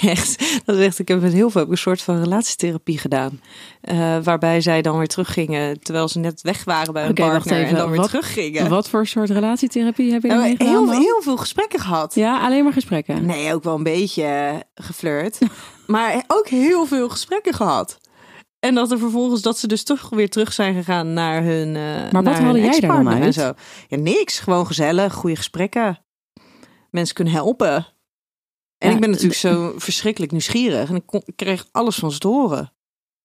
echt, 0.00 0.62
dat 0.64 0.76
is 0.76 0.84
echt. 0.86 0.98
Ik 0.98 1.08
heb 1.08 1.20
met 1.20 1.32
heel 1.32 1.50
veel 1.50 1.60
heb 1.60 1.70
een 1.70 1.78
soort 1.78 2.02
van 2.02 2.22
relatietherapie 2.22 2.98
gedaan. 2.98 3.40
Eh, 3.80 4.16
waarbij 4.22 4.60
zij 4.60 4.82
dan 4.82 4.98
weer 4.98 5.06
teruggingen 5.06 5.80
terwijl 5.80 6.08
ze 6.08 6.18
net 6.18 6.40
weg 6.42 6.64
waren 6.64 6.92
bij 6.92 7.04
hun 7.04 7.14
partner. 7.14 7.56
even. 7.56 7.68
En 7.68 7.74
dan 7.74 7.90
weer 7.90 8.00
Wat- 8.00 8.10
teruggingen. 8.10 8.68
Wat 8.68 8.88
voor 8.88 9.06
soort 9.06 9.30
relatietherapie 9.30 10.12
heb 10.12 10.22
je 10.22 10.28
maar 10.28 10.48
gedaan 10.48 10.68
heel, 10.68 10.86
dan? 10.86 11.00
heel 11.00 11.20
veel 11.22 11.36
gesprekken 11.36 11.80
gehad. 11.80 12.14
Ja, 12.14 12.40
alleen 12.40 12.64
maar 12.64 12.72
gesprekken. 12.72 13.26
Nee, 13.26 13.54
ook 13.54 13.64
wel 13.64 13.74
een 13.74 13.82
beetje 13.82 14.62
geflirt. 14.74 15.38
maar 15.86 16.24
ook 16.26 16.48
heel 16.48 16.86
veel 16.86 17.08
gesprekken 17.08 17.54
gehad. 17.54 17.98
En 18.60 18.74
dat 18.74 18.90
er 18.90 18.98
vervolgens 18.98 19.42
dat 19.42 19.58
ze 19.58 19.66
dus 19.66 19.84
toch 19.84 20.08
weer 20.08 20.30
terug 20.30 20.52
zijn 20.52 20.74
gegaan 20.74 21.12
naar 21.12 21.42
hun. 21.42 21.76
eh 21.76 22.10
wat 22.10 22.22
naar 22.24 22.34
hun 22.34 22.44
haalde 22.44 22.58
jij 22.60 22.70
daar 22.70 22.80
dan 22.80 22.88
ex-partner 22.90 23.16
En 23.16 23.22
uit? 23.22 23.34
zo. 23.34 23.52
Ja, 23.88 23.96
niks. 24.02 24.38
Gewoon 24.38 24.66
gezellig, 24.66 25.14
goede 25.14 25.36
gesprekken. 25.36 25.98
Mensen 26.90 27.14
kunnen 27.14 27.32
helpen. 27.34 27.74
En 28.78 28.88
Ja, 28.88 28.94
ik 28.94 29.00
ben 29.00 29.10
natuurlijk 29.10 29.38
zo 29.40 29.72
verschrikkelijk 29.76 30.32
nieuwsgierig. 30.32 30.88
En 30.88 30.94
ik, 30.96 31.06
kon- 31.06 31.22
ik 31.24 31.36
kreeg 31.36 31.66
alles 31.70 31.96
van 31.96 32.12
ze 32.12 32.18
te 32.18 32.28
horen. 32.28 32.72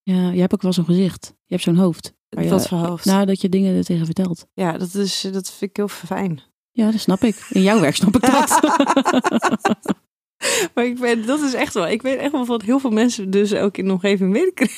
Ja, 0.02 0.30
je 0.30 0.40
hebt 0.40 0.54
ook 0.54 0.62
wel 0.62 0.74
zo'n 0.74 0.86
gezicht. 0.86 1.26
Je 1.46 1.54
hebt 1.54 1.64
zo'n 1.64 1.76
hoofd. 1.76 2.14
Wat 2.30 2.68
voor 2.68 2.78
hoofd. 2.78 3.06
Nou, 3.06 3.26
dat 3.26 3.42
je 3.42 3.50
dingen 3.50 3.76
er 3.76 3.84
tegen 3.84 4.06
vertelt. 4.06 4.46
ja, 4.54 4.78
dat, 4.78 4.94
is, 4.94 5.22
dat 5.32 5.50
vind 5.52 5.70
ik 5.72 5.78
heel 5.78 5.88
fijn. 5.88 6.42
Ja, 6.72 6.92
dat 6.92 7.00
snap 7.00 7.22
ik. 7.24 7.48
In 7.50 7.62
jouw 7.62 7.80
werk 7.80 7.96
snap 7.96 8.16
ik 8.16 8.22
dat. 8.22 8.60
Maar 10.74 10.86
ik 10.86 11.00
ben, 11.00 11.26
dat 11.26 11.42
is 11.42 11.54
echt 11.54 11.74
wel. 11.74 11.88
Ik 11.88 12.02
weet 12.02 12.18
echt 12.18 12.32
wel 12.32 12.46
van 12.46 12.62
heel 12.66 12.80
veel 12.80 12.90
mensen, 12.90 13.30
dus 13.30 13.54
ook 13.54 13.78
in 13.78 13.86
de 13.86 13.92
omgeving, 13.92 14.34
weet 14.34 14.48
ik 14.48 14.60
een 14.60 14.70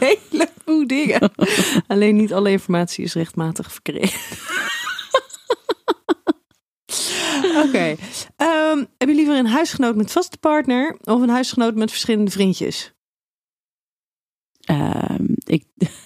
heleboel 0.30 0.86
dingen. 0.86 1.32
Alleen 1.86 2.16
niet 2.16 2.32
alle 2.32 2.50
informatie 2.50 3.04
is 3.04 3.14
rechtmatig 3.14 3.72
verkregen. 3.72 4.20
Oké. 7.64 7.96
Ehm, 8.36 8.84
heb 8.98 9.08
je 9.08 9.14
liever 9.14 9.36
een 9.36 9.46
huisgenoot 9.46 9.96
met 9.96 10.12
vaste 10.12 10.38
partner 10.38 10.96
of 11.02 11.20
een 11.20 11.28
huisgenoot 11.28 11.74
met 11.74 11.90
verschillende 11.90 12.30
vriendjes? 12.30 12.92
Ehm, 14.60 15.24
ik, 15.44 15.64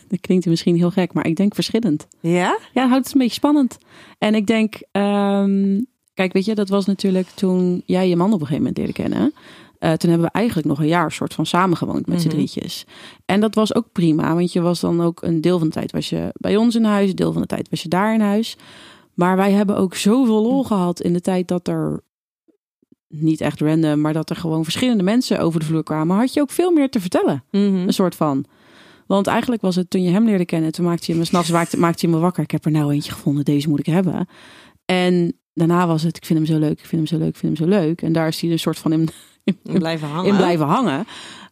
dat 0.09 0.20
klinkt 0.20 0.46
misschien 0.46 0.77
heel 0.77 0.90
gek, 0.90 1.12
maar 1.12 1.27
ik 1.27 1.37
denk 1.37 1.55
verschillend. 1.55 2.07
Ja? 2.20 2.59
Ja, 2.72 2.88
houdt 2.88 3.05
het 3.05 3.14
een 3.14 3.20
beetje 3.20 3.35
spannend. 3.35 3.79
En 4.18 4.35
ik 4.35 4.46
denk, 4.46 4.83
ehm, 4.92 5.81
kijk, 6.14 6.33
weet 6.33 6.44
je, 6.44 6.55
dat 6.55 6.68
was 6.68 6.87
natuurlijk 6.87 7.29
toen 7.29 7.83
jij 7.87 8.09
je 8.09 8.16
man 8.16 8.27
op 8.33 8.40
een 8.40 8.46
gegeven 8.46 8.59
moment 8.59 8.77
leerde 8.77 8.92
kennen. 8.92 9.33
Eh, 9.79 9.92
toen 9.92 10.11
hebben 10.11 10.29
we 10.29 10.35
eigenlijk 10.35 10.68
nog 10.68 10.79
een 10.79 10.87
jaar 10.87 11.12
soort 11.12 11.35
van 11.35 11.46
samengewoond 11.46 12.07
met 12.07 12.20
z'n 12.20 12.27
Mhm. 12.27 12.37
drietjes. 12.37 12.85
En 13.25 13.40
dat 13.40 13.55
was 13.55 13.75
ook 13.75 13.87
prima, 13.92 14.35
want 14.35 14.53
je 14.53 14.61
was 14.61 14.81
dan 14.81 15.01
ook 15.01 15.22
een 15.22 15.40
deel 15.40 15.59
van 15.59 15.66
de 15.66 15.72
tijd 15.72 15.92
was 15.92 16.09
je 16.09 16.29
bij 16.33 16.57
ons 16.57 16.75
in 16.75 16.85
huis, 16.85 17.11
een 17.11 17.16
deel 17.16 17.33
van 17.33 17.42
de 17.42 17.48
tijd 17.48 17.68
was 17.70 17.83
je 17.83 17.88
daar 17.88 18.14
in 18.14 18.20
huis. 18.20 18.57
Maar 19.14 19.37
wij 19.37 19.53
hebben 19.53 19.77
ook 19.77 19.94
zoveel 19.94 20.42
lol 20.42 20.64
gehad 20.64 21.01
in 21.01 21.12
de 21.12 21.20
tijd 21.20 21.48
dat 21.48 21.68
er 21.68 22.01
niet 23.09 23.40
echt 23.40 23.61
random, 23.61 24.01
maar 24.01 24.12
dat 24.12 24.31
er 24.31 24.37
gewoon 24.37 24.62
verschillende 24.64 25.03
mensen 25.03 25.40
over 25.40 25.61
de 25.61 25.66
vloer 25.66 25.83
kwamen. 25.83 26.16
Had 26.16 26.33
je 26.35 26.40
ook 26.40 26.51
veel 26.51 26.70
meer 26.70 26.90
te 26.90 27.01
vertellen. 27.01 27.44
Mhm. 27.51 27.64
Een 27.64 27.92
soort 27.92 28.14
van. 28.14 28.44
Want 29.07 29.27
eigenlijk 29.27 29.62
was 29.62 29.77
het 29.77 29.90
toen 29.90 30.03
je 30.03 30.11
hem 30.11 30.25
leerde 30.25 30.44
kennen, 30.44 30.72
toen 30.72 30.85
maakte 30.85 31.12
je 31.12 31.18
me 31.18 31.25
s'nachts 31.25 31.51
maakte, 31.51 31.79
maakte 31.79 32.07
je 32.07 32.12
me 32.12 32.18
wakker. 32.18 32.42
Ik 32.42 32.51
heb 32.51 32.64
er 32.64 32.70
nou 32.70 32.92
eentje 32.92 33.12
gevonden, 33.12 33.44
deze 33.44 33.68
moet 33.68 33.79
ik 33.79 33.87
hebben. 33.87 34.29
En 34.85 35.37
daarna 35.54 35.86
was 35.86 36.02
het, 36.02 36.16
ik 36.16 36.24
vind 36.24 36.38
hem 36.38 36.48
zo 36.48 36.58
leuk, 36.58 36.78
ik 36.78 36.86
vind 36.86 36.92
hem 36.92 37.06
zo 37.06 37.18
leuk, 37.24 37.28
ik 37.34 37.36
vind 37.36 37.58
hem 37.58 37.68
zo 37.68 37.76
leuk. 37.78 38.02
En 38.02 38.12
daar 38.12 38.28
is 38.28 38.40
hij 38.40 38.50
een 38.50 38.58
soort 38.58 38.78
van 38.78 38.92
in, 38.92 39.08
in, 39.44 39.58
En 39.64 39.78
blijven 39.78 40.08
hangen. 40.08 40.30
in 40.30 40.36
blijven 40.36 40.66
hangen. 40.66 41.04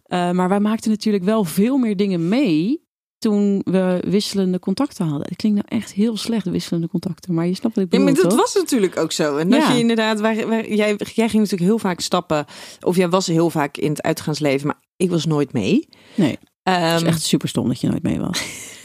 Eh, 0.02 0.30
maar 0.30 0.48
wij 0.48 0.60
maakten 0.60 0.90
natuurlijk 0.90 1.24
wel 1.24 1.44
veel 1.44 1.76
meer 1.78 1.96
dingen 1.96 2.28
mee 2.28 2.88
toen 3.18 3.60
we 3.64 4.02
wisselende 4.06 4.58
contacten 4.58 5.06
hadden. 5.06 5.26
Het 5.28 5.36
klinkt 5.36 5.58
nou 5.68 5.80
echt 5.80 5.92
heel 5.92 6.16
slecht, 6.16 6.46
wisselende 6.46 6.88
contacten. 6.88 7.34
Maar 7.34 7.46
je 7.46 7.54
snapt 7.54 7.74
wat 7.74 7.84
ik 7.84 7.92
Ja, 7.92 7.98
bedoel, 7.98 8.12
maar 8.14 8.22
dat 8.22 8.30
toch? 8.30 8.40
was 8.40 8.54
natuurlijk 8.54 8.96
ook 8.96 9.12
zo. 9.12 9.36
En 9.36 9.50
dat 9.50 9.60
Ja. 9.60 9.72
je 9.72 9.78
inderdaad, 9.78 10.20
waar, 10.20 10.48
waar, 10.48 10.68
jij, 10.68 10.96
jij 11.14 11.28
ging 11.28 11.42
natuurlijk 11.42 11.62
heel 11.70 11.78
vaak 11.78 12.00
stappen. 12.00 12.44
Of 12.80 12.96
jij 12.96 13.08
was 13.08 13.26
heel 13.26 13.50
vaak 13.50 13.76
in 13.76 13.90
het 13.90 14.02
uitgaansleven, 14.02 14.66
maar 14.66 14.80
ik 14.96 15.10
was 15.10 15.26
nooit 15.26 15.52
mee. 15.52 15.88
Nee, 16.14 16.30
het 16.30 16.38
Ehm, 16.62 16.96
is 16.96 17.02
echt 17.02 17.22
super 17.22 17.48
stom 17.48 17.68
dat 17.68 17.80
je 17.80 17.88
nooit 17.88 18.02
mee 18.02 18.20
was. 18.20 18.42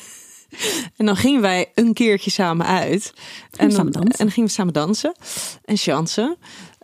En 0.97 1.05
dan 1.05 1.15
gingen 1.15 1.41
wij 1.41 1.71
een 1.75 1.93
keertje 1.93 2.31
samen 2.31 2.65
uit. 2.65 3.13
En 3.51 3.67
dan, 3.67 3.75
samen 3.75 3.93
en 3.93 4.11
dan 4.17 4.31
gingen 4.31 4.49
we 4.49 4.55
samen 4.55 4.73
dansen 4.73 5.13
en 5.63 5.77
chansen. 5.77 6.37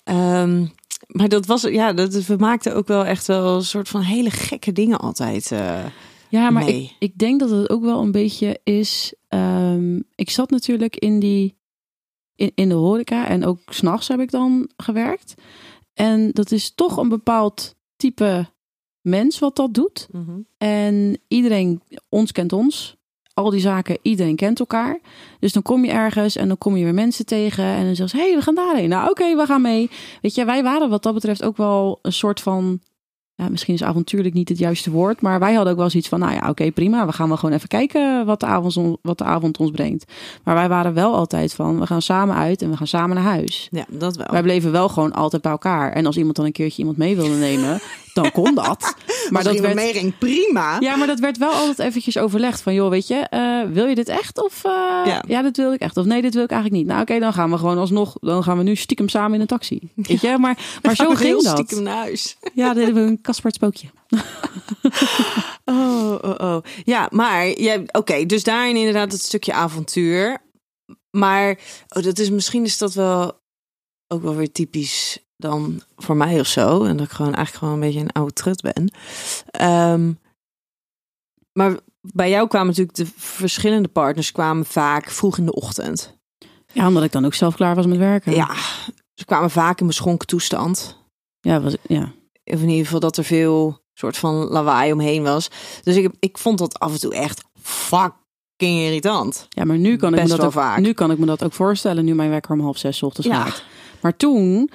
Ehm, 0.03 0.65
maar 1.07 1.29
dat 1.29 1.45
was, 1.45 1.61
ja, 1.61 1.93
dat, 1.93 2.13
we 2.25 2.35
maakten 2.35 2.75
ook 2.75 2.87
wel 2.87 3.05
echt 3.05 3.27
wel 3.27 3.55
een 3.55 3.63
soort 3.63 3.89
van 3.89 4.01
hele 4.01 4.29
gekke 4.29 4.71
dingen 4.71 4.99
altijd. 4.99 5.51
eh. 5.51 5.85
Ja, 6.29 6.49
maar 6.49 6.67
ik, 6.67 6.95
ik 6.99 7.17
denk 7.17 7.39
dat 7.39 7.49
het 7.49 7.69
ook 7.69 7.83
wel 7.83 8.01
een 8.01 8.11
beetje 8.11 8.59
is. 8.63 9.13
ehm, 9.27 9.99
ik 10.15 10.29
zat 10.29 10.49
natuurlijk 10.49 10.95
in 10.95 11.19
die 11.19 11.55
in, 12.35 12.51
in 12.55 12.69
de 12.69 12.75
horeca 12.75 13.27
en 13.27 13.45
ook 13.45 13.59
s'nachts 13.65 14.07
heb 14.07 14.19
ik 14.19 14.31
dan 14.31 14.69
gewerkt. 14.77 15.33
En 15.93 16.31
dat 16.31 16.51
is 16.51 16.71
toch 16.75 16.97
een 16.97 17.09
bepaald 17.09 17.75
type 17.95 18.49
mens 19.01 19.39
wat 19.39 19.55
dat 19.55 19.73
doet. 19.73 20.07
En 20.57 21.19
iedereen, 21.27 21.81
ons 22.09 22.31
kent 22.31 22.53
ons 22.53 22.95
al 23.33 23.49
die 23.49 23.59
zaken, 23.59 23.97
iedereen 24.01 24.35
kent 24.35 24.59
elkaar. 24.59 24.99
Dus 25.39 25.53
dan 25.53 25.61
kom 25.61 25.85
je 25.85 25.91
ergens 25.91 26.35
en 26.35 26.47
dan 26.47 26.57
kom 26.57 26.77
je 26.77 26.83
weer 26.83 26.93
mensen 26.93 27.25
tegen. 27.25 27.63
En 27.63 27.85
dan 27.85 27.95
zeggen 27.95 28.09
ze, 28.09 28.17
hé, 28.17 28.29
hey, 28.29 28.35
we 28.35 28.43
gaan 28.43 28.55
daarheen. 28.55 28.89
Nou, 28.89 29.09
oké, 29.09 29.35
we 29.35 29.45
gaan 29.45 29.61
mee. 29.61 29.89
Weet 30.21 30.35
je, 30.35 30.45
wij 30.45 30.63
waren 30.63 30.89
wat 30.89 31.03
dat 31.03 31.13
betreft 31.13 31.43
ook 31.43 31.57
wel 31.57 31.99
een 32.01 32.13
soort 32.13 32.41
van 32.41 32.79
ja, 33.41 33.49
misschien 33.49 33.73
is 33.73 33.83
avontuurlijk 33.83 34.33
niet 34.33 34.49
het 34.49 34.57
juiste 34.57 34.91
woord, 34.91 35.21
maar 35.21 35.39
wij 35.39 35.53
hadden 35.53 35.73
ook 35.73 35.79
wel 35.79 35.89
zoiets 35.89 36.09
van, 36.09 36.19
nou 36.19 36.33
ja, 36.33 36.49
oké, 36.49 36.71
prima, 36.71 37.05
we 37.05 37.11
gaan 37.11 37.27
wel 37.27 37.37
gewoon 37.37 37.55
even 37.55 37.67
kijken 37.67 38.25
wat 38.25 38.39
de, 38.39 38.45
avond, 38.45 38.97
wat 39.01 39.17
de 39.17 39.23
avond 39.23 39.57
ons 39.57 39.71
brengt. 39.71 40.11
Maar 40.43 40.55
wij 40.55 40.69
waren 40.69 40.93
wel 40.93 41.15
altijd 41.15 41.53
van, 41.53 41.79
we 41.79 41.85
gaan 41.85 42.01
samen 42.01 42.35
uit 42.35 42.61
en 42.61 42.69
we 42.69 42.77
gaan 42.77 42.87
samen 42.87 43.15
naar 43.15 43.25
huis. 43.25 43.67
Ja, 43.71 43.85
dat 43.89 44.15
wel. 44.15 44.27
Wij 44.31 44.41
bleven 44.41 44.71
wel 44.71 44.89
gewoon 44.89 45.13
altijd 45.13 45.41
bij 45.41 45.51
elkaar. 45.51 45.91
En 45.91 46.05
als 46.05 46.17
iemand 46.17 46.35
dan 46.35 46.45
een 46.45 46.51
keertje 46.51 46.77
iemand 46.77 46.97
mee 46.97 47.15
wilde 47.15 47.35
nemen, 47.35 47.79
dan 48.13 48.31
kon 48.31 48.55
dat. 48.55 48.95
Maar 49.29 49.43
dat 49.43 49.59
werd 49.59 50.19
prima. 50.19 50.77
Ja, 50.79 50.95
maar 50.95 51.07
dat 51.07 51.19
werd 51.19 51.37
wel 51.37 51.51
altijd 51.51 51.79
eventjes 51.79 52.17
overlegd 52.17 52.61
van, 52.61 52.73
joh, 52.73 52.89
weet 52.89 53.07
je, 53.07 53.27
uh, 53.33 53.73
wil 53.73 53.85
je 53.85 53.95
dit 53.95 54.09
echt 54.09 54.43
of 54.43 54.63
uh, 54.65 54.71
ja. 55.05 55.23
ja. 55.27 55.41
dit 55.41 55.57
wil 55.57 55.73
ik 55.73 55.79
echt 55.79 55.97
of 55.97 56.05
nee, 56.05 56.21
dit 56.21 56.33
wil 56.33 56.43
ik 56.43 56.51
eigenlijk 56.51 56.81
niet. 56.81 56.91
Nou, 56.91 57.01
oké, 57.01 57.19
dan 57.19 57.33
gaan 57.33 57.49
we 57.49 57.57
gewoon 57.57 57.77
alsnog, 57.77 58.15
dan 58.19 58.43
gaan 58.43 58.57
we 58.57 58.63
nu 58.63 58.75
stiekem 58.75 59.09
samen 59.09 59.33
in 59.33 59.41
een 59.41 59.47
taxi. 59.47 59.79
Weet 59.95 60.21
je, 60.21 60.37
maar 60.37 60.57
maar 60.81 60.95
zo 60.95 61.09
ging 61.09 61.41
dat. 61.41 61.57
Stiekem 61.57 61.83
naar 61.83 61.97
huis. 61.97 62.37
Ja, 62.53 62.73
dit 62.73 62.83
hebben 62.83 63.03
we 63.03 63.09
een 63.09 63.21
Kasper 63.21 63.51
spookje. 63.53 63.87
oh, 65.65 66.15
oh, 66.21 66.35
oh. 66.37 66.57
Ja, 66.83 67.07
maar 67.11 67.47
oké, 67.47 67.83
okay, 67.91 68.25
dus 68.25 68.43
daarin 68.43 68.75
inderdaad 68.75 69.11
het 69.11 69.21
stukje 69.21 69.53
avontuur. 69.53 70.37
Maar 71.11 71.59
oh, 71.87 72.03
dat 72.03 72.19
is 72.19 72.29
misschien 72.29 72.63
is 72.63 72.77
dat 72.77 72.93
wel 72.93 73.41
ook 74.07 74.21
wel 74.21 74.35
weer 74.35 74.51
typisch 74.51 75.19
dan 75.41 75.81
voor 75.97 76.15
mij 76.15 76.39
of 76.39 76.47
zo. 76.47 76.83
En 76.83 76.97
dat 76.97 77.05
ik 77.05 77.11
gewoon 77.11 77.33
eigenlijk 77.33 77.57
gewoon 77.57 77.73
een 77.73 77.87
beetje 77.87 77.99
een 77.99 78.11
oude 78.11 78.33
trut 78.33 78.61
ben. 78.61 78.91
Um, 79.93 80.19
maar 81.53 81.77
bij 82.01 82.29
jou 82.29 82.47
kwamen 82.47 82.67
natuurlijk 82.67 82.97
de 82.97 83.07
verschillende 83.15 83.87
partners 83.87 84.31
kwamen 84.31 84.65
vaak 84.65 85.09
vroeg 85.09 85.37
in 85.37 85.45
de 85.45 85.53
ochtend. 85.53 86.19
Ja, 86.73 86.87
omdat 86.87 87.03
ik 87.03 87.11
dan 87.11 87.25
ook 87.25 87.33
zelf 87.33 87.55
klaar 87.55 87.75
was 87.75 87.85
met 87.85 87.97
werken. 87.97 88.35
Ja, 88.35 88.55
ze 89.13 89.25
kwamen 89.25 89.49
vaak 89.49 89.79
in 89.79 89.87
beschonken 89.87 90.27
toestand. 90.27 90.97
Ja, 91.39 91.61
was, 91.61 91.75
ja. 91.87 92.11
Of 92.43 92.61
in 92.61 92.69
ieder 92.69 92.85
geval 92.85 92.99
dat 92.99 93.17
er 93.17 93.23
veel 93.23 93.79
soort 93.93 94.17
van 94.17 94.35
lawaai 94.35 94.91
omheen 94.91 95.23
was. 95.23 95.49
Dus 95.83 95.95
ik, 95.95 96.11
ik 96.19 96.37
vond 96.37 96.57
dat 96.57 96.79
af 96.79 96.93
en 96.93 96.99
toe 96.99 97.13
echt 97.13 97.43
fucking 97.61 98.79
irritant. 98.79 99.45
Ja, 99.49 99.63
maar 99.63 99.77
nu 99.77 99.95
kan, 99.95 100.13
ik 100.13 100.21
me 100.21 100.27
dat 100.27 100.39
ook, 100.39 100.51
vaak. 100.51 100.79
nu 100.79 100.93
kan 100.93 101.11
ik 101.11 101.17
me 101.17 101.25
dat 101.25 101.43
ook 101.43 101.53
voorstellen, 101.53 102.05
nu 102.05 102.15
mijn 102.15 102.29
wekker 102.29 102.51
om 102.51 102.59
half 102.59 102.77
zes 102.77 103.03
ochtends 103.03 103.29
ja. 103.29 103.37
maakt. 103.37 103.63
Maar 104.01 104.17
toen 104.17 104.69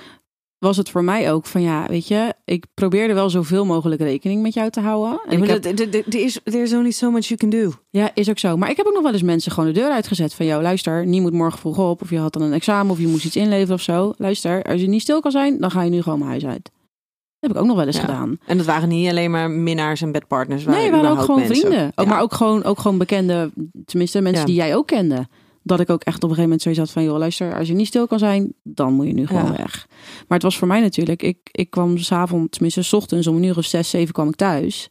was 0.66 0.76
het 0.76 0.90
voor 0.90 1.04
mij 1.04 1.32
ook 1.32 1.46
van 1.46 1.62
ja, 1.62 1.86
weet 1.88 2.08
je, 2.08 2.34
ik 2.44 2.64
probeerde 2.74 3.14
wel 3.14 3.30
zoveel 3.30 3.64
mogelijk 3.64 4.00
rekening 4.00 4.42
met 4.42 4.54
jou 4.54 4.70
te 4.70 4.80
houden. 4.80 5.20
En 5.28 5.42
ja, 5.42 5.58
er 5.60 6.14
is 6.14 6.40
is 6.44 6.72
only 6.72 6.90
so 6.90 7.10
much 7.10 7.24
you 7.24 7.38
can 7.38 7.50
do. 7.50 7.72
Ja, 7.90 8.10
is 8.14 8.30
ook 8.30 8.38
zo. 8.38 8.56
Maar 8.56 8.70
ik 8.70 8.76
heb 8.76 8.86
ook 8.86 8.94
nog 8.94 9.02
wel 9.02 9.12
eens 9.12 9.22
mensen 9.22 9.52
gewoon 9.52 9.72
de 9.72 9.80
deur 9.80 9.90
uitgezet 9.90 10.34
van 10.34 10.46
jou, 10.46 10.62
luister, 10.62 11.06
niet 11.06 11.22
moet 11.22 11.32
morgen 11.32 11.58
vroeg 11.58 11.78
op 11.78 12.02
of 12.02 12.10
je 12.10 12.18
had 12.18 12.32
dan 12.32 12.42
een 12.42 12.52
examen 12.52 12.92
of 12.92 12.98
je 12.98 13.06
moest 13.06 13.24
iets 13.24 13.36
inleveren 13.36 13.74
of 13.74 13.80
zo. 13.80 14.12
Luister, 14.16 14.62
als 14.62 14.80
je 14.80 14.86
niet 14.86 15.02
stil 15.02 15.20
kan 15.20 15.30
zijn, 15.30 15.60
dan 15.60 15.70
ga 15.70 15.82
je 15.82 15.90
nu 15.90 16.02
gewoon 16.02 16.18
mijn 16.18 16.30
huis 16.30 16.46
uit. 16.46 16.62
Dat 16.62 17.50
heb 17.50 17.50
ik 17.50 17.56
ook 17.56 17.66
nog 17.66 17.76
wel 17.76 17.86
eens 17.86 17.98
gedaan. 17.98 18.38
En 18.46 18.56
dat 18.56 18.66
waren 18.66 18.88
niet 18.88 19.10
alleen 19.10 19.30
maar 19.30 19.50
minnaars 19.50 20.02
en 20.02 20.12
bedpartners. 20.12 20.64
Nee, 20.64 20.90
waren, 20.90 21.10
ook 21.10 21.20
gewoon 21.20 21.46
vrienden. 21.46 21.92
Ook, 21.94 22.06
Maar 22.06 22.20
ook 22.20 22.34
gewoon, 22.34 22.64
ook 22.64 22.78
gewoon 22.78 22.98
bekende, 22.98 23.52
tenminste 23.84 24.20
mensen 24.20 24.46
die 24.46 24.54
jij 24.54 24.76
ook 24.76 24.86
kende 24.86 25.26
dat 25.66 25.80
ik 25.80 25.90
ook 25.90 26.02
echt 26.02 26.16
op 26.16 26.22
een 26.22 26.36
gegeven 26.36 26.42
moment 26.42 26.62
zoiets 26.62 26.80
had 26.80 26.90
van... 26.90 27.02
joh, 27.02 27.18
luister, 27.18 27.58
als 27.58 27.68
je 27.68 27.74
niet 27.74 27.86
stil 27.86 28.06
kan 28.06 28.18
zijn, 28.18 28.54
dan 28.62 28.92
moet 28.92 29.06
je 29.06 29.12
nu 29.12 29.26
gewoon 29.26 29.56
weg. 29.56 29.86
Maar 30.16 30.38
het 30.38 30.42
was 30.42 30.58
voor 30.58 30.68
mij 30.68 30.80
natuurlijk... 30.80 31.22
ik, 31.22 31.38
ik 31.50 31.70
kwam 31.70 31.98
s'avonds, 31.98 32.50
tenminste 32.50 32.82
s 32.82 32.92
ochtends 32.92 33.26
om 33.26 33.36
een 33.36 33.42
uur 33.42 33.56
of 33.56 33.64
zes, 33.64 33.90
zeven 33.90 34.14
kwam 34.14 34.28
ik 34.28 34.36
thuis. 34.36 34.88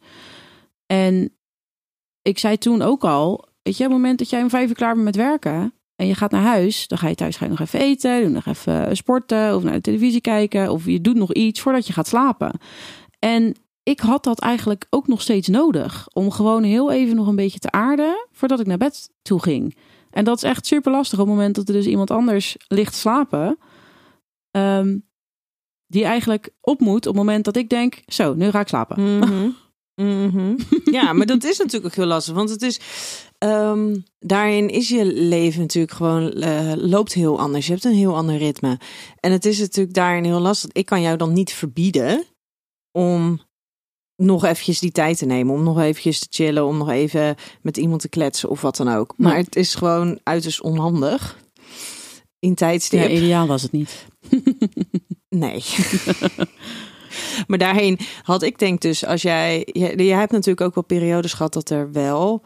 En 0.86 1.36
ik 2.22 2.38
zei 2.38 2.58
toen 2.58 2.82
ook 2.82 3.04
al... 3.04 3.44
weet 3.62 3.76
je, 3.76 3.84
op 3.84 3.90
het 3.90 3.98
moment 3.98 4.18
dat 4.18 4.30
jij 4.30 4.42
om 4.42 4.50
vijf 4.50 4.68
uur 4.68 4.74
klaar 4.74 4.92
bent 4.92 5.04
met 5.04 5.16
werken... 5.16 5.74
en 5.96 6.06
je 6.06 6.14
gaat 6.14 6.30
naar 6.30 6.42
huis, 6.42 6.88
dan 6.88 6.98
ga 6.98 7.08
je 7.08 7.14
thuis 7.14 7.36
ga 7.36 7.44
je 7.44 7.50
nog 7.50 7.60
even 7.60 7.80
eten... 7.80 8.20
doe 8.22 8.30
nog 8.30 8.46
even 8.46 8.96
sporten 8.96 9.56
of 9.56 9.62
naar 9.62 9.74
de 9.74 9.80
televisie 9.80 10.20
kijken... 10.20 10.70
of 10.70 10.86
je 10.86 11.00
doet 11.00 11.16
nog 11.16 11.32
iets 11.32 11.60
voordat 11.60 11.86
je 11.86 11.92
gaat 11.92 12.08
slapen. 12.08 12.60
En 13.18 13.54
ik 13.82 14.00
had 14.00 14.24
dat 14.24 14.40
eigenlijk 14.40 14.86
ook 14.90 15.06
nog 15.06 15.20
steeds 15.22 15.48
nodig... 15.48 16.08
om 16.12 16.30
gewoon 16.30 16.62
heel 16.62 16.92
even 16.92 17.16
nog 17.16 17.26
een 17.26 17.36
beetje 17.36 17.58
te 17.58 17.70
aarden... 17.70 18.26
voordat 18.32 18.60
ik 18.60 18.66
naar 18.66 18.78
bed 18.78 19.10
toe 19.22 19.42
ging... 19.42 19.76
En 20.16 20.24
dat 20.24 20.36
is 20.36 20.42
echt 20.42 20.66
super 20.66 20.92
lastig 20.92 21.18
op 21.18 21.26
het 21.26 21.34
moment 21.34 21.54
dat 21.54 21.68
er 21.68 21.74
dus 21.74 21.86
iemand 21.86 22.10
anders 22.10 22.56
ligt 22.68 22.94
slapen. 22.94 23.58
Um, 24.50 25.08
die 25.86 26.04
eigenlijk 26.04 26.50
op 26.60 26.80
moet 26.80 27.06
op 27.06 27.14
het 27.14 27.24
moment 27.24 27.44
dat 27.44 27.56
ik 27.56 27.68
denk, 27.68 28.02
zo, 28.06 28.34
nu 28.34 28.50
ga 28.50 28.60
ik 28.60 28.68
slapen. 28.68 29.18
Mhm. 29.18 29.48
Mhm. 29.94 30.56
Ja, 30.98 31.12
maar 31.12 31.26
dat 31.26 31.44
is 31.44 31.58
natuurlijk 31.58 31.84
ook 31.84 31.94
heel 31.94 32.06
lastig. 32.06 32.34
Want 32.34 32.50
het 32.50 32.62
is, 32.62 32.80
um, 33.38 34.04
daarin 34.18 34.68
is 34.68 34.88
je 34.88 35.04
leven 35.04 35.60
natuurlijk 35.60 35.94
gewoon, 35.94 36.32
uh, 36.36 36.72
loopt 36.76 37.12
heel 37.12 37.38
anders. 37.38 37.66
Je 37.66 37.72
hebt 37.72 37.84
een 37.84 37.92
heel 37.92 38.16
ander 38.16 38.36
ritme. 38.36 38.78
En 39.20 39.32
het 39.32 39.44
is 39.44 39.58
natuurlijk 39.58 39.94
daarin 39.94 40.24
heel 40.24 40.40
lastig. 40.40 40.70
Ik 40.72 40.86
kan 40.86 41.00
jou 41.00 41.16
dan 41.16 41.32
niet 41.32 41.52
verbieden 41.52 42.24
om 42.92 43.40
nog 44.16 44.44
eventjes 44.44 44.78
die 44.78 44.92
tijd 44.92 45.18
te 45.18 45.26
nemen. 45.26 45.54
Om 45.54 45.62
nog 45.62 45.80
eventjes 45.80 46.18
te 46.18 46.26
chillen. 46.30 46.66
Om 46.66 46.78
nog 46.78 46.90
even 46.90 47.34
met 47.62 47.76
iemand 47.76 48.00
te 48.00 48.08
kletsen 48.08 48.48
of 48.48 48.60
wat 48.60 48.76
dan 48.76 48.88
ook. 48.88 49.14
Maar 49.16 49.36
het 49.36 49.56
is 49.56 49.74
gewoon 49.74 50.18
uiterst 50.22 50.60
onhandig. 50.60 51.38
In 52.38 52.54
tijdstip. 52.54 53.00
Ja, 53.00 53.08
ideaal 53.08 53.46
was 53.46 53.62
het 53.62 53.72
niet. 53.72 54.06
nee. 55.28 55.64
maar 57.46 57.58
daarheen 57.58 57.98
had 58.22 58.42
ik 58.42 58.58
denk 58.58 58.80
dus, 58.80 59.04
als 59.04 59.22
jij... 59.22 59.68
Je, 59.72 60.04
je 60.04 60.12
hebt 60.12 60.32
natuurlijk 60.32 60.60
ook 60.60 60.74
wel 60.74 60.84
periodes 60.84 61.32
gehad 61.32 61.52
dat 61.52 61.70
er 61.70 61.92
wel... 61.92 62.44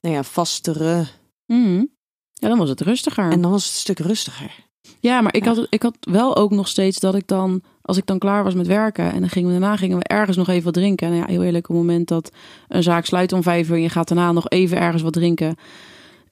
Nou 0.00 0.14
ja, 0.14 0.22
vastere... 0.22 1.06
Mm. 1.46 1.90
Ja, 2.32 2.48
dan 2.48 2.58
was 2.58 2.68
het 2.68 2.80
rustiger. 2.80 3.30
En 3.30 3.40
dan 3.40 3.50
was 3.50 3.64
het 3.64 3.72
een 3.72 3.78
stuk 3.78 3.98
rustiger. 3.98 4.68
Ja, 5.00 5.20
maar 5.20 5.34
ik, 5.34 5.44
Had, 5.44 5.66
ik 5.70 5.82
had 5.82 5.96
wel 6.00 6.36
ook 6.36 6.50
nog 6.50 6.68
steeds 6.68 6.98
dat 6.98 7.14
ik 7.14 7.26
dan, 7.26 7.62
als 7.82 7.96
ik 7.96 8.06
dan 8.06 8.18
klaar 8.18 8.44
was 8.44 8.54
met 8.54 8.66
werken 8.66 9.12
en 9.12 9.20
dan 9.20 9.28
gingen 9.28 9.52
we 9.52 9.60
daarna 9.60 9.76
gingen 9.76 9.98
we 9.98 10.04
ergens 10.04 10.36
nog 10.36 10.48
even 10.48 10.64
wat 10.64 10.74
drinken. 10.74 11.08
En 11.08 11.14
ja, 11.14 11.26
heel 11.26 11.42
eerlijk, 11.42 11.68
op 11.68 11.74
het 11.74 11.84
moment 11.84 12.08
dat 12.08 12.32
een 12.68 12.82
zaak 12.82 13.04
sluit 13.04 13.32
om 13.32 13.42
vijf 13.42 13.68
uur 13.68 13.74
en 13.74 13.82
je 13.82 13.88
gaat 13.88 14.08
daarna 14.08 14.32
nog 14.32 14.48
even 14.48 14.78
ergens 14.78 15.02
wat 15.02 15.12
drinken. 15.12 15.56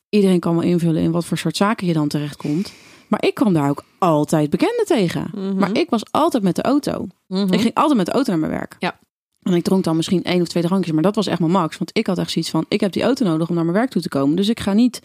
Iedereen 0.09 0.41
kan 0.41 0.55
wel 0.55 0.65
invullen 0.65 1.03
in 1.03 1.11
wat 1.11 1.25
voor 1.25 1.39
soort 1.39 1.57
zaken 1.57 1.87
je 1.87 1.93
dan 1.93 2.09
terechtkomt. 2.09 2.73
Maar 3.09 3.25
ik 3.25 3.35
kwam 3.35 3.53
daar 3.53 3.71
ook 3.71 3.85
altijd 3.99 4.51
bekenden 4.51 4.87
tegen. 4.87 5.31
Mhm. 5.35 5.57
Maar 5.57 5.77
ik 5.77 5.91
was 5.91 6.03
altijd 6.11 6.43
met 6.43 6.57
de 6.57 6.63
auto. 6.63 7.07
Mhm. 7.27 7.53
Ik 7.53 7.61
ging 7.61 7.75
altijd 7.75 7.97
met 7.97 8.07
de 8.07 8.13
auto 8.13 8.31
naar 8.31 8.41
mijn 8.41 8.53
werk. 8.53 8.77
Ja. 8.79 8.99
En 9.43 9.55
ik 9.55 9.65
dronk 9.65 9.85
dan 9.85 9.97
misschien 9.97 10.25
één 10.25 10.41
of 10.41 10.49
twee 10.49 10.63
drankjes, 10.63 10.95
maar 10.95 11.03
dat 11.03 11.15
was 11.15 11.27
echt 11.27 11.39
mijn 11.41 11.53
max. 11.53 11.79
Want 11.79 11.91
ik 11.93 12.07
had 12.07 12.19
echt 12.19 12.31
zoiets 12.31 12.51
van, 12.51 12.65
ik 12.69 12.81
heb 12.81 12.93
die 12.93 13.03
auto 13.03 13.25
nodig 13.25 13.49
om 13.49 13.55
naar 13.55 13.65
mijn 13.65 13.77
werk 13.77 13.91
toe 13.91 14.03
te 14.03 14.09
komen. 14.09 14.37
Dus 14.37 14.49
ik 14.49 14.61
ga 14.61 14.73
niet 14.73 15.03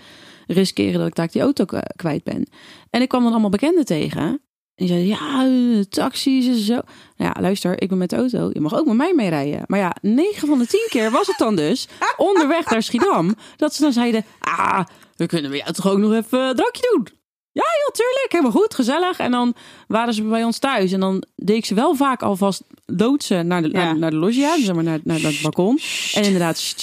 riskeren 0.47 0.99
dat 0.99 1.07
ik 1.07 1.15
daar 1.15 1.27
die 1.31 1.41
auto 1.41 1.65
kwijt 1.95 2.23
ben. 2.23 2.47
En 2.89 3.01
ik 3.01 3.09
kwam 3.09 3.23
dan 3.23 3.31
allemaal 3.31 3.49
bekenden 3.49 3.85
tegen. 3.85 4.41
En 4.75 4.87
zeiden, 4.87 5.07
ja, 5.07 5.83
taxis 5.89 6.47
en 6.47 6.55
zo. 6.55 6.73
Nou 7.17 7.31
ja, 7.35 7.41
luister, 7.41 7.81
ik 7.81 7.89
ben 7.89 7.97
met 7.97 8.09
de 8.09 8.15
auto. 8.15 8.49
Je 8.53 8.59
mag 8.59 8.75
ook 8.75 8.85
met 8.85 8.95
mij 8.95 9.13
meerijden. 9.13 9.63
Maar 9.67 9.79
ja, 9.79 9.95
9 10.01 10.47
van 10.47 10.59
de 10.59 10.67
10 10.67 10.87
keer 10.89 11.11
was 11.11 11.27
het 11.27 11.37
dan 11.37 11.55
dus 11.55 11.87
onderweg 12.17 12.69
naar 12.69 12.83
Schiedam. 12.83 13.35
Dat 13.57 13.73
ze 13.73 13.81
dan 13.81 13.93
zeiden, 13.93 14.25
ah, 14.39 14.83
we 15.15 15.25
kunnen 15.25 15.49
bij 15.49 15.59
jou 15.59 15.73
toch 15.73 15.87
ook 15.87 15.97
nog 15.97 16.13
even 16.13 16.39
een 16.39 16.55
drankje 16.55 16.89
doen. 16.93 17.07
Ja, 17.51 17.63
heel 17.63 17.91
tuurlijk. 17.91 18.27
Helemaal 18.29 18.51
goed, 18.51 18.75
gezellig. 18.75 19.17
En 19.17 19.31
dan 19.31 19.55
waren 19.87 20.13
ze 20.13 20.23
bij 20.23 20.43
ons 20.43 20.59
thuis. 20.59 20.91
En 20.91 20.99
dan 20.99 21.23
deed 21.35 21.57
ik 21.57 21.65
ze 21.65 21.73
wel 21.73 21.95
vaak 21.95 22.21
alvast 22.21 22.63
loodsen 22.85 23.47
naar 23.47 23.61
de, 23.61 23.67
naar, 23.67 23.97
naar, 23.97 24.09
de 24.09 24.15
loggia. 24.15 24.59
Zeg 24.59 24.75
maar 24.75 24.83
naar, 24.83 24.99
naar, 25.03 25.21
naar 25.21 25.31
het 25.31 25.41
balkon. 25.41 25.79
En 26.13 26.23
inderdaad... 26.23 26.75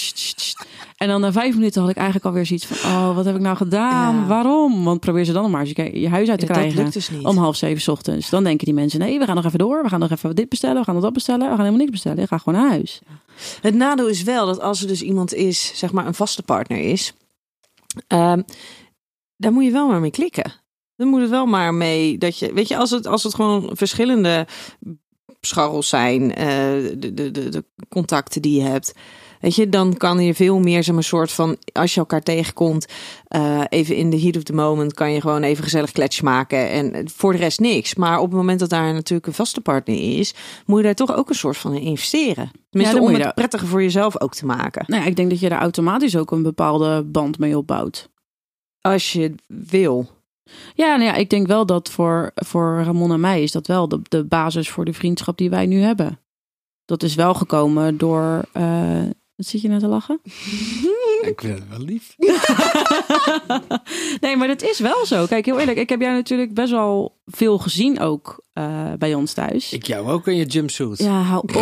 En 1.02 1.08
dan 1.08 1.20
na 1.20 1.32
vijf 1.32 1.54
minuten 1.54 1.80
had 1.80 1.90
ik 1.90 1.96
eigenlijk 1.96 2.26
alweer 2.26 2.46
zoiets 2.46 2.66
van... 2.66 2.90
oh, 2.90 3.14
wat 3.14 3.24
heb 3.24 3.34
ik 3.34 3.40
nou 3.40 3.56
gedaan? 3.56 4.26
Waarom? 4.26 4.84
Want 4.84 5.00
probeer 5.00 5.24
ze 5.24 5.32
dan 5.32 5.50
maar 5.50 5.60
eens 5.60 5.70
je, 5.70 6.00
je 6.00 6.08
huis 6.08 6.28
uit 6.28 6.38
te 6.40 6.46
krijgen. 6.46 6.90
Dus 6.90 7.10
om 7.22 7.36
half 7.36 7.56
zeven 7.56 7.92
ochtends. 7.92 8.30
Dan 8.30 8.44
denken 8.44 8.64
die 8.64 8.74
mensen... 8.74 8.98
nee, 8.98 9.18
we 9.18 9.24
gaan 9.24 9.34
nog 9.34 9.44
even 9.44 9.58
door. 9.58 9.82
We 9.82 9.88
gaan 9.88 10.00
nog 10.00 10.10
even 10.10 10.34
dit 10.34 10.48
bestellen. 10.48 10.78
We 10.78 10.84
gaan 10.84 10.94
nog 10.94 11.02
dat 11.02 11.12
bestellen. 11.12 11.40
We 11.40 11.46
gaan 11.46 11.58
helemaal 11.58 11.78
niks 11.78 11.90
bestellen. 11.90 12.22
Ik 12.22 12.28
ga 12.28 12.38
gewoon 12.38 12.60
naar 12.60 12.70
huis. 12.70 13.00
Het 13.60 13.74
nadeel 13.74 14.08
is 14.08 14.22
wel 14.22 14.46
dat 14.46 14.60
als 14.60 14.80
er 14.80 14.88
dus 14.88 15.02
iemand 15.02 15.34
is... 15.34 15.72
zeg 15.74 15.92
maar 15.92 16.06
een 16.06 16.14
vaste 16.14 16.42
partner 16.42 16.78
is... 16.78 17.12
Um, 18.08 18.44
daar 19.36 19.52
moet 19.52 19.64
je 19.64 19.70
wel 19.70 19.88
maar 19.88 20.00
mee 20.00 20.10
klikken. 20.10 20.52
Dan 20.96 21.08
moet 21.08 21.20
het 21.20 21.30
wel 21.30 21.46
maar 21.46 21.74
mee 21.74 22.18
dat 22.18 22.38
je... 22.38 22.52
weet 22.52 22.68
je, 22.68 22.76
als 22.76 22.90
het, 22.90 23.06
als 23.06 23.22
het 23.22 23.34
gewoon 23.34 23.70
verschillende 23.72 24.46
scharrels 25.40 25.88
zijn... 25.88 26.22
Uh, 26.22 26.36
de, 26.98 27.14
de, 27.14 27.30
de, 27.30 27.48
de 27.48 27.64
contacten 27.88 28.42
die 28.42 28.62
je 28.62 28.68
hebt... 28.68 28.92
Weet 29.40 29.54
je, 29.54 29.68
dan 29.68 29.96
kan 29.96 30.24
je 30.24 30.34
veel 30.34 30.58
meer 30.58 30.84
zo'n 30.84 31.02
soort 31.02 31.32
van, 31.32 31.56
als 31.72 31.94
je 31.94 32.00
elkaar 32.00 32.22
tegenkomt, 32.22 32.86
uh, 33.36 33.60
even 33.68 33.96
in 33.96 34.10
de 34.10 34.20
heat 34.20 34.36
of 34.36 34.42
the 34.42 34.52
moment, 34.52 34.94
kan 34.94 35.12
je 35.12 35.20
gewoon 35.20 35.42
even 35.42 35.64
gezellig 35.64 35.92
klets 35.92 36.20
maken 36.20 36.70
en 36.70 37.10
voor 37.10 37.32
de 37.32 37.38
rest 37.38 37.60
niks. 37.60 37.94
Maar 37.94 38.18
op 38.18 38.26
het 38.26 38.36
moment 38.36 38.60
dat 38.60 38.70
daar 38.70 38.92
natuurlijk 38.92 39.26
een 39.26 39.32
vaste 39.32 39.60
partner 39.60 40.18
is, 40.18 40.34
moet 40.66 40.78
je 40.78 40.84
daar 40.84 40.94
toch 40.94 41.16
ook 41.16 41.28
een 41.28 41.34
soort 41.34 41.56
van 41.56 41.74
in 41.74 41.82
investeren. 41.82 42.50
Tenminste, 42.70 43.00
ja, 43.00 43.02
om 43.02 43.14
het 43.14 43.34
prettiger 43.34 43.68
voor 43.68 43.82
jezelf 43.82 44.20
ook 44.20 44.34
te 44.34 44.46
maken. 44.46 44.84
Nou 44.86 45.02
ja, 45.02 45.08
ik 45.08 45.16
denk 45.16 45.30
dat 45.30 45.40
je 45.40 45.48
daar 45.48 45.60
automatisch 45.60 46.16
ook 46.16 46.30
een 46.30 46.42
bepaalde 46.42 47.02
band 47.02 47.38
mee 47.38 47.58
opbouwt. 47.58 48.08
Als 48.80 49.12
je 49.12 49.34
wil. 49.46 50.08
Ja, 50.74 50.96
nou 50.96 51.02
ja, 51.02 51.14
ik 51.14 51.30
denk 51.30 51.46
wel 51.46 51.66
dat 51.66 51.90
voor, 51.90 52.30
voor 52.34 52.82
Ramon 52.84 53.12
en 53.12 53.20
mij 53.20 53.42
is 53.42 53.52
dat 53.52 53.66
wel 53.66 53.88
de, 53.88 54.00
de 54.08 54.24
basis 54.24 54.70
voor 54.70 54.84
de 54.84 54.92
vriendschap 54.92 55.38
die 55.38 55.50
wij 55.50 55.66
nu 55.66 55.80
hebben. 55.80 56.18
Dat 56.84 57.02
is 57.02 57.14
wel 57.14 57.34
gekomen 57.34 57.98
door, 57.98 58.44
uh, 58.56 59.02
Wat 59.40 59.48
zit 59.48 59.60
je 59.60 59.68
nou 59.68 59.80
te 59.80 59.86
lachen? 59.86 60.20
Ik 61.30 61.40
vind 61.40 61.58
het 61.58 61.68
wel 61.68 61.78
lief. 61.78 62.14
Nee, 64.20 64.36
maar 64.36 64.48
dat 64.48 64.62
is 64.62 64.78
wel 64.78 65.06
zo. 65.06 65.26
Kijk, 65.26 65.44
heel 65.46 65.58
eerlijk. 65.58 65.78
Ik 65.78 65.88
heb 65.88 66.00
jou 66.00 66.12
natuurlijk 66.14 66.54
best 66.54 66.70
wel 66.70 67.18
veel 67.26 67.58
gezien 67.58 68.00
ook 68.00 68.44
eh, 68.52 68.92
bij 68.98 69.14
ons 69.14 69.32
thuis. 69.32 69.72
Ik 69.72 69.86
jou 69.86 70.08
ook 70.10 70.26
in 70.26 70.36
je 70.36 70.44
jumpsuit. 70.44 70.98
Ja, 70.98 71.20
hou 71.22 71.42
op. 71.42 71.56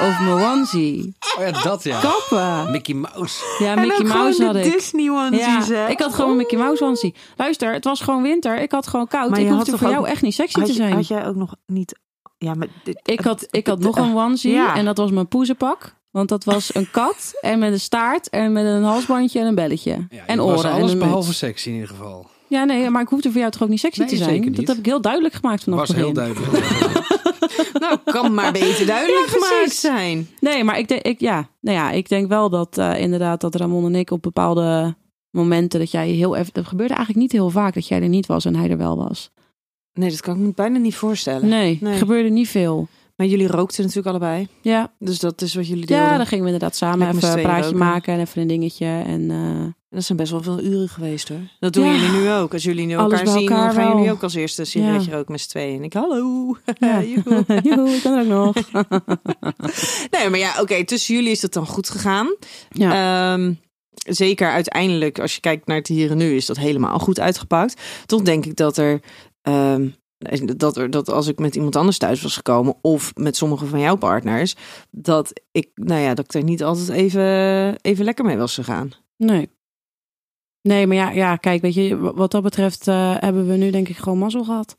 Over 0.00 0.22
mijn 0.22 0.50
onesie. 0.50 1.14
Oh 1.38 1.44
ja, 1.46 1.62
dat 1.62 1.82
ja. 1.84 2.00
Kappen. 2.00 2.70
Mickey 2.72 2.94
Mouse. 2.94 3.56
Ja, 3.58 3.74
Mickey 3.74 4.04
Mouse 4.06 4.44
had 4.44 4.56
ik. 4.56 4.72
Disney 4.72 5.10
onesies, 5.10 5.66
Ja, 5.68 5.88
ik 5.88 5.98
had 6.00 6.14
gewoon 6.14 6.30
een 6.30 6.36
Mickey 6.36 6.58
Mouse 6.58 6.84
onesie. 6.84 7.14
Luister, 7.36 7.72
het 7.72 7.84
was 7.84 8.00
gewoon 8.00 8.22
winter. 8.22 8.60
Ik 8.60 8.72
had 8.72 8.86
gewoon 8.86 9.06
koud. 9.08 9.30
Maar 9.30 9.40
ik 9.40 9.48
hoefde 9.48 9.70
toch 9.70 9.78
voor 9.80 9.88
ook- 9.88 9.94
jou 9.94 10.06
echt 10.08 10.22
niet 10.22 10.34
sexy 10.34 10.58
had, 10.58 10.66
te 10.66 10.72
je- 10.72 10.78
zijn. 10.78 10.92
had 10.92 11.08
jij 11.08 11.26
ook 11.26 11.36
nog 11.36 11.54
niet... 11.66 11.98
Ja, 12.38 12.54
maar 12.54 12.68
dit- 12.84 13.00
Ik 13.04 13.20
had, 13.20 13.46
ik 13.50 13.66
had 13.66 13.78
nog 13.78 13.96
een 13.96 14.16
onesie 14.16 14.52
Ja. 14.52 14.74
en 14.76 14.84
dat 14.84 14.96
was 14.96 15.10
mijn 15.10 15.28
poezenpak. 15.28 15.94
Want 16.14 16.28
dat 16.28 16.44
was 16.44 16.74
een 16.74 16.90
kat 16.90 17.32
en 17.40 17.58
met 17.58 17.72
een 17.72 17.80
staart 17.80 18.28
en 18.28 18.52
met 18.52 18.64
een 18.64 18.82
halsbandje 18.82 19.40
en 19.40 19.46
een 19.46 19.54
belletje. 19.54 20.06
Ja, 20.10 20.26
en 20.26 20.38
was 20.38 20.58
oren 20.58 20.70
en 20.70 20.76
alles 20.76 20.92
een 20.92 20.98
behalve 20.98 21.34
sexy 21.34 21.68
in 21.68 21.74
ieder 21.74 21.88
geval. 21.88 22.26
Ja, 22.48 22.64
nee, 22.64 22.90
maar 22.90 23.02
ik 23.02 23.08
hoefde 23.08 23.30
voor 23.30 23.38
jou 23.40 23.52
toch 23.52 23.62
ook 23.62 23.68
niet 23.68 23.80
sexy 23.80 24.00
Nee, 24.00 24.08
te 24.08 24.16
zijn? 24.16 24.28
zeker 24.30 24.46
niet. 24.50 24.56
Dat 24.56 24.66
heb 24.66 24.76
ik 24.78 24.86
heel 24.86 25.00
duidelijk 25.00 25.34
gemaakt 25.34 25.62
vanaf 25.64 25.78
was 25.78 25.88
het 25.88 25.96
begin. 25.96 26.14
heel 26.16 26.24
duidelijk. 26.34 26.62
Nou, 27.80 27.98
kan 28.04 28.34
maar 28.34 28.52
beter 28.52 28.86
duidelijk 28.86 29.26
Ja, 29.30 29.32
gemaakt 29.32 29.74
zijn. 29.74 30.28
Nee, 30.40 30.64
maar 30.64 30.78
ik 30.78 30.88
denk, 30.88 31.02
ik, 31.02 31.20
ja, 31.20 31.48
nou 31.60 31.76
ja, 31.76 31.90
ik 31.90 32.08
denk 32.08 32.28
wel 32.28 32.50
dat 32.50 32.78
eh, 32.78 33.00
inderdaad 33.00 33.40
dat 33.40 33.54
Ramon 33.54 33.84
en 33.84 33.94
ik 33.94 34.10
op 34.10 34.22
bepaalde 34.22 34.94
momenten 35.30 35.78
dat 35.80 35.90
jij 35.90 36.08
heel 36.08 36.36
even, 36.36 36.52
dat 36.52 36.66
gebeurde 36.66 36.94
eigenlijk 36.94 37.22
niet 37.24 37.32
heel 37.40 37.50
vaak 37.50 37.74
dat 37.74 37.88
jij 37.88 38.02
er 38.02 38.08
niet 38.08 38.26
was 38.26 38.44
en 38.44 38.56
hij 38.56 38.70
er 38.70 38.76
wel 38.78 38.96
was. 38.96 39.30
Nee, 39.92 40.10
dat 40.10 40.20
kan 40.20 40.34
ik 40.34 40.40
me 40.40 40.52
bijna 40.54 40.78
niet 40.78 40.94
voorstellen. 40.94 41.48
Nee, 41.48 41.78
Nee. 41.80 41.96
gebeurde 41.98 42.28
niet 42.28 42.48
veel. 42.48 42.88
Maar 43.16 43.26
jullie 43.26 43.46
rookten 43.46 43.80
natuurlijk 43.80 44.08
allebei. 44.08 44.48
Ja, 44.62 44.92
Dus 44.98 45.18
dat 45.18 45.42
is 45.42 45.54
wat 45.54 45.66
jullie 45.68 45.86
deelden. 45.86 46.06
ja, 46.06 46.16
dan 46.16 46.26
gingen 46.26 46.44
we 46.44 46.50
inderdaad 46.50 46.76
samen 46.76 46.98
Lekker 46.98 47.16
even 47.16 47.36
een 47.38 47.42
praatje 47.44 47.62
roken. 47.64 47.78
maken 47.78 48.14
en 48.14 48.20
even 48.20 48.42
een 48.42 48.48
dingetje 48.48 48.86
en 49.06 49.30
eh, 49.30 49.72
Dat 49.90 50.04
zijn 50.04 50.18
best 50.18 50.30
wel 50.30 50.42
veel 50.42 50.60
uren 50.60 50.88
geweest 50.88 51.28
hoor. 51.28 51.38
Dat 51.58 51.72
doen 51.72 51.84
Ja. 51.84 51.92
jullie 51.92 52.10
nu 52.20 52.30
ook. 52.30 52.52
Als 52.52 52.62
jullie 52.62 52.86
nu 52.86 52.92
elkaar 52.94 53.26
zien, 53.26 53.46
dan 53.48 53.56
gaan 53.72 53.74
wel. 53.74 53.96
jullie 53.96 54.10
ook 54.12 54.22
als 54.22 54.34
eerste 54.34 54.60
een 54.60 54.66
sigaretje 54.66 55.10
Ja. 55.10 55.16
roken 55.16 55.32
met 55.32 55.40
z'n 55.40 55.48
tweeën. 55.48 55.76
En 55.76 55.84
ik, 55.84 55.92
hallo. 55.92 56.56
Ja. 56.78 57.02
Joehoe. 57.62 57.90
Ik 57.90 58.02
ben 58.02 58.12
er 58.12 58.20
ook 58.20 58.26
nog. 58.26 58.54
nee, 60.10 60.28
maar 60.30 60.38
ja, 60.38 60.60
oké. 60.60 60.84
tussen 60.84 61.14
jullie 61.14 61.30
is 61.30 61.40
dat 61.40 61.52
dan 61.52 61.66
goed 61.66 61.90
gegaan. 61.90 62.34
Ja. 62.70 63.32
Ehm, 63.34 63.52
zeker 64.08 64.50
uiteindelijk, 64.50 65.18
als 65.18 65.34
je 65.34 65.40
kijkt 65.40 65.66
naar 65.66 65.76
het 65.76 65.86
hier 65.88 66.10
en 66.10 66.16
nu, 66.16 66.36
is 66.36 66.46
dat 66.46 66.56
helemaal 66.56 66.98
goed 66.98 67.20
uitgepakt. 67.20 67.80
Toch 68.06 68.22
denk 68.22 68.46
ik 68.46 68.56
dat 68.56 68.76
er. 68.76 69.00
ehm, 69.42 69.88
dat, 70.56 70.76
er, 70.76 70.90
dat 70.90 71.10
als 71.10 71.26
ik 71.26 71.38
met 71.38 71.54
iemand 71.54 71.76
anders 71.76 71.98
thuis 71.98 72.22
was 72.22 72.36
gekomen, 72.36 72.76
of 72.80 73.14
met 73.14 73.36
sommige 73.36 73.66
van 73.66 73.80
jouw 73.80 73.96
partners, 73.96 74.56
dat 74.90 75.40
ik, 75.52 75.70
nou 75.74 76.00
ja, 76.00 76.14
dat 76.14 76.24
ik 76.24 76.34
er 76.34 76.42
niet 76.42 76.62
altijd 76.62 76.88
even, 76.88 77.76
even 77.80 78.04
lekker 78.04 78.24
mee 78.24 78.36
was 78.36 78.54
gegaan. 78.54 78.90
Nee. 79.16 79.48
Nee, 80.62 80.86
maar 80.86 80.96
ja, 80.96 81.10
ja, 81.10 81.36
kijk, 81.36 81.62
weet 81.62 81.74
je, 81.74 81.96
wat 81.98 82.30
dat 82.30 82.42
betreft 82.42 82.88
eh, 82.88 83.14
hebben 83.18 83.46
we 83.46 83.56
nu 83.56 83.70
denk 83.70 83.88
ik 83.88 83.96
gewoon 83.96 84.18
mazzel 84.18 84.44
gehad. 84.44 84.76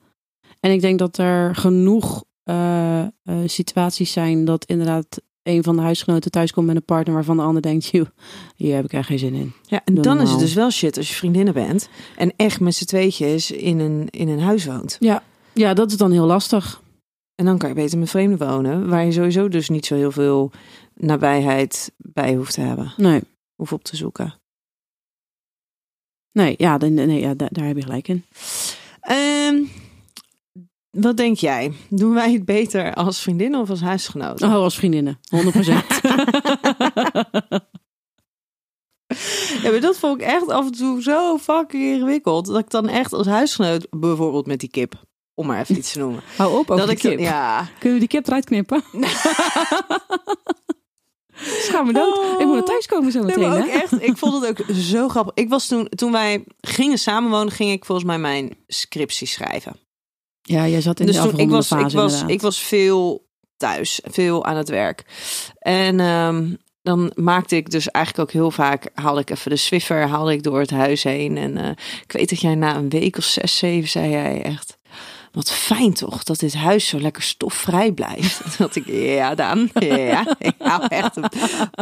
En 0.59 0.71
ik 0.71 0.81
denk 0.81 0.99
dat 0.99 1.17
er 1.17 1.55
genoeg 1.55 2.23
eh, 2.43 3.01
eh, 3.01 3.09
situaties 3.45 4.11
zijn 4.11 4.45
dat 4.45 4.65
inderdaad 4.65 5.21
een 5.45 5.63
van 5.63 5.75
de 5.75 5.81
huisgenoten 5.81 6.31
thuiskomt 6.31 6.67
met 6.67 6.75
een 6.75 6.85
partner 6.85 7.15
waarvan 7.15 7.37
de 7.37 7.43
ander 7.43 7.61
denkt, 7.61 7.85
joh, 7.85 8.05
hier 8.55 8.75
heb 8.75 8.85
ik 8.85 8.93
echt 8.93 9.07
geen 9.07 9.19
zin 9.19 9.33
in. 9.33 9.53
Ja, 9.61 9.81
en 9.85 9.93
Doe 9.93 10.03
dan 10.03 10.21
is 10.21 10.29
het 10.29 10.39
dus 10.39 10.53
wel 10.53 10.71
shit 10.71 10.97
als 10.97 11.09
je 11.09 11.15
vriendinnen 11.15 11.53
bent 11.53 11.89
en 12.17 12.33
echt 12.35 12.59
met 12.59 12.75
z'n 12.75 12.85
tweetjes 12.85 13.51
in 13.51 13.79
een, 13.79 14.07
in 14.09 14.27
een 14.27 14.39
huis 14.39 14.65
woont. 14.65 14.97
Ja, 15.53 15.73
dat 15.73 15.91
is 15.91 15.97
dan 15.97 16.11
heel 16.11 16.25
lastig. 16.25 16.81
En 17.35 17.45
dan 17.45 17.57
kan 17.57 17.69
je 17.69 17.75
beter 17.75 17.97
met 17.97 18.09
vreemden 18.09 18.47
wonen, 18.47 18.89
waar 18.89 19.05
je 19.05 19.11
sowieso 19.11 19.47
dus 19.47 19.69
niet 19.69 19.85
zo 19.85 19.95
heel 19.95 20.11
veel 20.11 20.51
nabijheid 20.93 21.91
bij 21.97 22.35
hoeft 22.35 22.53
te 22.53 22.61
hebben, 22.61 22.93
Nee, 22.97 23.21
of 23.55 23.73
op 23.73 23.83
te 23.83 23.95
zoeken. 23.95 24.33
nee, 26.31 26.55
ja, 26.57 26.77
nee, 26.77 27.19
ja 27.19 27.33
daar, 27.33 27.49
daar 27.51 27.65
heb 27.65 27.75
je 27.75 27.81
gelijk 27.81 28.07
in. 28.07 28.23
Ehm, 29.01 29.55
wat 30.95 31.17
denk 31.17 31.37
jij? 31.37 31.71
Doen 31.89 32.13
wij 32.13 32.31
het 32.33 32.45
beter 32.45 32.93
als 32.93 33.21
vriendinnen 33.21 33.59
of 33.59 33.69
als 33.69 33.81
huisgenoten? 33.81 34.47
Oh, 34.47 34.53
als 34.55 34.75
vriendinnen, 34.75 35.19
100%. 35.35 35.37
Ja, 39.63 39.71
maar 39.71 39.79
dat 39.79 39.97
vond 39.97 40.21
ik 40.21 40.27
echt 40.27 40.49
af 40.49 40.65
en 40.65 40.71
toe 40.71 41.01
zo 41.01 41.37
fucking 41.37 41.83
ingewikkeld. 41.83 42.45
Dat 42.45 42.59
ik 42.59 42.69
dan 42.69 42.87
echt 42.87 43.13
als 43.13 43.27
huisgenoot, 43.27 43.87
bijvoorbeeld 43.89 44.45
met 44.45 44.59
die 44.59 44.69
kip, 44.69 44.93
om 45.33 45.47
maar 45.47 45.59
even 45.59 45.77
iets 45.77 45.91
te 45.91 45.99
noemen. 45.99 46.21
Hou 46.37 46.51
op 46.57 46.71
over 46.71 46.87
dat 46.87 46.87
die 46.87 47.11
ik 47.11 47.17
kip. 47.17 47.27
ja. 47.27 47.67
Kunnen 47.79 47.93
we 47.99 47.99
die 47.99 48.07
kip 48.07 48.27
eruit 48.27 48.45
knippen? 48.45 48.83
Schaam 51.65 51.85
me 51.85 51.93
dood. 51.93 52.39
Ik 52.39 52.45
moet 52.45 52.53
naar 52.55 52.63
thuis 52.63 52.85
komen 52.85 53.11
zo 53.11 53.19
Nee, 53.23 53.27
meteen, 53.35 53.49
maar 53.49 53.59
ook 53.59 53.65
hè? 53.65 53.71
echt, 53.71 54.01
ik 54.01 54.17
vond 54.17 54.41
het 54.45 54.59
ook 54.59 54.75
zo 54.75 55.07
grappig. 55.09 55.33
Ik 55.35 55.49
was 55.49 55.67
toen, 55.67 55.87
toen 55.89 56.11
wij 56.11 56.43
gingen 56.61 56.97
samenwonen, 56.97 57.51
ging 57.51 57.71
ik 57.71 57.85
volgens 57.85 58.07
mij 58.07 58.17
mijn 58.19 58.57
scriptie 58.67 59.27
schrijven. 59.27 59.75
Ja, 60.47 60.67
jij 60.67 60.81
zat 60.81 60.99
in 60.99 61.05
dus 61.05 61.15
de 61.15 61.21
toen, 61.21 61.29
ik 61.29 61.35
afrondende 61.35 61.55
was, 61.55 61.71
ik, 61.71 61.77
fase 61.77 61.95
was, 61.95 62.11
inderdaad. 62.11 62.35
ik 62.35 62.41
was 62.41 62.59
veel 62.59 63.25
thuis, 63.57 63.99
veel 64.03 64.45
aan 64.45 64.57
het 64.57 64.69
werk. 64.69 65.05
En 65.59 65.99
ehm, 65.99 66.47
dan 66.81 67.11
maakte 67.15 67.55
ik 67.55 67.69
dus 67.69 67.89
eigenlijk 67.91 68.27
ook 68.27 68.33
heel 68.33 68.51
vaak, 68.51 68.89
haalde 68.93 69.21
ik 69.21 69.29
even 69.29 69.51
de 69.51 69.57
Swiffer, 69.57 70.07
haalde 70.07 70.31
ik 70.31 70.43
door 70.43 70.59
het 70.59 70.69
huis 70.69 71.03
heen. 71.03 71.37
En 71.37 71.57
eh, 71.57 71.69
ik 72.03 72.11
weet 72.11 72.29
dat 72.29 72.41
jij 72.41 72.55
na 72.55 72.75
een 72.75 72.89
week 72.89 73.17
of 73.17 73.23
zes, 73.23 73.57
zeven, 73.57 73.89
zei 73.89 74.09
jij 74.09 74.41
echt... 74.41 74.77
Wat 75.31 75.51
fijn 75.51 75.93
toch, 75.93 76.23
dat 76.23 76.39
dit 76.39 76.53
huis 76.53 76.87
zo 76.87 76.99
lekker 76.99 77.23
stofvrij 77.23 77.91
blijft. 77.91 78.41
Dacht 78.57 78.75
ik, 78.75 78.85
ja 78.87 79.35
Daan, 79.35 79.69
ja. 79.73 80.35
Ik 80.39 80.53
hou 80.57 80.85
echt 80.87 81.15
een 81.15 81.29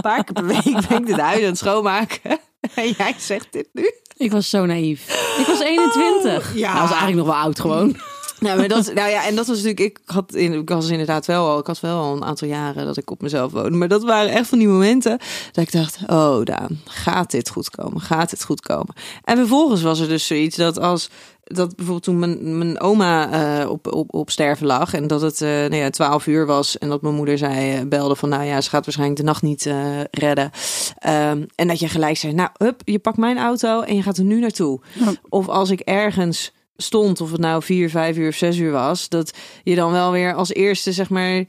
paar 0.01 0.23
keer 0.23 0.33
per 0.33 0.45
week 0.45 0.87
ben 0.87 0.97
ik 0.97 1.05
dit 1.05 1.19
huis 1.19 1.39
aan 1.39 1.45
het 1.45 1.57
schoonmaken. 1.57 2.39
En 2.75 2.93
jij 2.97 3.15
zegt 3.17 3.47
dit 3.51 3.67
nu? 3.73 3.91
Ik 4.17 4.31
was 4.31 4.49
zo 4.49 4.65
naïef. 4.65 5.07
Ik 5.39 5.45
was 5.45 5.59
21. 5.59 6.49
Oh, 6.49 6.57
ja. 6.57 6.67
Nou, 6.67 6.81
was 6.81 6.89
eigenlijk 6.89 7.25
nog 7.25 7.35
wel 7.35 7.43
oud 7.43 7.59
gewoon. 7.59 7.97
Nou, 8.43 8.57
maar 8.57 8.67
dat, 8.67 8.93
nou 8.93 9.09
ja, 9.09 9.25
en 9.25 9.35
dat 9.35 9.47
was 9.47 9.55
natuurlijk, 9.55 9.79
ik 9.79 9.99
had, 10.05 10.33
in, 10.33 10.53
ik 10.53 10.69
was 10.69 10.89
inderdaad 10.89 11.25
wel 11.25 11.47
al, 11.47 11.59
ik 11.59 11.67
had 11.67 11.79
wel 11.79 11.99
al 12.01 12.15
een 12.15 12.23
aantal 12.23 12.47
jaren 12.47 12.85
dat 12.85 12.97
ik 12.97 13.11
op 13.11 13.21
mezelf 13.21 13.51
woonde. 13.51 13.77
Maar 13.77 13.87
dat 13.87 14.03
waren 14.03 14.31
echt 14.31 14.47
van 14.47 14.57
die 14.57 14.67
momenten 14.67 15.19
dat 15.51 15.63
ik 15.63 15.71
dacht, 15.71 15.97
oh 16.07 16.43
Daan, 16.43 16.79
gaat 16.85 17.31
dit 17.31 17.49
goed 17.49 17.69
komen? 17.69 18.01
Gaat 18.01 18.29
dit 18.29 18.43
goed 18.43 18.61
komen? 18.61 18.95
En 19.23 19.37
vervolgens 19.37 19.81
was 19.81 19.99
er 19.99 20.07
dus 20.07 20.27
zoiets 20.27 20.55
dat 20.55 20.79
als, 20.79 21.09
dat 21.43 21.75
bijvoorbeeld 21.75 22.03
toen 22.03 22.19
mijn, 22.19 22.57
mijn 22.57 22.79
oma 22.79 23.31
eh, 23.31 23.69
op, 23.69 23.93
op, 23.93 24.13
op 24.13 24.29
sterven 24.29 24.65
lag 24.65 24.93
en 24.93 25.07
dat 25.07 25.21
het 25.21 25.41
eh 25.41 25.49
nou 25.49 25.75
ja, 25.75 25.89
12 25.89 26.27
uur 26.27 26.45
was 26.45 26.77
en 26.77 26.89
dat 26.89 27.01
mijn 27.01 27.15
moeder 27.15 27.37
zei, 27.37 27.73
eh, 27.75 27.87
belde 27.87 28.15
van, 28.15 28.29
nou 28.29 28.43
ja, 28.43 28.61
ze 28.61 28.69
gaat 28.69 28.85
waarschijnlijk 28.85 29.19
de 29.19 29.25
nacht 29.25 29.41
niet 29.41 29.69
redden. 30.11 30.51
Ehm, 30.97 31.43
en 31.55 31.67
dat 31.67 31.79
je 31.79 31.87
gelijk 31.87 32.17
zei, 32.17 32.33
nou, 32.33 32.49
hup, 32.57 32.81
je 32.85 32.99
pakt 32.99 33.17
mijn 33.17 33.37
auto 33.37 33.81
en 33.81 33.95
je 33.95 34.01
gaat 34.01 34.17
er 34.17 34.23
nu 34.23 34.39
naartoe. 34.39 34.79
Ja. 34.93 35.13
Of 35.29 35.47
als 35.47 35.69
ik 35.69 35.79
ergens 35.79 36.51
stond, 36.77 37.21
of 37.21 37.31
het 37.31 37.39
nou 37.39 37.63
vier, 37.63 37.89
vijf 37.89 38.17
uur 38.17 38.27
of 38.29 38.35
zes 38.35 38.57
uur 38.57 38.71
was, 38.71 39.09
dat 39.09 39.33
je 39.63 39.75
dan 39.75 39.91
wel 39.91 40.11
weer 40.11 40.33
als 40.33 40.53
eerste, 40.53 40.91
zeg 40.91 41.09
maar, 41.09 41.43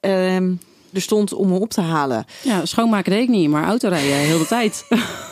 ehm, 0.00 0.52
er 0.92 1.00
stond 1.00 1.32
om 1.32 1.48
me 1.48 1.58
op 1.58 1.70
te 1.70 1.80
halen. 1.80 2.24
Ja, 2.42 2.66
schoonmaken 2.66 3.12
deed 3.12 3.22
ik 3.22 3.28
niet, 3.28 3.50
maar 3.50 3.64
autorijden 3.64 4.16
heel 4.16 4.38
de 4.38 4.46
tijd. 4.46 4.84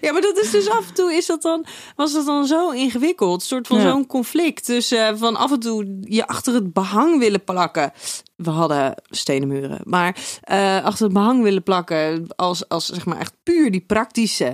Ja, 0.00 0.12
maar 0.12 0.20
dat 0.20 0.38
is 0.38 0.50
dus 0.50 0.68
af 0.70 0.88
en 0.88 0.94
toe 0.94 1.12
is 1.14 1.26
dat 1.26 1.42
dan, 1.42 1.64
was 1.96 2.12
dat 2.12 2.26
dan 2.26 2.46
zo 2.46 2.70
ingewikkeld, 2.70 3.40
een 3.40 3.46
soort 3.46 3.66
van 3.66 3.76
Ja. 3.80 3.90
zo'n 3.90 4.06
conflict. 4.06 4.66
Dus 4.66 4.90
eh, 4.90 5.08
van 5.14 5.36
af 5.36 5.52
en 5.52 5.60
toe 5.60 5.98
je 6.00 6.26
achter 6.26 6.54
het 6.54 6.72
behang 6.72 7.18
willen 7.18 7.44
plakken. 7.44 7.92
We 8.36 8.50
hadden 8.50 8.94
stenen 9.10 9.48
muren, 9.48 9.80
maar 9.84 10.16
eh, 10.40 10.84
achter 10.84 11.04
het 11.04 11.12
behang 11.14 11.42
willen 11.42 11.62
plakken 11.62 12.26
als, 12.36 12.68
als 12.68 12.86
zeg 12.86 13.06
maar 13.06 13.18
echt 13.18 13.32
puur 13.42 13.70
die 13.70 13.84
praktische 13.86 14.52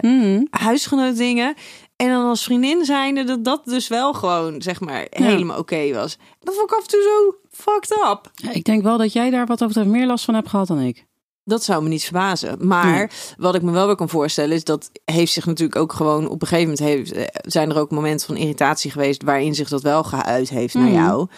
huisgenoot 0.50 1.16
dingen. 1.16 1.54
En 1.96 2.08
dan 2.08 2.24
als 2.26 2.44
vriendin 2.44 2.84
zijnde 2.84 3.24
dat 3.24 3.44
dat 3.44 3.64
dus 3.64 3.88
wel 3.88 4.12
gewoon, 4.12 4.62
zeg 4.62 4.80
maar, 4.80 5.06
helemaal 5.10 5.58
oké 5.58 5.92
was. 5.92 6.18
Dat 6.40 6.54
vond 6.54 6.70
ik 6.70 6.76
af 6.76 6.82
en 6.82 6.88
toe 6.88 7.02
zo 7.02 7.36
fucked 7.50 7.90
up. 7.90 8.30
Ja, 8.34 8.50
ik 8.52 8.64
denk 8.64 8.82
wel 8.82 8.98
dat 8.98 9.12
jij 9.12 9.30
daar 9.30 9.46
wat 9.46 9.64
over 9.64 9.86
meer 9.86 10.06
last 10.06 10.24
van 10.24 10.34
hebt 10.34 10.48
gehad 10.48 10.66
dan 10.66 10.80
ik. 10.80 11.06
Dat 11.44 11.64
zou 11.64 11.82
me 11.82 11.88
niet 11.88 12.04
verbazen. 12.04 12.66
Maar 12.66 12.96
Nee. 12.96 13.06
wat 13.36 13.54
ik 13.54 13.62
me 13.62 13.70
wel 13.72 13.86
weer 13.86 13.96
kan 13.96 14.08
voorstellen 14.08 14.54
is 14.56 14.64
dat 14.64 14.90
heeft 15.04 15.32
zich 15.32 15.46
natuurlijk 15.46 15.78
ook 15.78 15.92
gewoon 15.92 16.28
op 16.28 16.42
een 16.42 16.48
gegeven 16.48 16.70
moment 16.74 16.88
heeft, 16.88 17.12
eh, 17.12 17.24
zijn 17.50 17.70
er 17.70 17.78
ook 17.78 17.90
momenten 17.90 18.26
van 18.26 18.36
irritatie 18.36 18.90
geweest 18.90 19.22
waarin 19.22 19.54
zich 19.54 19.68
dat 19.68 19.82
wel 19.82 20.04
geuit 20.04 20.48
heeft 20.48 20.74
naar 20.74 20.84
Mhm. 20.84 20.94
jou. 20.94 21.28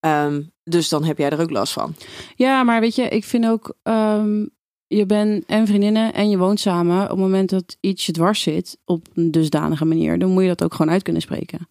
Ehm, 0.00 0.42
dus 0.64 0.88
dan 0.88 1.04
heb 1.04 1.18
jij 1.18 1.30
er 1.30 1.40
ook 1.40 1.50
last 1.50 1.72
van. 1.72 1.94
Ja, 2.36 2.62
maar 2.62 2.80
weet 2.80 2.94
je, 2.94 3.08
ik 3.08 3.24
vind 3.24 3.46
ook, 3.46 3.74
ehm, 3.82 4.46
je 4.96 5.06
bent 5.06 5.44
en 5.46 5.66
vriendinnen 5.66 6.14
en 6.14 6.30
je 6.30 6.38
woont 6.38 6.60
samen. 6.60 7.02
Op 7.02 7.08
het 7.08 7.18
moment 7.18 7.50
dat 7.50 7.76
iets 7.80 8.06
je 8.06 8.12
dwars 8.12 8.42
zit 8.42 8.78
op 8.84 9.06
een 9.14 9.30
dusdanige 9.30 9.84
manier, 9.84 10.18
dan 10.18 10.30
moet 10.30 10.42
je 10.42 10.48
dat 10.48 10.62
ook 10.64 10.74
gewoon 10.74 10.92
uit 10.92 11.02
kunnen 11.02 11.22
spreken. 11.22 11.68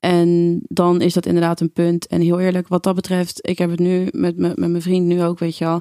En 0.00 0.60
dan 0.68 1.00
is 1.00 1.14
dat 1.14 1.26
inderdaad 1.26 1.60
een 1.60 1.72
punt. 1.72 2.06
En 2.06 2.20
heel 2.20 2.40
eerlijk, 2.40 2.68
wat 2.68 2.82
dat 2.82 2.94
betreft, 2.94 3.48
ik 3.48 3.58
heb 3.58 3.70
het 3.70 3.78
nu 3.78 4.08
met, 4.10 4.36
me- 4.36 4.52
met 4.56 4.70
mijn 4.70 4.82
vriend 4.82 5.06
nu 5.06 5.22
ook, 5.22 5.38
weet 5.38 5.56
je 5.58 5.66
al. 5.66 5.80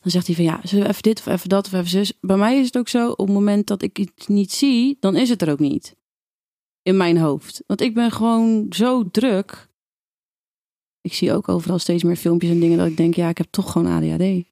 Dan 0.00 0.10
zegt 0.10 0.26
hij 0.26 0.36
van 0.36 0.44
ja, 0.44 0.60
zullen 0.62 0.84
we 0.84 0.90
even 0.90 1.02
dit 1.02 1.18
of 1.18 1.26
even 1.26 1.48
dat 1.48 1.66
of 1.66 1.72
even 1.72 1.88
zus. 1.88 2.12
Bij 2.20 2.36
mij 2.36 2.58
is 2.58 2.66
het 2.66 2.78
ook 2.78 2.88
zo, 2.88 3.10
op 3.10 3.26
het 3.26 3.36
moment 3.36 3.66
dat 3.66 3.82
ik 3.82 3.98
iets 3.98 4.26
niet 4.26 4.52
zie, 4.52 4.96
dan 5.00 5.16
is 5.16 5.28
het 5.28 5.42
er 5.42 5.50
ook 5.50 5.58
niet. 5.58 5.96
In 6.82 6.96
mijn 6.96 7.18
hoofd. 7.18 7.62
Want 7.66 7.80
ik 7.80 7.94
ben 7.94 8.10
gewoon 8.10 8.66
zo 8.70 9.10
druk. 9.10 9.68
Ik 11.00 11.14
zie 11.14 11.32
ook 11.32 11.48
overal 11.48 11.78
steeds 11.78 12.02
meer 12.02 12.16
filmpjes 12.16 12.50
en 12.50 12.60
dingen 12.60 12.78
dat 12.78 12.86
ik 12.86 12.96
denk, 12.96 13.14
ja, 13.14 13.28
ik 13.28 13.38
heb 13.38 13.46
toch 13.50 13.72
gewoon 13.72 13.92
ADHD. 13.92 14.51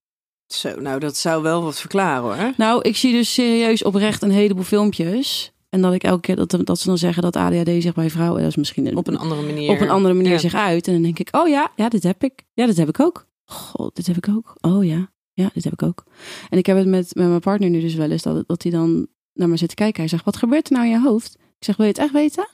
Zo, 0.55 0.81
nou 0.81 0.99
dat 1.01 1.17
zou 1.17 1.43
wel 1.43 1.63
wat 1.63 1.81
verklaren 1.81 2.23
hoor. 2.23 2.53
Nou, 2.57 2.83
ik 2.83 2.97
zie 2.97 3.13
dus 3.13 3.33
serieus 3.35 3.85
oprecht 3.85 4.23
een 4.23 4.31
heleboel 4.31 4.65
filmpjes. 4.65 5.53
En 5.69 5.81
dat 5.83 5.93
ik 5.93 6.03
elke 6.03 6.21
keer 6.21 6.37
dat, 6.37 6.57
dat 6.65 6.79
ze 6.79 6.87
dan 6.87 6.99
zeggen 6.99 7.23
dat 7.23 7.37
ADHD 7.37 7.83
zich 7.83 7.95
bij 7.95 8.11
vrouwen, 8.11 8.41
dat 8.41 8.51
is 8.51 8.57
misschien 8.57 8.87
een, 8.87 8.97
Op 8.97 9.07
een 9.09 9.19
andere 9.19 9.43
manier. 9.43 9.71
op 9.71 9.81
een 9.81 9.91
andere 9.91 10.15
manier 10.15 10.33
Ja. 10.33 10.39
zich 10.39 10.55
uit. 10.55 10.87
En 10.87 10.93
dan 10.93 11.03
denk 11.03 11.19
ik, 11.19 11.29
oh 11.37 11.49
ja, 11.49 11.73
ja, 11.77 11.89
dit 11.89 12.03
heb 12.03 12.23
ik. 12.25 12.45
Ja, 12.55 12.67
dit 12.67 12.77
heb 12.77 12.89
ik 12.89 13.01
ook. 13.01 13.27
God, 13.45 13.97
dit 13.97 14.07
heb 14.07 14.17
ik 14.17 14.29
ook. 14.29 14.55
Oh 14.61 14.85
ja, 14.85 15.11
ja, 15.33 15.51
dit 15.55 15.65
heb 15.65 15.73
ik 15.73 15.83
ook. 15.83 16.05
En 16.49 16.59
ik 16.59 16.67
heb 16.67 16.77
het 16.77 16.87
met, 16.87 17.15
met 17.15 17.29
mijn 17.29 17.41
partner 17.41 17.71
nu 17.71 17.81
dus 17.81 17.95
wel 17.95 18.11
eens, 18.11 18.23
dat, 18.23 18.45
dat 18.49 18.63
hij 18.63 18.73
dan 18.73 19.07
naar 19.35 19.49
me 19.49 19.57
zit 19.57 19.69
te 19.69 19.75
kijken. 19.75 20.01
Hij 20.01 20.09
zegt, 20.11 20.25
wat 20.25 20.37
gebeurt 20.37 20.67
er 20.67 20.73
nou 20.73 20.85
in 20.85 20.91
je 20.93 21.01
hoofd? 21.01 21.35
Ik 21.35 21.65
zeg, 21.65 21.77
wil 21.77 21.87
je 21.87 21.93
het 21.93 22.01
echt 22.01 22.13
weten? 22.13 22.49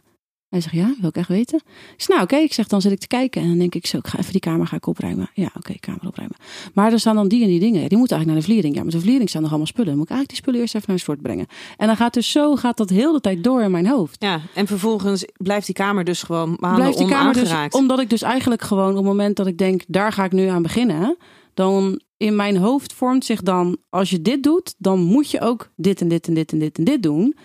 Hij 0.56 0.70
zegt, 0.70 0.86
ja, 0.86 0.94
wil 1.00 1.08
ik 1.08 1.16
echt 1.16 1.28
weten? 1.28 1.58
Ik 1.66 1.94
zeg, 1.96 2.08
nou 2.08 2.22
oké, 2.22 2.36
ik 2.36 2.52
zeg, 2.52 2.66
dan 2.66 2.80
zit 2.80 2.92
ik 2.92 2.98
te 2.98 3.06
kijken. 3.06 3.42
En 3.42 3.48
dan 3.48 3.58
denk 3.58 3.74
ik 3.74 3.86
zo, 3.86 3.96
ik 3.96 4.06
ga 4.06 4.18
even 4.18 4.32
die 4.32 4.40
kamer 4.40 4.66
ga 4.66 4.76
ik 4.76 4.86
opruimen. 4.86 5.30
Ja, 5.34 5.50
oké, 5.56 5.74
kamer 5.80 6.06
opruimen. 6.06 6.36
Maar 6.74 6.92
er 6.92 7.00
staan 7.00 7.14
dan 7.14 7.28
die 7.28 7.42
en 7.42 7.48
die 7.48 7.60
dingen. 7.60 7.88
Die 7.88 7.98
moeten 7.98 8.16
eigenlijk 8.16 8.26
naar 8.26 8.36
de 8.36 8.42
vliering. 8.42 8.74
Ja, 8.74 8.82
maar 8.82 8.92
de 8.92 9.00
vliering 9.00 9.28
staan 9.28 9.40
nog 9.40 9.50
allemaal 9.50 9.68
spullen. 9.68 9.88
Dan 9.88 9.98
moet 9.98 10.10
ik 10.10 10.16
eigenlijk 10.16 10.28
die 10.28 10.42
spullen 10.42 10.60
eerst 10.60 10.74
even 10.74 10.86
naar 10.88 10.96
het 10.96 11.06
fort 11.06 11.22
brengen. 11.22 11.46
En 11.76 11.86
dan 11.86 11.96
gaat 11.96 12.14
dus 12.14 12.30
zo, 12.30 12.56
gaat 12.56 12.76
dat 12.76 12.90
heel 12.90 13.12
de 13.12 13.20
tijd 13.20 13.44
door 13.44 13.62
in 13.62 13.70
mijn 13.70 13.86
hoofd. 13.86 14.16
Ja, 14.18 14.40
en 14.54 14.66
vervolgens 14.66 15.24
blijft 15.36 15.66
die 15.66 15.74
kamer 15.74 16.04
dus 16.04 16.22
gewoon 16.22 16.56
maanden 16.60 16.80
Blijft 16.80 16.98
die 16.98 17.08
kamer 17.08 17.34
dus, 17.34 17.52
omdat 17.70 18.00
ik 18.00 18.10
dus 18.10 18.22
eigenlijk 18.22 18.62
gewoon 18.62 18.90
op 18.90 18.96
het 18.96 19.04
moment 19.04 19.36
dat 19.36 19.46
ik 19.46 19.58
denk, 19.58 19.82
daar 19.88 20.12
ga 20.12 20.24
ik 20.24 20.32
nu 20.32 20.46
aan 20.46 20.62
beginnen, 20.62 21.16
dan 21.54 22.00
in 22.16 22.36
mijn 22.36 22.56
hoofd 22.56 22.92
vormt 22.92 23.24
zich 23.24 23.42
dan, 23.42 23.76
als 23.88 24.10
je 24.10 24.22
dit 24.22 24.42
doet, 24.42 24.74
dan 24.78 25.00
moet 25.00 25.30
je 25.30 25.40
ook 25.40 25.70
dit 25.76 26.00
en 26.00 26.08
dit 26.08 26.26
en 26.26 26.34
dit 26.34 26.52
en 26.52 26.58
dit 26.58 26.78
en 26.78 26.84
dit 26.84 27.02
doen. 27.02 27.36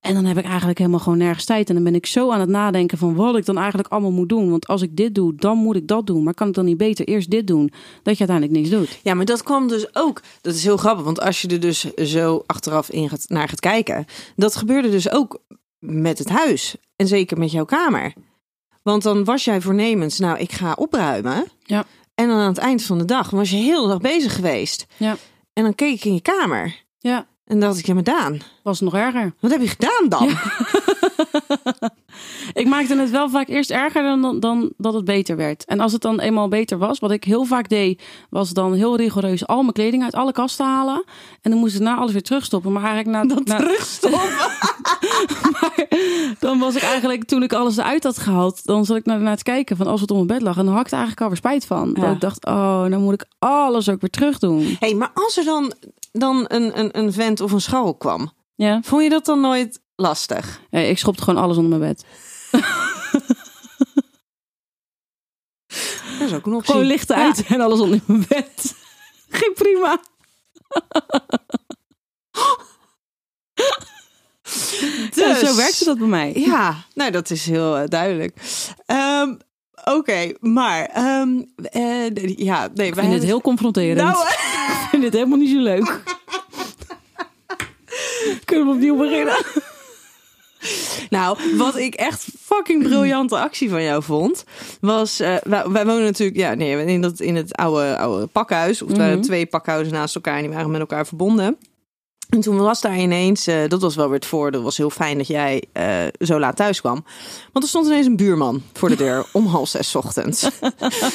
En 0.00 0.14
dan 0.14 0.24
heb 0.24 0.38
ik 0.38 0.44
eigenlijk 0.44 0.78
helemaal 0.78 1.00
gewoon 1.00 1.18
nergens 1.18 1.44
tijd. 1.44 1.68
En 1.68 1.74
dan 1.74 1.84
ben 1.84 1.94
ik 1.94 2.06
zo 2.06 2.30
aan 2.30 2.40
het 2.40 2.48
nadenken 2.48 2.98
van 2.98 3.14
wat 3.14 3.36
ik 3.36 3.46
dan 3.46 3.58
eigenlijk 3.58 3.88
allemaal 3.88 4.10
moet 4.10 4.28
doen. 4.28 4.50
Want 4.50 4.66
als 4.66 4.82
ik 4.82 4.96
dit 4.96 5.14
doe, 5.14 5.34
dan 5.34 5.58
moet 5.58 5.76
ik 5.76 5.86
dat 5.86 6.06
doen. 6.06 6.22
Maar 6.22 6.34
kan 6.34 6.48
ik 6.48 6.54
dan 6.54 6.64
niet 6.64 6.76
beter 6.76 7.06
eerst 7.06 7.30
dit 7.30 7.46
doen, 7.46 7.72
dat 8.02 8.18
je 8.18 8.26
uiteindelijk 8.26 8.58
niks 8.58 8.70
doet? 8.70 9.00
Ja, 9.02 9.14
maar 9.14 9.24
dat 9.24 9.42
kwam 9.42 9.68
dus 9.68 9.94
ook. 9.94 10.22
Dat 10.40 10.54
is 10.54 10.64
heel 10.64 10.76
grappig, 10.76 11.04
want 11.04 11.20
als 11.20 11.42
je 11.42 11.48
er 11.48 11.60
dus 11.60 11.94
zo 11.94 12.42
achteraf 12.46 12.90
in 12.90 13.08
gaat, 13.08 13.24
naar 13.28 13.48
gaat 13.48 13.60
kijken, 13.60 14.04
dat 14.36 14.56
gebeurde 14.56 14.90
dus 14.90 15.10
ook 15.10 15.40
met 15.78 16.18
het 16.18 16.28
huis. 16.28 16.76
En 16.96 17.06
zeker 17.06 17.38
met 17.38 17.52
jouw 17.52 17.64
kamer. 17.64 18.12
Want 18.82 19.02
dan 19.02 19.24
was 19.24 19.44
jij 19.44 19.60
voornemens, 19.60 20.18
nou, 20.18 20.38
ik 20.38 20.52
ga 20.52 20.72
opruimen. 20.72 21.46
Ja. 21.62 21.84
En 22.14 22.28
dan 22.28 22.38
aan 22.38 22.48
het 22.48 22.58
eind 22.58 22.82
van 22.82 22.98
de 22.98 23.04
dag 23.04 23.30
was 23.30 23.50
je 23.50 23.56
heel 23.56 23.82
de 23.82 23.88
dag 23.88 24.00
bezig 24.00 24.34
geweest. 24.34 24.86
Ja. 24.96 25.16
En 25.52 25.62
dan 25.62 25.74
keek 25.74 25.94
ik 25.94 26.04
in 26.04 26.14
je 26.14 26.20
kamer. 26.20 26.84
Ja, 26.98 27.26
En 27.48 27.60
dacht 27.60 27.78
ik, 27.78 27.86
ja, 27.86 27.94
maar 27.94 28.02
Daan, 28.02 28.40
was 28.62 28.80
nog 28.80 28.94
erger. 28.94 29.34
wat 29.40 29.50
heb 29.50 29.60
je 29.60 29.68
gedaan 29.68 30.08
dan? 30.08 30.28
Ik 32.52 32.66
maakte 32.66 32.96
het 32.96 33.10
wel 33.10 33.30
vaak 33.30 33.48
eerst 33.48 33.70
erger 33.70 34.02
dan, 34.02 34.22
dan, 34.22 34.40
dan 34.40 34.72
dat 34.76 34.94
het 34.94 35.04
beter 35.04 35.36
werd. 35.36 35.64
En 35.64 35.80
als 35.80 35.92
het 35.92 36.02
dan 36.02 36.20
eenmaal 36.20 36.48
beter 36.48 36.78
was, 36.78 36.98
wat 36.98 37.10
ik 37.10 37.24
heel 37.24 37.44
vaak 37.44 37.68
deed, 37.68 38.02
was 38.30 38.50
dan 38.50 38.72
heel 38.72 38.96
rigoureus 38.96 39.46
al 39.46 39.60
mijn 39.60 39.72
kleding 39.72 40.02
uit 40.02 40.14
alle 40.14 40.32
kasten 40.32 40.66
halen. 40.66 41.04
En 41.42 41.50
dan 41.50 41.60
moest 41.60 41.74
ik 41.74 41.80
na 41.80 41.96
alles 41.96 42.12
weer 42.12 42.22
terugstoppen. 42.22 42.72
Maar 42.72 42.84
eigenlijk 42.84 43.28
na, 43.28 43.34
na, 43.44 43.56
Terugstoppen. 43.56 44.20
maar 45.60 45.86
dan 46.38 46.58
was 46.58 46.74
ik 46.74 46.82
eigenlijk, 46.82 47.24
toen 47.24 47.42
ik 47.42 47.52
alles 47.52 47.76
eruit 47.76 48.04
had 48.04 48.18
gehaald, 48.18 48.64
dan 48.64 48.84
zat 48.84 48.96
ik 48.96 49.04
naar, 49.04 49.20
naar 49.20 49.32
het 49.32 49.42
kijken 49.42 49.76
van 49.76 49.86
als 49.86 50.00
het 50.00 50.10
op 50.10 50.16
mijn 50.16 50.38
bed 50.38 50.42
lag. 50.42 50.56
En 50.56 50.64
dan 50.64 50.74
had 50.74 50.86
ik 50.86 50.92
er 50.92 50.98
eigenlijk 50.98 51.22
alweer 51.22 51.36
spijt 51.36 51.66
van. 51.66 51.92
Ja. 51.94 52.00
Dat 52.00 52.14
ik 52.14 52.20
dacht, 52.20 52.46
oh, 52.46 52.84
nou 52.84 52.98
moet 52.98 53.14
ik 53.14 53.26
alles 53.38 53.88
ook 53.88 54.00
weer 54.00 54.10
terug 54.10 54.38
doen. 54.38 54.76
hey, 54.78 54.94
maar 54.94 55.10
als 55.14 55.36
er 55.36 55.44
dan, 55.44 55.72
dan 56.18 56.44
een, 56.48 56.78
een, 56.78 56.98
een 56.98 57.12
vent 57.12 57.40
of 57.40 57.52
een 57.52 57.60
scharrel 57.60 57.94
kwam, 57.94 58.32
Ja. 58.54 58.80
vond 58.84 59.02
je 59.02 59.08
dat 59.08 59.24
dan 59.24 59.40
nooit 59.40 59.80
lastig? 59.96 60.60
Ik 60.70 60.98
schopte 60.98 61.22
gewoon 61.22 61.42
alles 61.42 61.56
onder 61.56 61.78
mijn 61.78 61.92
bed. 61.92 62.04
Dat 66.18 66.28
is 66.28 66.34
ook 66.34 66.46
een 66.46 66.54
optie. 66.54 66.70
Gewoon 66.72 66.86
lichten 66.86 67.16
Ja. 67.18 67.24
uit 67.24 67.44
en 67.46 67.60
alles 67.60 67.80
onder 67.80 68.00
mijn 68.06 68.24
bed. 68.28 68.74
Ging 69.28 69.54
prima. 69.54 70.00
Dus- 74.42 75.14
Ja, 75.14 75.34
zo 75.34 75.56
werkte 75.56 75.84
dat 75.84 75.98
bij 75.98 76.06
mij. 76.06 76.32
Ja, 76.34 76.84
nou 76.94 77.10
dat 77.10 77.30
is 77.30 77.46
heel 77.46 77.76
eh, 77.78 77.88
duidelijk. 77.88 78.36
Ehm, 78.86 79.34
Oké, 79.84 80.32
maar 80.40 80.84
ehm, 80.86 81.42
eh, 81.56 82.36
ja, 82.36 82.68
nee, 82.74 82.86
Ik 82.86 82.94
vind 82.94 83.12
het 83.12 83.22
heel 83.22 83.40
confronterend. 83.40 84.00
Nou, 84.00 84.16
vind 85.00 85.12
dit 85.12 85.20
helemaal 85.20 85.38
niet 85.38 85.50
zo 85.56 85.62
leuk. 85.62 86.02
Kunnen 88.44 88.66
we 88.66 88.72
opnieuw 88.72 88.96
beginnen? 88.96 89.44
Nou, 91.10 91.38
wat 91.56 91.76
ik 91.76 91.94
echt 91.94 92.26
fucking 92.40 92.82
briljante 92.82 93.38
actie 93.38 93.70
van 93.70 93.82
jou 93.82 94.02
vond, 94.02 94.44
was 94.80 95.20
eh, 95.20 95.36
wij, 95.42 95.68
wij 95.68 95.86
wonen 95.86 96.02
natuurlijk, 96.02 96.38
ja, 96.38 96.54
nee, 96.54 96.84
in 96.86 97.00
dat 97.00 97.20
in 97.20 97.36
het 97.36 97.56
oude 97.56 97.96
oude 97.98 98.26
pakhuis, 98.26 98.82
of 98.82 98.96
waren 98.96 99.12
Mhm. 99.12 99.22
twee 99.22 99.46
pakhuizen 99.46 99.92
naast 99.94 100.14
elkaar, 100.14 100.36
en 100.36 100.42
die 100.42 100.50
waren 100.52 100.70
met 100.70 100.80
elkaar 100.80 101.06
verbonden. 101.06 101.56
En 102.28 102.40
toen 102.40 102.56
was 102.56 102.80
daar 102.80 102.98
ineens, 102.98 103.46
eh, 103.46 103.68
dat 103.68 103.80
was 103.80 103.96
wel 103.96 104.06
weer 104.06 104.14
het 104.14 104.26
voordeel, 104.26 104.62
was 104.62 104.76
heel 104.76 104.90
fijn 104.90 105.18
dat 105.18 105.26
jij 105.26 105.64
eh, 105.72 106.06
zo 106.18 106.38
laat 106.38 106.56
thuis 106.56 106.80
kwam. 106.80 107.04
Want 107.52 107.64
er 107.64 107.68
stond 107.70 107.86
ineens 107.86 108.06
een 108.06 108.16
buurman 108.16 108.62
voor 108.72 108.88
de 108.88 108.96
deur 108.96 109.26
om 109.32 109.46
half 109.46 109.68
zes 109.68 109.90
's 109.90 109.94
ochtends. 109.94 110.48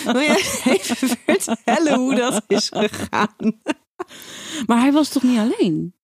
Wil 0.05 0.19
je 0.19 0.61
even 0.65 1.07
vertellen 1.25 1.99
hoe 1.99 2.15
dat 2.15 2.43
is 2.47 2.69
gegaan? 2.73 3.61
Maar 4.65 4.79
hij 4.79 4.91
was 4.91 5.09
toch 5.09 5.23
niet 5.23 5.37
alleen? 5.39 5.95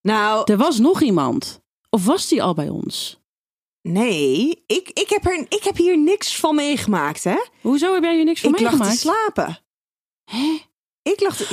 Nou, 0.00 0.42
Er 0.52 0.56
was 0.56 0.78
nog 0.78 1.02
iemand. 1.02 1.60
Of 1.90 2.04
was 2.04 2.28
die 2.28 2.42
al 2.42 2.54
bij 2.54 2.68
ons? 2.68 3.20
nee, 3.82 4.62
ik, 4.66 4.90
ik, 4.92 5.08
heb 5.08 5.26
er, 5.26 5.46
ik 5.48 5.62
heb 5.64 5.76
hier 5.76 5.98
niks 5.98 6.36
van 6.36 6.54
meegemaakt, 6.54 7.24
hè? 7.24 7.36
Hoezo 7.60 7.94
heb 7.94 8.02
jij 8.02 8.14
hier 8.14 8.24
niks 8.24 8.40
van 8.40 8.54
ik 8.54 8.60
lag 8.60 8.70
te 8.72 8.76
meegemaakt? 8.78 9.00
slapen. 9.00 9.58
Hè? 10.24 10.58
Ik 11.02 11.20
lag 11.20 11.36
te... 11.36 11.46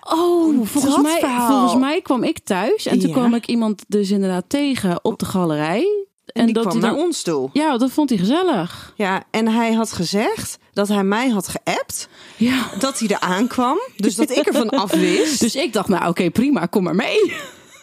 Oh, 0.00 0.66
volgens 0.66 0.96
mij, 1.02 1.18
verhaal. 1.20 1.48
volgens 1.50 1.80
mij 1.80 2.00
kwam 2.00 2.22
ik 2.24 2.38
thuis. 2.44 2.86
En 2.86 2.98
toen 2.98 3.08
Ja. 3.08 3.14
kwam 3.14 3.34
ik 3.34 3.46
iemand 3.46 3.84
dus 3.88 4.10
inderdaad 4.10 4.44
tegen 4.48 5.04
op 5.04 5.18
de 5.18 5.24
galerij. 5.24 6.04
En 6.26 6.44
die 6.44 6.54
dat 6.54 6.66
kwam 6.66 6.80
hij 6.80 6.90
naar 6.90 6.98
ons 7.00 7.22
toe. 7.22 7.50
Ja, 7.52 7.76
dat 7.78 7.90
vond 7.90 8.08
hij 8.08 8.18
gezellig. 8.18 8.92
Ja, 8.96 9.22
en 9.30 9.48
hij 9.48 9.72
had 9.72 9.92
gezegd 9.92 10.58
dat 10.72 10.88
hij 10.88 11.04
mij 11.04 11.28
had 11.28 11.48
geappt. 11.48 12.08
Ja. 12.36 12.66
Dat 12.78 12.98
hij 12.98 13.08
er 13.08 13.20
aankwam. 13.20 13.78
Dus 13.96 14.14
dat 14.14 14.30
ik 14.30 14.46
ervan 14.46 14.68
af 14.68 14.90
wist. 14.92 15.40
Dus 15.44 15.54
ik 15.56 15.72
dacht, 15.72 15.88
nou 15.88 16.08
oké, 16.08 16.30
prima, 16.30 16.66
kom 16.66 16.82
maar 16.82 16.94
mee. 16.94 17.32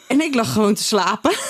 En 0.08 0.22
ik 0.22 0.36
lag 0.36 0.54
gewoon 0.54 0.74
te 0.74 0.84
slapen. 0.84 1.32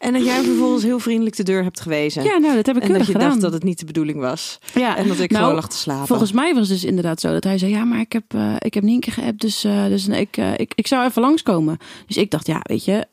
en 0.00 0.12
dat 0.12 0.24
jij 0.24 0.42
vervolgens 0.42 0.82
heel 0.82 0.98
vriendelijk 0.98 1.36
de 1.36 1.42
deur 1.42 1.62
hebt 1.62 1.80
gewezen. 1.80 2.22
Ja, 2.22 2.38
nou, 2.38 2.54
dat 2.54 2.66
heb 2.66 2.76
ik 2.76 2.82
en 2.82 2.92
dat 2.92 3.06
je 3.06 3.12
gedaan. 3.12 3.28
dacht 3.28 3.40
dat 3.40 3.52
het 3.52 3.62
niet 3.62 3.78
de 3.78 3.84
bedoeling 3.84 4.18
was. 4.18 4.58
ja. 4.74 4.96
En 4.96 5.08
dat 5.08 5.18
ik 5.18 5.30
Nou, 5.30 5.42
gewoon 5.42 5.58
lag 5.60 5.68
te 5.68 5.76
slapen. 5.76 6.06
Volgens 6.06 6.32
mij 6.32 6.54
was 6.54 6.68
het 6.68 6.80
dus 6.80 6.88
inderdaad 6.88 7.20
zo 7.20 7.32
dat 7.32 7.44
hij 7.44 7.58
zei: 7.58 7.70
Ja, 7.70 7.84
maar 7.84 8.00
ik 8.00 8.12
heb, 8.12 8.34
eh, 8.34 8.54
ik 8.58 8.74
heb 8.74 8.82
Nienke 8.82 9.10
geappt, 9.10 9.40
dus, 9.40 9.64
eh, 9.64 9.86
dus 9.86 10.08
ik, 10.08 10.36
eh, 10.36 10.52
ik, 10.56 10.72
ik 10.74 10.86
zou 10.86 11.06
even 11.06 11.22
langskomen. 11.22 11.76
Dus 12.06 12.16
ik 12.16 12.30
dacht: 12.30 12.46
Ja, 12.46 12.60
weet 12.62 12.84
je, 12.84 13.06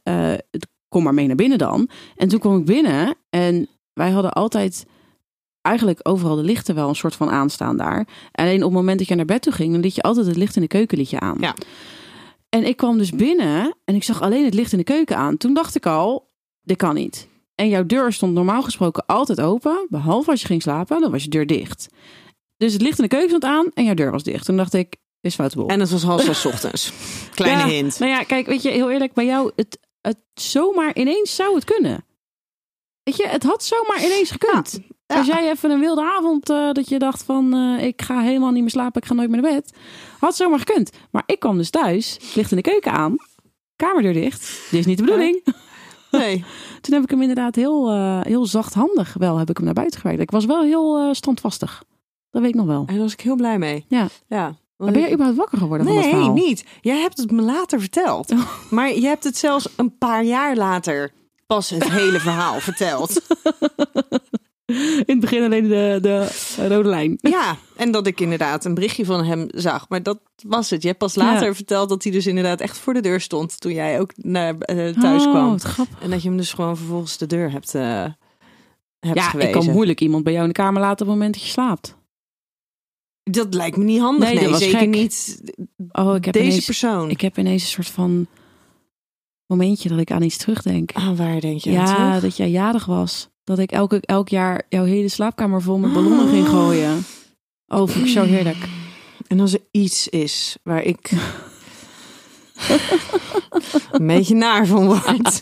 kom 0.89 1.03
maar 1.03 1.13
mee 1.13 1.27
naar 1.27 1.35
binnen 1.35 1.57
dan. 1.57 1.89
En 2.15 2.27
toen 2.27 2.39
kwam 2.39 2.57
ik 2.57 2.65
binnen 2.65 3.15
en 3.29 3.67
wij 3.93 4.09
hadden 4.09 4.31
altijd 4.33 4.85
eigenlijk 5.61 5.99
overal 6.03 6.35
de 6.35 6.43
lichten 6.43 6.75
wel 6.75 6.89
een 6.89 6.95
soort 6.95 7.15
van 7.15 7.29
aanstaan 7.29 7.77
daar. 7.77 8.07
Alleen 8.31 8.57
op 8.57 8.63
het 8.63 8.71
moment 8.71 8.97
dat 8.99 9.07
je 9.07 9.15
naar 9.15 9.25
bed 9.25 9.41
toe 9.41 9.53
ging, 9.53 9.71
dan 9.71 9.81
liet 9.81 9.95
je 9.95 10.01
altijd 10.01 10.25
het 10.25 10.37
licht 10.37 10.55
in 10.55 10.61
de 10.61 10.67
keuken 10.67 10.97
liet 10.97 11.09
je 11.09 11.19
aan. 11.19 11.37
Ja. 11.39 11.53
En 12.49 12.67
ik 12.67 12.77
kwam 12.77 12.97
dus 12.97 13.11
binnen 13.11 13.75
en 13.85 13.95
ik 13.95 14.03
zag 14.03 14.21
alleen 14.21 14.45
het 14.45 14.53
licht 14.53 14.71
in 14.71 14.77
de 14.77 14.83
keuken 14.83 15.17
aan. 15.17 15.37
Toen 15.37 15.53
dacht 15.53 15.75
ik 15.75 15.85
al: 15.85 16.26
Dit 16.67 16.77
kan 16.77 16.95
niet. 16.95 17.27
En 17.55 17.69
jouw 17.69 17.85
deur 17.85 18.13
stond 18.13 18.33
normaal 18.33 18.61
gesproken 18.61 19.05
altijd 19.05 19.41
open, 19.41 19.85
behalve 19.89 20.31
als 20.31 20.41
je 20.41 20.47
ging 20.47 20.61
slapen, 20.61 21.01
dan 21.01 21.11
was 21.11 21.23
je 21.23 21.29
deur 21.29 21.47
dicht. 21.47 21.87
Dus 22.57 22.73
het 22.73 22.81
licht 22.81 22.97
in 22.97 23.03
de 23.03 23.09
keuken 23.09 23.29
stond 23.29 23.43
aan 23.43 23.71
en 23.73 23.83
jouw 23.83 23.93
deur 23.93 24.11
was 24.11 24.23
dicht. 24.23 24.45
Toen 24.45 24.57
dacht 24.57 24.73
ik, 24.73 24.95
is 25.21 25.35
foute 25.35 25.55
boel. 25.55 25.67
En 25.67 25.79
het 25.79 25.89
was 25.89 26.03
half 26.03 26.21
zes 26.21 26.45
ochtends. 26.51 26.91
Kleine 27.33 27.61
Ja, 27.61 27.67
hint. 27.67 27.99
Nou 27.99 28.11
ja, 28.11 28.23
kijk, 28.23 28.45
weet 28.47 28.61
je, 28.61 28.69
heel 28.69 28.91
eerlijk, 28.91 29.13
bij 29.13 29.25
jou, 29.25 29.51
het, 29.55 29.79
het 30.01 30.17
zomaar 30.33 30.95
ineens 30.95 31.35
zou 31.35 31.55
het 31.55 31.63
kunnen. 31.63 32.05
Weet 33.03 33.17
je, 33.17 33.27
het 33.27 33.43
had 33.43 33.63
zomaar 33.63 34.05
ineens 34.05 34.31
gekund. 34.31 34.79
Ja. 35.05 35.17
Als 35.17 35.27
jij 35.27 35.49
even 35.51 35.71
een 35.71 35.79
wilde 35.79 36.03
avond, 36.03 36.49
eh, 36.49 36.71
dat 36.71 36.89
je 36.89 36.99
dacht 36.99 37.23
van, 37.23 37.53
eh, 37.53 37.85
ik 37.85 38.01
ga 38.01 38.21
helemaal 38.21 38.51
niet 38.51 38.61
meer 38.61 38.69
slapen, 38.69 39.01
ik 39.01 39.07
ga 39.07 39.13
nooit 39.13 39.29
meer 39.29 39.41
naar 39.41 39.53
bed. 39.53 39.73
Had 40.19 40.35
zomaar 40.35 40.59
gekund. 40.59 40.91
Maar 41.11 41.23
ik 41.25 41.39
kwam 41.39 41.57
dus 41.57 41.69
thuis, 41.69 42.17
licht 42.35 42.51
in 42.51 42.57
de 42.57 42.63
keuken 42.63 42.91
aan, 42.91 43.15
kamerdeur 43.75 44.13
dicht. 44.13 44.61
Dit 44.69 44.79
is 44.79 44.85
niet 44.85 44.97
de 44.97 45.03
bedoeling. 45.03 45.43
Nee. 46.11 46.43
Toen 46.81 46.93
heb 46.93 47.03
ik 47.03 47.09
hem 47.09 47.21
inderdaad 47.21 47.55
heel, 47.55 47.89
eh, 47.89 48.19
heel 48.21 48.45
zachthandig 48.45 49.15
wel, 49.17 49.37
heb 49.37 49.49
ik 49.49 49.57
hem 49.57 49.65
naar 49.65 49.73
buiten 49.73 49.99
gewerkt. 49.99 50.21
Ik 50.21 50.31
was 50.31 50.45
wel 50.45 50.63
heel 50.63 50.97
eh, 50.97 51.13
standvastig. 51.13 51.83
Dat 52.31 52.41
weet 52.41 52.51
ik 52.51 52.57
nog 52.57 52.65
wel. 52.65 52.79
En 52.79 52.93
daar 52.93 53.03
was 53.03 53.13
ik 53.13 53.21
heel 53.21 53.35
blij 53.35 53.57
mee. 53.57 53.85
Ja. 53.87 54.07
Ja. 54.27 54.55
Maar 54.77 54.91
ben 54.91 55.01
je 55.01 55.11
überhaupt 55.11 55.37
wakker 55.37 55.57
geworden 55.57 55.87
van 55.87 55.95
dat 55.95 56.11
Nee, 56.11 56.29
niet. 56.29 56.65
Jij 56.81 56.99
hebt 56.99 57.17
het 57.17 57.31
me 57.31 57.41
later 57.41 57.79
verteld. 57.79 58.31
Oh. 58.31 58.39
Maar 58.69 58.93
je 58.93 59.07
hebt 59.07 59.23
het 59.23 59.37
zelfs 59.37 59.69
een 59.75 59.97
paar 59.97 60.23
jaar 60.23 60.55
later 60.55 61.11
pas 61.47 61.69
het 61.69 61.89
hele 61.99 62.19
verhaal 62.19 62.59
verteld. 62.59 63.21
In 64.99 65.03
het 65.05 65.19
begin 65.19 65.43
alleen 65.43 65.67
de, 65.67 65.97
de 66.01 66.27
rode 66.67 66.89
lijn. 66.89 67.17
Ja, 67.37 67.57
en 67.75 67.91
dat 67.91 68.07
ik 68.07 68.19
inderdaad 68.19 68.65
een 68.65 68.73
berichtje 68.73 69.05
van 69.05 69.23
hem 69.25 69.47
zag. 69.51 69.89
Maar 69.89 70.03
dat 70.03 70.19
was 70.45 70.69
het. 70.69 70.81
Je 70.81 70.87
hebt 70.87 70.99
pas 70.99 71.15
later 71.15 71.47
Ja. 71.47 71.53
verteld 71.53 71.89
dat 71.89 72.03
hij 72.03 72.11
dus 72.11 72.27
inderdaad 72.27 72.61
echt 72.61 72.77
voor 72.77 72.93
de 72.93 73.01
deur 73.01 73.21
stond 73.21 73.59
toen 73.59 73.73
jij 73.73 73.99
ook 73.99 74.11
naar 74.15 74.57
eh, 74.57 74.89
thuis 74.93 75.25
Oh, 75.25 75.31
kwam. 75.31 75.49
wat 75.49 75.61
grappig. 75.61 76.01
En 76.01 76.09
dat 76.09 76.21
je 76.21 76.27
hem 76.27 76.37
dus 76.37 76.53
gewoon 76.53 76.77
vervolgens 76.77 77.17
de 77.17 77.25
deur 77.27 77.51
hebt. 77.51 77.75
eh, 77.75 78.03
hebt 78.99 79.15
Ja, 79.19 79.29
gewezen. 79.29 79.51
ik 79.53 79.59
kan 79.65 79.71
moeilijk 79.73 80.01
iemand 80.01 80.23
bij 80.23 80.33
jou 80.33 80.45
in 80.47 80.51
de 80.53 80.59
kamer 80.59 80.81
laten 80.81 81.05
op 81.05 81.11
het 81.11 81.17
moment 81.17 81.33
dat 81.33 81.43
je 81.43 81.49
slaapt. 81.49 81.95
Dat 83.23 83.53
lijkt 83.53 83.77
me 83.77 83.83
niet 83.83 83.99
handig. 83.99 84.23
Nee, 84.25 84.33
Nee, 84.33 84.43
dat 84.43 84.51
was 84.53 84.61
zeker 84.63 84.79
gek. 84.79 84.89
niet 84.89 85.41
Oh, 85.91 86.15
ik 86.15 86.25
heb, 86.25 86.33
deze 86.33 86.45
ineens, 86.47 86.65
persoon. 86.65 87.09
ik 87.09 87.21
heb 87.21 87.37
ineens 87.37 87.61
een 87.63 87.69
soort 87.69 87.87
van 87.87 88.27
momentje 89.45 89.89
dat 89.89 89.99
ik 89.99 90.11
aan 90.11 90.21
iets 90.21 90.37
terugdenk. 90.37 90.91
Ah, 90.93 91.17
waar 91.17 91.39
denk 91.39 91.59
je 91.59 91.69
aan 91.69 91.75
Ja, 91.75 92.19
dat 92.19 92.37
jij 92.37 92.49
jarig 92.49 92.85
was. 92.85 93.29
Dat 93.47 93.59
ik 93.59 93.71
elke, 93.71 94.01
elk 94.01 94.29
jaar 94.29 94.63
jouw 94.69 94.83
hele 94.83 95.07
slaapkamer 95.07 95.61
vol 95.61 95.77
met 95.77 95.93
ballonnen 95.93 96.27
ging 96.29 96.47
gooien. 96.47 97.05
Oh, 97.67 97.77
vond 97.77 97.95
ik 97.95 98.07
zo 98.07 98.23
heerlijk. 98.23 98.67
En 99.27 99.39
als 99.39 99.53
er 99.53 99.59
iets 99.71 100.07
is 100.09 100.57
waar 100.63 100.83
ik 100.83 101.11
een 103.91 104.07
beetje 104.07 104.35
naar 104.35 104.65
van 104.67 104.85
word, 104.85 105.41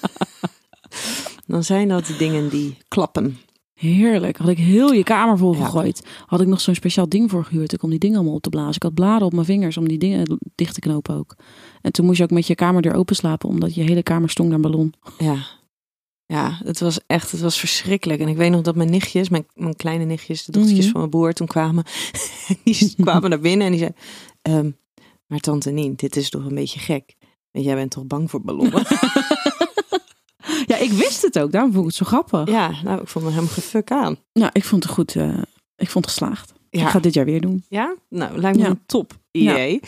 dan 1.47 1.63
zijn 1.63 1.87
dat 1.87 2.05
de 2.05 2.15
dingen 2.17 2.49
die 2.49 2.77
klappen. 2.87 3.37
Heerlijk. 3.73 4.37
Had 4.37 4.47
ik 4.47 4.57
heel 4.57 4.91
je 4.91 5.03
kamer 5.03 5.37
vol 5.37 5.55
Ja. 5.55 5.63
gegooid. 5.65 6.07
Had 6.25 6.41
ik 6.41 6.47
nog 6.47 6.61
zo'n 6.61 6.75
speciaal 6.75 7.09
ding 7.09 7.29
voor 7.29 7.43
gehuurd 7.45 7.83
om 7.83 7.89
die 7.89 7.99
dingen 7.99 8.15
allemaal 8.17 8.35
op 8.35 8.41
te 8.41 8.49
blazen. 8.49 8.75
Ik 8.75 8.83
had 8.83 8.93
bladen 8.93 9.25
op 9.27 9.33
mijn 9.33 9.45
vingers 9.45 9.77
om 9.77 9.87
die 9.87 9.97
dingen 9.97 10.39
dicht 10.55 10.73
te 10.73 10.79
knopen 10.79 11.15
ook. 11.15 11.35
En 11.81 11.91
toen 11.91 12.05
moest 12.05 12.17
je 12.17 12.23
ook 12.23 12.29
met 12.31 12.47
je 12.47 12.55
kamerdeur 12.55 12.93
open 12.93 13.15
slapen, 13.15 13.49
omdat 13.49 13.75
je 13.75 13.81
hele 13.83 14.03
kamer 14.03 14.29
stonk 14.29 14.49
naar 14.49 14.59
ballon. 14.59 14.93
Ja. 15.17 15.35
Ja, 16.27 16.59
het 16.63 16.79
was 16.79 16.99
echt, 17.07 17.31
het 17.31 17.41
was 17.41 17.59
verschrikkelijk. 17.59 18.19
En 18.19 18.27
ik 18.27 18.37
weet 18.37 18.51
nog 18.51 18.61
dat 18.61 18.75
mijn 18.75 18.89
nichtjes, 18.89 19.29
mijn, 19.29 19.45
mijn 19.53 19.75
kleine 19.75 20.03
nichtjes, 20.05 20.45
de 20.45 20.51
dochtertjes 20.51 20.83
Mhm. 20.83 20.91
van 20.91 20.99
mijn 20.99 21.11
broer, 21.11 21.33
toen 21.33 21.47
kwamen. 21.47 21.83
die 22.63 22.93
kwamen 23.03 23.29
naar 23.29 23.39
binnen 23.39 23.65
en 23.65 23.71
die 23.73 23.79
zeiden, 23.81 23.99
ehm, 24.41 24.71
maar 25.27 25.39
tante 25.39 25.71
Nien, 25.71 25.93
dit 25.95 26.15
is 26.15 26.29
toch 26.29 26.45
een 26.45 26.55
beetje 26.55 26.79
gek. 26.79 27.15
Want 27.51 27.65
jij 27.65 27.75
bent 27.75 27.91
toch 27.91 28.05
bang 28.05 28.29
voor 28.29 28.41
ballonnen? 28.41 28.83
Ja, 30.67 30.77
ik 30.77 30.91
wist 30.91 31.21
het 31.21 31.39
ook. 31.39 31.51
Daarom 31.51 31.71
vond 31.71 31.83
ik 31.83 31.89
het 31.97 32.07
zo 32.07 32.17
grappig. 32.17 32.49
ja, 32.53 32.71
nou, 32.83 33.01
ik 33.01 33.07
vond 33.07 33.33
hem 33.33 33.47
gefuck 33.47 33.91
aan. 33.91 34.17
Nou, 34.33 34.49
ik 34.53 34.63
vond 34.63 34.83
het 34.83 34.91
goed. 34.93 35.15
eh, 35.15 35.37
ik 35.75 35.89
vond 35.89 36.05
het 36.05 36.13
geslaagd. 36.13 36.53
Ja. 36.69 36.81
Ik 36.81 36.87
ga 36.87 36.99
dit 36.99 37.13
jaar 37.13 37.25
weer 37.25 37.41
doen. 37.41 37.63
Ja, 37.69 37.95
nou, 38.09 38.37
lijkt 38.39 38.57
me 38.57 38.63
Ja. 38.63 38.69
een 38.69 38.81
top 38.85 39.13
idee. 39.31 39.79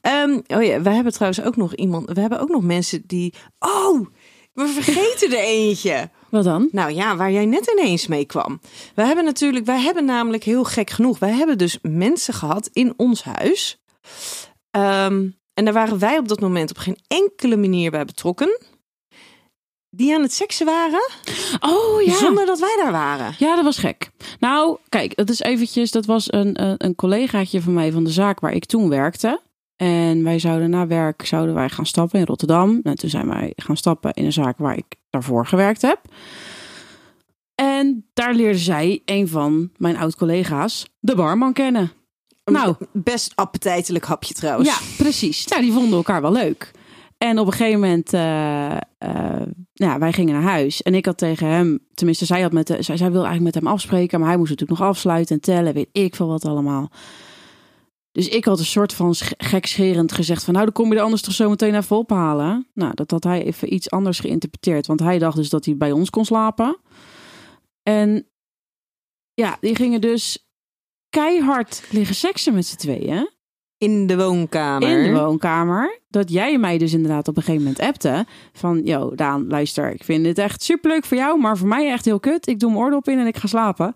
Ehm, 0.00 0.30
oh 0.46 0.62
ja, 0.62 0.80
we 0.82 0.90
hebben 0.90 1.12
trouwens 1.12 1.42
ook 1.42 1.56
nog 1.56 1.74
iemand. 1.74 2.10
We 2.12 2.20
hebben 2.20 2.40
ook 2.40 2.48
nog 2.48 2.62
mensen 2.62 3.02
die. 3.06 3.34
Oh, 3.58 4.06
we 4.54 4.66
vergeten 4.68 5.30
er 5.30 5.44
eentje. 5.44 6.10
Wat 6.28 6.44
dan? 6.44 6.68
Nou 6.72 6.92
ja, 6.92 7.16
waar 7.16 7.30
jij 7.32 7.46
net 7.46 7.72
ineens 7.76 8.06
mee 8.06 8.24
kwam. 8.24 8.60
We 8.94 9.02
hebben 9.02 9.24
natuurlijk, 9.24 9.66
wij 9.66 9.80
hebben 9.80 10.04
namelijk 10.04 10.44
heel 10.44 10.64
gek 10.64 10.90
genoeg. 10.90 11.18
Wij 11.18 11.32
hebben 11.32 11.58
dus 11.58 11.78
mensen 11.82 12.34
gehad 12.34 12.70
in 12.72 12.94
ons 12.96 13.22
huis. 13.22 13.80
Ehm, 14.70 15.28
en 15.54 15.64
daar 15.64 15.74
waren 15.74 15.98
wij 15.98 16.18
op 16.18 16.28
dat 16.28 16.40
moment 16.40 16.70
op 16.70 16.78
geen 16.78 16.98
enkele 17.08 17.56
manier 17.56 17.90
bij 17.90 18.04
betrokken. 18.04 18.58
Die 19.90 20.14
aan 20.14 20.22
het 20.22 20.32
seksen 20.32 20.66
waren, 20.66 21.08
Oh 21.60 22.02
ja. 22.02 22.14
zonder 22.16 22.46
dat 22.46 22.58
wij 22.58 22.76
daar 22.82 22.92
waren. 22.92 23.34
Ja, 23.38 23.54
dat 23.54 23.64
was 23.64 23.78
gek. 23.78 24.10
Nou, 24.40 24.78
kijk, 24.88 25.16
dat 25.16 25.30
is 25.30 25.40
eventjes, 25.40 25.90
dat 25.90 26.06
was 26.06 26.32
een, 26.32 26.62
een, 26.62 26.74
een 26.78 26.94
collegaatje 26.94 27.60
van 27.60 27.72
mij 27.72 27.92
van 27.92 28.04
de 28.04 28.10
zaak 28.10 28.40
waar 28.40 28.52
ik 28.52 28.64
toen 28.64 28.88
werkte. 28.88 29.40
En 29.84 30.22
wij 30.22 30.38
zouden 30.38 30.70
na 30.70 30.86
werk 30.86 31.26
zouden 31.26 31.54
wij 31.54 31.68
gaan 31.68 31.86
stappen 31.86 32.18
in 32.18 32.26
Rotterdam. 32.26 32.80
En 32.82 32.94
toen 32.94 33.10
zijn 33.10 33.28
wij 33.28 33.52
gaan 33.56 33.76
stappen 33.76 34.12
in 34.12 34.24
een 34.24 34.32
zaak 34.32 34.58
waar 34.58 34.76
ik 34.76 34.96
daarvoor 35.10 35.46
gewerkt 35.46 35.82
heb. 35.82 36.00
En 37.54 38.06
daar 38.12 38.34
leerde 38.34 38.58
zij 38.58 39.02
een 39.04 39.28
van 39.28 39.70
mijn 39.76 39.96
oud-collega's, 39.96 40.86
de 41.00 41.14
barman, 41.14 41.52
kennen. 41.52 41.92
Nou. 42.44 42.74
Best 42.92 43.32
appetijtelijk 43.34 44.04
hapje 44.04 44.34
trouwens. 44.34 44.68
Ja, 44.68 45.02
precies. 45.02 45.46
Nou, 45.46 45.62
die 45.62 45.72
vonden 45.72 45.96
elkaar 45.96 46.22
wel 46.22 46.32
leuk. 46.32 46.70
En 47.18 47.38
op 47.38 47.46
een 47.46 47.52
gegeven 47.52 47.80
moment, 47.80 48.10
ja, 49.72 49.98
wij 49.98 50.12
gingen 50.12 50.34
naar 50.34 50.50
huis. 50.50 50.82
En 50.82 50.94
ik 50.94 51.06
had 51.06 51.18
tegen 51.18 51.46
hem, 51.46 51.78
tenminste, 51.94 52.24
zij, 52.24 52.40
had 52.40 52.52
met 52.52 52.66
de, 52.66 52.82
zij, 52.82 52.96
zij 52.96 53.10
wilde 53.10 53.26
eigenlijk 53.26 53.54
met 53.54 53.64
hem 53.64 53.72
afspreken, 53.72 54.18
maar 54.18 54.28
hij 54.28 54.38
moest 54.38 54.50
natuurlijk 54.50 54.78
nog 54.78 54.88
afsluiten 54.88 55.34
en 55.34 55.40
tellen, 55.40 55.74
weet 55.74 55.88
ik 55.92 56.14
veel 56.14 56.28
wat 56.28 56.44
allemaal. 56.44 56.90
Dus 58.14 58.28
ik 58.28 58.44
had 58.44 58.58
een 58.58 58.64
soort 58.64 58.92
van 58.92 59.14
sch- 59.14 59.32
gekscherend 59.36 60.12
gezegd 60.12 60.44
van, 60.44 60.52
nou, 60.52 60.64
dan 60.64 60.74
kom 60.74 60.92
je 60.92 60.98
er 60.98 61.04
anders 61.04 61.22
toch 61.22 61.34
zo 61.34 61.48
meteen 61.48 61.74
even 61.74 61.96
ophalen. 61.96 62.66
Nou, 62.74 62.94
dat 62.94 63.10
had 63.10 63.24
hij 63.24 63.44
even 63.44 63.74
iets 63.74 63.90
anders 63.90 64.18
geïnterpreteerd, 64.20 64.86
want 64.86 65.00
hij 65.00 65.18
dacht 65.18 65.36
dus 65.36 65.48
dat 65.48 65.64
hij 65.64 65.76
bij 65.76 65.92
ons 65.92 66.10
kon 66.10 66.24
slapen. 66.24 66.76
En 67.82 68.26
ja, 69.34 69.56
die 69.60 69.74
gingen 69.76 70.00
dus 70.00 70.48
keihard 71.08 71.82
liggen 71.90 72.14
seksen 72.16 72.54
met 72.54 72.66
z'n 72.66 72.76
tweeën 72.76 73.30
In 73.78 74.06
de 74.06 74.16
woonkamer. 74.16 74.88
in 74.88 75.14
de 75.14 75.20
woonkamer. 75.20 76.00
Dat 76.08 76.30
jij 76.30 76.58
mij 76.58 76.78
dus 76.78 76.92
inderdaad 76.92 77.28
op 77.28 77.36
een 77.36 77.42
gegeven 77.42 77.64
moment 77.66 77.82
appte. 77.82 78.26
Van, 78.52 78.80
yo 78.84 79.14
Daan, 79.14 79.46
luister, 79.48 79.92
ik 79.92 80.04
vind 80.04 80.24
dit 80.24 80.38
echt 80.38 80.62
superleuk 80.62 81.04
voor 81.04 81.16
jou. 81.16 81.40
Maar 81.40 81.56
voor 81.58 81.68
mij 81.68 81.90
echt 81.90 82.04
heel 82.04 82.20
kut. 82.20 82.46
Ik 82.46 82.58
doe 82.60 82.70
mijn 82.70 82.82
oordop 82.82 83.08
in 83.08 83.18
en 83.18 83.26
ik 83.26 83.36
ga 83.36 83.46
slapen. 83.46 83.94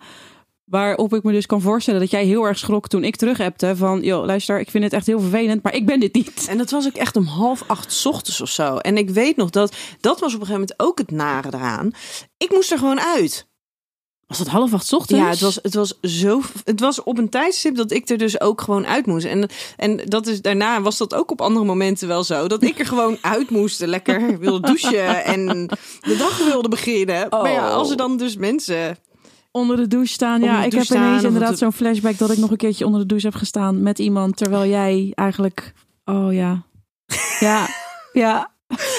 Waarop 0.71 1.15
ik 1.15 1.23
me 1.23 1.33
dus 1.33 1.47
kan 1.47 1.61
voorstellen 1.61 2.01
dat 2.01 2.11
jij 2.11 2.25
heel 2.25 2.45
erg 2.45 2.59
schrok 2.59 2.89
toen 2.89 3.05
ik 3.05 3.17
terug 3.17 3.41
appte. 3.41 3.77
Van, 3.77 4.03
yo 4.03 4.27
luister, 4.27 4.61
ik 4.61 4.71
vind 4.71 4.85
het 4.85 4.93
echt 4.93 5.07
heel 5.07 5.21
vervelend. 5.21 5.63
Maar 5.63 5.75
ik 5.75 5.87
ben 5.87 6.01
dit 6.01 6.15
niet. 6.15 6.47
En 6.49 6.59
dat 6.59 6.71
was 6.71 6.87
ook 6.87 6.95
echt 6.97 7.17
om 7.17 7.25
half 7.25 7.65
acht 7.67 7.93
's 7.93 8.07
ochtends 8.07 8.41
of 8.41 8.49
zo. 8.49 8.77
En 8.77 8.97
ik 8.97 9.11
weet 9.11 9.37
nog 9.37 9.51
dat, 9.51 9.75
dat 10.01 10.21
was 10.21 10.35
op 10.35 10.41
een 10.41 10.47
gegeven 10.47 10.53
moment 10.61 10.75
ook 10.81 10.99
het 10.99 11.11
nare 11.11 11.49
eraan. 11.55 11.91
Ik 12.37 12.51
moest 12.53 12.73
er 12.73 12.79
gewoon 12.79 13.01
uit. 13.01 13.47
Was 14.27 14.39
het 14.39 14.49
half 14.49 14.73
acht 14.73 14.87
's 14.87 14.93
ochtends? 14.93 15.23
Ja, 15.23 15.29
het 15.31 15.41
was, 15.41 15.59
het 15.63 15.75
was 15.75 15.99
zo. 16.03 16.41
Het 16.65 16.81
was 16.81 17.03
op 17.03 17.19
een 17.19 17.29
tijdstip 17.29 17.77
dat 17.77 17.91
ik 17.91 18.09
er 18.09 18.19
dus 18.19 18.41
ook 18.41 18.61
gewoon 18.61 18.87
uit 18.87 19.07
moest. 19.07 19.27
En, 19.27 19.49
en 19.77 19.97
dat 20.05 20.27
is 20.27 20.43
daarna 20.43 20.83
was 20.83 20.99
dat 20.99 21.15
ook 21.15 21.31
op 21.31 21.41
andere 21.41 21.65
momenten 21.67 22.09
wel 22.09 22.25
zo. 22.25 22.49
Dat 22.49 22.63
ik 22.63 22.79
er 22.79 22.87
gewoon 22.95 23.19
uit 23.21 23.51
moest. 23.51 23.81
Lekker 23.81 24.39
wilde 24.39 24.67
douchen 24.67 25.25
en 25.25 25.47
de 26.01 26.17
dag 26.19 26.39
wilde 26.49 26.69
beginnen. 26.69 27.27
Maar 27.31 27.51
ja, 27.51 27.69
Oh. 27.69 27.75
als 27.75 27.91
er 27.91 27.97
dan 27.97 28.17
dus 28.17 28.37
mensen. 28.37 28.99
Onder 29.51 29.77
de 29.77 29.87
douche 29.87 30.13
staan. 30.13 30.35
Onder 30.35 30.49
Ja, 30.51 30.57
ik 30.57 30.63
heb 30.73 30.73
ineens 30.73 30.87
staan, 30.87 31.25
inderdaad 31.25 31.59
zo'n 31.59 31.73
flashback 31.73 32.19
dat 32.19 32.31
ik 32.31 32.39
nog 32.39 32.51
een 32.51 32.57
keertje 32.57 32.85
onder 32.85 33.01
de 33.01 33.07
douche 33.07 33.27
heb 33.27 33.35
gestaan 33.37 33.83
met 33.83 33.99
iemand. 33.99 34.37
Terwijl 34.37 34.71
jij 34.71 35.13
eigenlijk... 35.15 35.73
Oh 36.05 36.33
ja. 36.33 36.63
Ja. 37.41 37.67
Ja. 38.13 38.51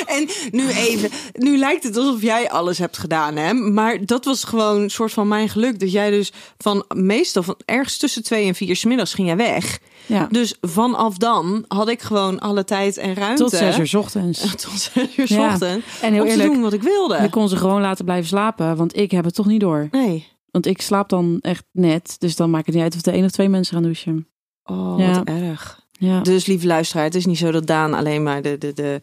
En 0.05 0.27
nu 0.51 0.69
even, 0.69 1.09
nu 1.33 1.57
lijkt 1.57 1.83
het 1.83 1.97
alsof 1.97 2.21
jij 2.21 2.49
alles 2.49 2.77
hebt 2.77 2.97
gedaan, 2.97 3.35
hè? 3.35 3.53
Maar 3.53 4.05
dat 4.05 4.25
was 4.25 4.43
gewoon 4.43 4.81
een 4.81 4.89
soort 4.89 5.11
van 5.13 5.27
mijn 5.27 5.49
geluk. 5.49 5.79
Dat 5.79 5.91
jij 5.91 6.09
dus 6.09 6.31
van 6.57 6.85
meestal 6.95 7.43
van 7.43 7.55
ergens 7.65 7.97
tussen 7.97 8.23
twee 8.23 8.47
en 8.47 8.55
vier 8.55 8.75
's 8.75 8.83
middags 8.85 9.13
ging 9.13 9.27
jij 9.27 9.37
weg. 9.37 9.79
ja. 10.05 10.27
Dus 10.31 10.55
vanaf 10.61 11.17
dan 11.17 11.65
had 11.67 11.89
ik 11.89 12.01
gewoon 12.01 12.39
alle 12.39 12.63
tijd 12.63 12.97
en 12.97 13.13
ruimte. 13.13 13.43
Tot 13.43 13.51
zes 13.51 13.77
uur 13.77 13.87
's 13.87 13.93
ochtends. 13.93 14.39
Tot 14.63 14.79
zes 14.93 15.17
uur 15.17 15.27
's 15.27 15.29
Ja. 15.29 15.51
ochtends. 15.53 15.85
En 16.01 16.13
heel 16.13 16.21
om 16.21 16.27
te 16.27 16.33
eerlijk, 16.33 16.53
doen 16.53 16.61
wat 16.61 16.73
ik 16.73 16.81
wilde. 16.83 17.21
Je 17.21 17.29
kon 17.29 17.49
ze 17.49 17.55
gewoon 17.57 17.81
laten 17.81 18.05
blijven 18.05 18.27
slapen, 18.27 18.75
want 18.75 18.97
ik 18.97 19.11
heb 19.11 19.25
het 19.25 19.35
toch 19.35 19.45
niet 19.45 19.59
door. 19.61 19.87
Nee. 19.91 20.27
Want 20.51 20.65
ik 20.65 20.81
slaap 20.81 21.09
dan 21.09 21.37
echt 21.41 21.63
net, 21.71 22.15
dus 22.19 22.35
dan 22.35 22.49
maakt 22.49 22.65
het 22.65 22.75
niet 22.75 22.83
uit 22.83 22.95
of 22.95 23.05
er 23.05 23.13
één 23.13 23.25
of 23.25 23.31
twee 23.31 23.49
mensen 23.49 23.73
gaan 23.73 23.83
douchen. 23.83 24.27
Oh, 24.63 24.95
Ja. 24.97 25.13
wat 25.13 25.27
erg. 25.27 25.87
Ja. 25.91 26.21
Dus 26.21 26.45
lieve 26.45 26.67
luisteraar, 26.67 27.03
het 27.03 27.15
is 27.15 27.25
niet 27.25 27.37
zo 27.37 27.51
dat 27.51 27.67
Daan 27.67 27.93
alleen 27.93 28.23
maar 28.23 28.41
de, 28.41 28.57
de, 28.57 28.73
de 28.73 28.99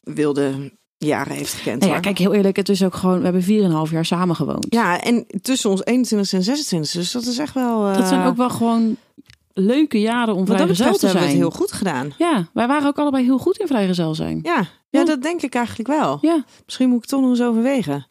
wilde 0.00 0.72
jaren 0.98 1.32
heeft 1.36 1.52
gekend. 1.54 1.80
Nou 1.80 1.92
ja, 1.92 2.00
kijk, 2.00 2.18
heel 2.18 2.34
eerlijk, 2.34 2.56
het 2.56 2.68
is 2.68 2.82
ook 2.84 2.94
gewoon, 2.94 3.18
we 3.18 3.24
hebben 3.24 3.86
4,5 3.86 3.92
jaar 3.92 4.04
samen 4.04 4.36
gewoond. 4.36 4.66
Ja, 4.68 5.00
en 5.00 5.26
tussen 5.42 5.70
ons 5.70 5.84
21 5.84 6.32
en 6.32 6.42
26, 6.42 6.90
dus 6.92 7.12
dat 7.12 7.24
is 7.26 7.38
echt 7.38 7.54
wel... 7.54 7.86
eh, 7.88 7.94
Dat 7.98 8.08
zijn 8.08 8.26
ook 8.26 8.36
wel 8.36 8.50
gewoon 8.50 8.96
leuke 9.52 10.00
jaren 10.00 10.34
om 10.34 10.44
Wat 10.44 10.56
vrijgezel 10.56 10.84
te 10.84 10.90
hebben 10.90 11.00
we 11.02 11.08
zijn. 11.10 11.22
het 11.28 11.36
heel 11.36 11.50
goed 11.60 11.72
gedaan. 11.72 12.12
Ja, 12.18 12.48
wij 12.52 12.66
waren 12.66 12.88
ook 12.88 12.98
allebei 12.98 13.24
heel 13.24 13.38
goed 13.38 13.56
in 13.58 13.66
vrijgezel 13.66 14.14
zijn. 14.14 14.40
Ja, 14.42 14.54
ja, 14.56 14.66
Ja. 15.00 15.04
dat 15.04 15.22
denk 15.22 15.42
ik 15.42 15.54
eigenlijk 15.54 15.88
wel. 15.88 16.18
Ja. 16.20 16.44
Misschien 16.64 16.88
moet 16.88 17.02
ik 17.02 17.08
toch 17.08 17.20
nog 17.20 17.30
eens 17.30 17.42
overwegen. 17.42 18.06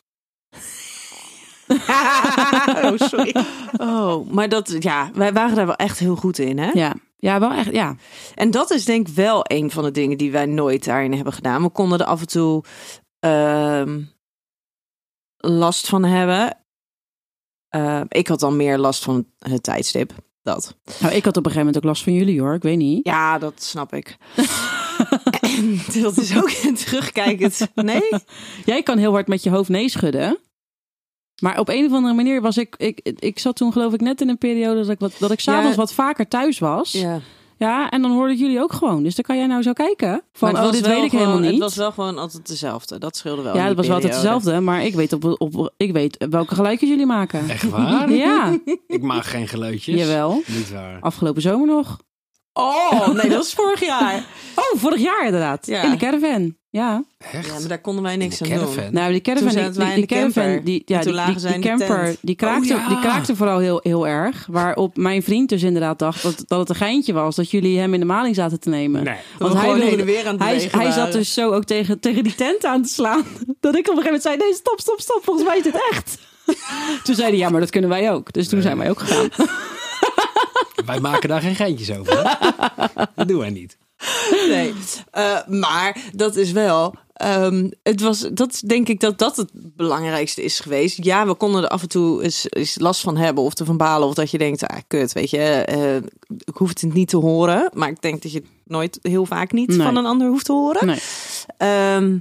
oh, 2.84 2.94
sorry. 2.96 3.36
Oh, 3.78 4.30
maar 4.30 4.50
dat, 4.50 4.76
ja, 4.80 5.10
wij 5.14 5.34
waren 5.34 5.56
daar 5.56 5.66
wel 5.66 5.76
echt 5.76 6.00
heel 6.00 6.16
goed 6.16 6.40
in, 6.40 6.58
hè? 6.58 6.72
Ja, 6.72 6.94
ja 7.18 7.40
wel 7.40 7.52
echt, 7.52 7.72
ja. 7.72 7.96
En 8.36 8.52
dat 8.52 8.72
is 8.72 8.86
denk 8.86 9.08
ik 9.08 9.16
wel 9.16 9.42
een 9.44 9.72
van 9.72 9.84
de 9.84 9.92
dingen 9.92 10.18
die 10.18 10.32
wij 10.32 10.46
nooit 10.46 10.86
daarin 10.86 11.14
hebben 11.14 11.34
gedaan. 11.34 11.62
We 11.62 11.70
konden 11.70 12.00
er 12.00 12.06
af 12.06 12.22
en 12.22 12.28
toe 12.28 12.64
ehm, 13.20 14.02
last 15.38 15.88
van 15.88 16.04
hebben. 16.04 16.58
Eh, 17.70 18.02
ik 18.08 18.28
had 18.28 18.40
dan 18.40 18.56
meer 18.56 18.78
last 18.78 19.04
van 19.04 19.26
het 19.40 19.64
tijdstip. 19.64 20.14
Dat. 20.42 20.76
Nou, 21.00 21.14
ik 21.14 21.26
had 21.26 21.38
op 21.38 21.46
een 21.46 21.52
gegeven 21.52 21.58
moment 21.58 21.78
ook 21.78 21.84
last 21.84 22.04
van 22.04 22.14
jullie 22.14 22.42
hoor, 22.42 22.54
ik 22.54 22.62
weet 22.62 22.78
niet. 22.78 23.06
Ja, 23.06 23.38
dat 23.38 23.64
snap 23.64 23.94
ik. 23.94 24.18
dat 26.02 26.18
is 26.18 26.38
ook 26.38 26.50
terugkijkend. 26.50 27.68
Nee? 27.76 28.10
Jij 28.66 28.84
kan 28.84 28.98
heel 28.98 29.12
hard 29.12 29.28
met 29.28 29.44
je 29.44 29.50
hoofd 29.50 29.70
nee 29.70 29.90
schudden. 29.90 30.40
Maar 31.42 31.60
op 31.60 31.70
een 31.70 31.86
of 31.86 31.92
andere 31.92 32.14
manier 32.14 32.42
was 32.42 32.58
ik, 32.58 32.76
ik, 32.78 33.00
ik 33.20 33.40
zat 33.40 33.56
toen 33.56 33.72
geloof 33.72 33.94
ik 33.94 34.02
net 34.02 34.22
in 34.22 34.30
een 34.30 34.38
periode 34.38 34.80
dat 34.82 34.90
ik, 34.90 35.00
wat, 35.00 35.14
dat 35.20 35.32
ik 35.32 35.40
s'avonds 35.40 35.70
Ja. 35.70 35.76
wat 35.76 35.94
vaker 35.94 36.28
thuis 36.28 36.60
was. 36.60 36.92
Ja. 36.92 37.20
Ja, 37.58 37.90
en 37.90 38.02
dan 38.02 38.12
hoorde 38.12 38.34
ik 38.34 38.40
jullie 38.40 38.62
ook 38.62 38.74
gewoon. 38.74 39.04
Dus 39.04 39.16
dan 39.16 39.24
kan 39.26 39.38
jij 39.38 39.48
nou 39.48 39.62
zo 39.62 39.74
kijken. 39.74 40.22
Van, 40.34 40.48
het 40.50 40.58
oh, 40.58 40.64
was 40.64 40.72
dit 40.72 40.82
wel 40.86 40.96
weet 40.96 41.04
ik 41.04 41.10
gewoon- 41.10 41.26
helemaal 41.26 41.44
niet. 41.44 41.52
Het 41.52 41.62
was 41.70 41.76
wel 41.76 41.92
gewoon 41.92 42.18
altijd 42.18 42.48
dezelfde. 42.48 42.98
Dat 42.98 43.18
scheelde 43.18 43.42
wel. 43.42 43.56
ja, 43.56 43.66
die 43.68 43.76
was 43.76 43.86
wel 43.88 43.96
altijd 43.96 44.14
periode. 44.14 44.34
hetzelfde. 44.38 44.62
Maar 44.66 44.86
ik 44.86 44.94
weet, 44.96 45.14
op, 45.14 45.36
op, 45.42 45.74
ik 45.78 45.92
weet 45.92 46.26
welke 46.30 46.56
geluidjes 46.56 46.90
jullie 46.90 47.06
maken. 47.06 47.50
Echt 47.50 47.70
waar? 47.70 48.12
Ja, 48.12 48.58
Ik 48.88 49.02
maak 49.02 49.24
geen 49.26 49.48
geluidjes. 49.48 50.00
jawel. 50.00 50.42
Niet 50.46 50.72
waar. 50.72 50.98
Afgelopen 51.02 51.42
zomer 51.42 51.68
nog. 51.68 51.98
Oh, 52.58 53.08
nee, 53.08 53.30
dat 53.30 53.38
was 53.38 53.54
vorig 53.54 53.86
jaar. 53.86 54.24
Oh, 54.56 54.80
vorig 54.80 55.02
jaar 55.02 55.26
inderdaad. 55.26 55.66
Ja. 55.66 55.84
In 55.84 55.92
de 55.92 55.98
caravan. 55.98 56.56
Ja. 56.70 57.04
Echt? 57.18 57.48
Ja, 57.48 57.54
maar 57.60 57.68
daar 57.68 57.82
konden 57.82 58.04
wij 58.04 58.16
niks 58.16 58.42
aan 58.42 58.50
doen. 58.50 58.76
Nou, 58.92 59.12
die 59.12 59.22
caravan, 59.22 59.48
Toen 59.50 59.62
die, 59.62 59.72
die, 59.72 59.84
in 59.84 59.90
de 59.90 59.96
die 59.96 60.06
caravan, 60.06 60.32
camper. 60.44 60.64
die, 60.64 60.82
ja, 60.86 61.02
die, 61.02 61.60
camper, 61.60 62.16
die 62.22 62.36
kraakte, 62.36 62.74
Oh, 62.74 62.80
ja. 62.80 62.88
die 62.88 63.00
kraakte 63.00 63.36
vooral 63.36 63.60
heel, 63.60 63.80
heel 63.84 64.08
erg. 64.08 64.46
Waarop 64.50 64.98
mijn 64.98 65.24
vriend 65.24 65.50
dus 65.50 65.64
inderdaad 65.64 66.00
dacht 66.00 66.22
dat, 66.24 66.44
dat 66.48 66.60
het 66.60 66.70
een 66.70 66.76
geintje 66.76 67.14
was. 67.14 67.36
Dat 67.36 67.52
jullie 67.52 67.80
hem 67.80 67.94
in 67.94 68.00
de 68.00 68.06
maling 68.06 68.36
zaten 68.36 68.60
te 68.60 68.70
nemen. 68.70 69.04
Nee. 69.04 69.16
Gewoon 69.38 69.80
heen 69.82 70.00
en 70.00 70.06
weer 70.06 70.28
aan 70.28 70.34
het 70.34 70.44
hij, 70.44 70.70
hij 70.72 70.92
zat 70.92 71.12
dus 71.12 71.34
zo 71.34 71.52
ook 71.52 71.64
tegen, 71.64 72.00
tegen 72.00 72.24
die 72.24 72.36
tent 72.36 72.66
aan 72.66 72.82
te 72.82 72.90
slaan. 72.90 73.24
Dat 73.60 73.76
ik 73.76 73.90
op 73.90 73.98
een 73.98 74.04
gegeven 74.04 74.04
moment 74.04 74.22
zei, 74.22 74.38
nee, 74.38 74.54
stop, 74.54 74.80
stop, 74.80 75.00
stop. 75.00 75.20
Volgens 75.24 75.48
mij 75.48 75.58
is 75.58 75.64
dit 75.64 75.78
echt. 75.92 76.18
Toen 77.06 77.16
zei 77.16 77.30
hij, 77.30 77.38
ja, 77.38 77.50
maar 77.50 77.60
dat 77.60 77.70
kunnen 77.70 77.90
wij 77.90 78.12
ook. 78.12 78.34
Dus 78.34 78.48
toen 78.48 78.62
zijn 78.62 78.78
wij 78.78 78.90
ook 78.90 79.00
gegaan. 79.00 79.30
Wij 80.86 81.00
maken 81.00 81.30
daar 81.30 81.42
geen 81.42 81.56
geintjes 81.56 81.92
over. 81.98 82.18
hè? 82.18 83.04
Dat 83.16 83.28
doen 83.28 83.40
wij 83.40 83.50
niet. 83.50 83.78
Nee. 84.48 84.74
Eh, 85.12 85.48
maar 85.48 85.98
dat 86.14 86.36
is 86.36 86.52
wel. 86.52 86.96
ehm, 87.14 87.70
het 87.84 88.02
was, 88.02 88.20
dat 88.34 88.62
denk 88.66 88.88
ik 88.88 89.00
dat 89.00 89.18
dat 89.20 89.36
het 89.38 89.50
belangrijkste 89.54 90.44
is 90.44 90.60
geweest. 90.60 91.04
Ja, 91.04 91.28
we 91.28 91.34
konden 91.34 91.64
er 91.64 91.70
af 91.70 91.82
en 91.82 91.88
toe 91.90 92.24
eens, 92.24 92.46
eens 92.50 92.80
last 92.80 93.02
van 93.02 93.18
hebben 93.18 93.44
of 93.44 93.54
te 93.54 93.66
van 93.66 93.78
balen. 93.78 94.08
Of 94.08 94.14
dat 94.14 94.32
je 94.32 94.38
denkt, 94.38 94.68
ah, 94.68 94.78
kut, 94.88 95.14
weet 95.14 95.30
je, 95.30 95.38
eh, 95.38 95.96
ik 96.46 96.56
hoef 96.56 96.70
het 96.70 96.94
niet 96.94 97.10
te 97.10 97.18
horen. 97.18 97.70
Maar 97.74 97.90
ik 97.90 98.02
denk 98.02 98.22
dat 98.22 98.32
je 98.32 98.38
het 98.38 98.48
nooit 98.66 99.00
heel 99.02 99.26
vaak 99.26 99.52
niet 99.52 99.68
Nee. 99.68 99.78
van 99.86 99.96
een 99.96 100.06
ander 100.06 100.28
hoeft 100.28 100.46
te 100.46 100.52
horen. 100.52 100.86
Nee. 100.86 101.00
Ehm, 101.58 102.18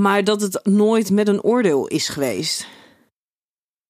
maar 0.00 0.24
dat 0.24 0.40
het 0.40 0.60
nooit 0.62 1.10
met 1.10 1.28
een 1.28 1.42
oordeel 1.42 1.86
is 1.86 2.08
geweest. 2.08 2.66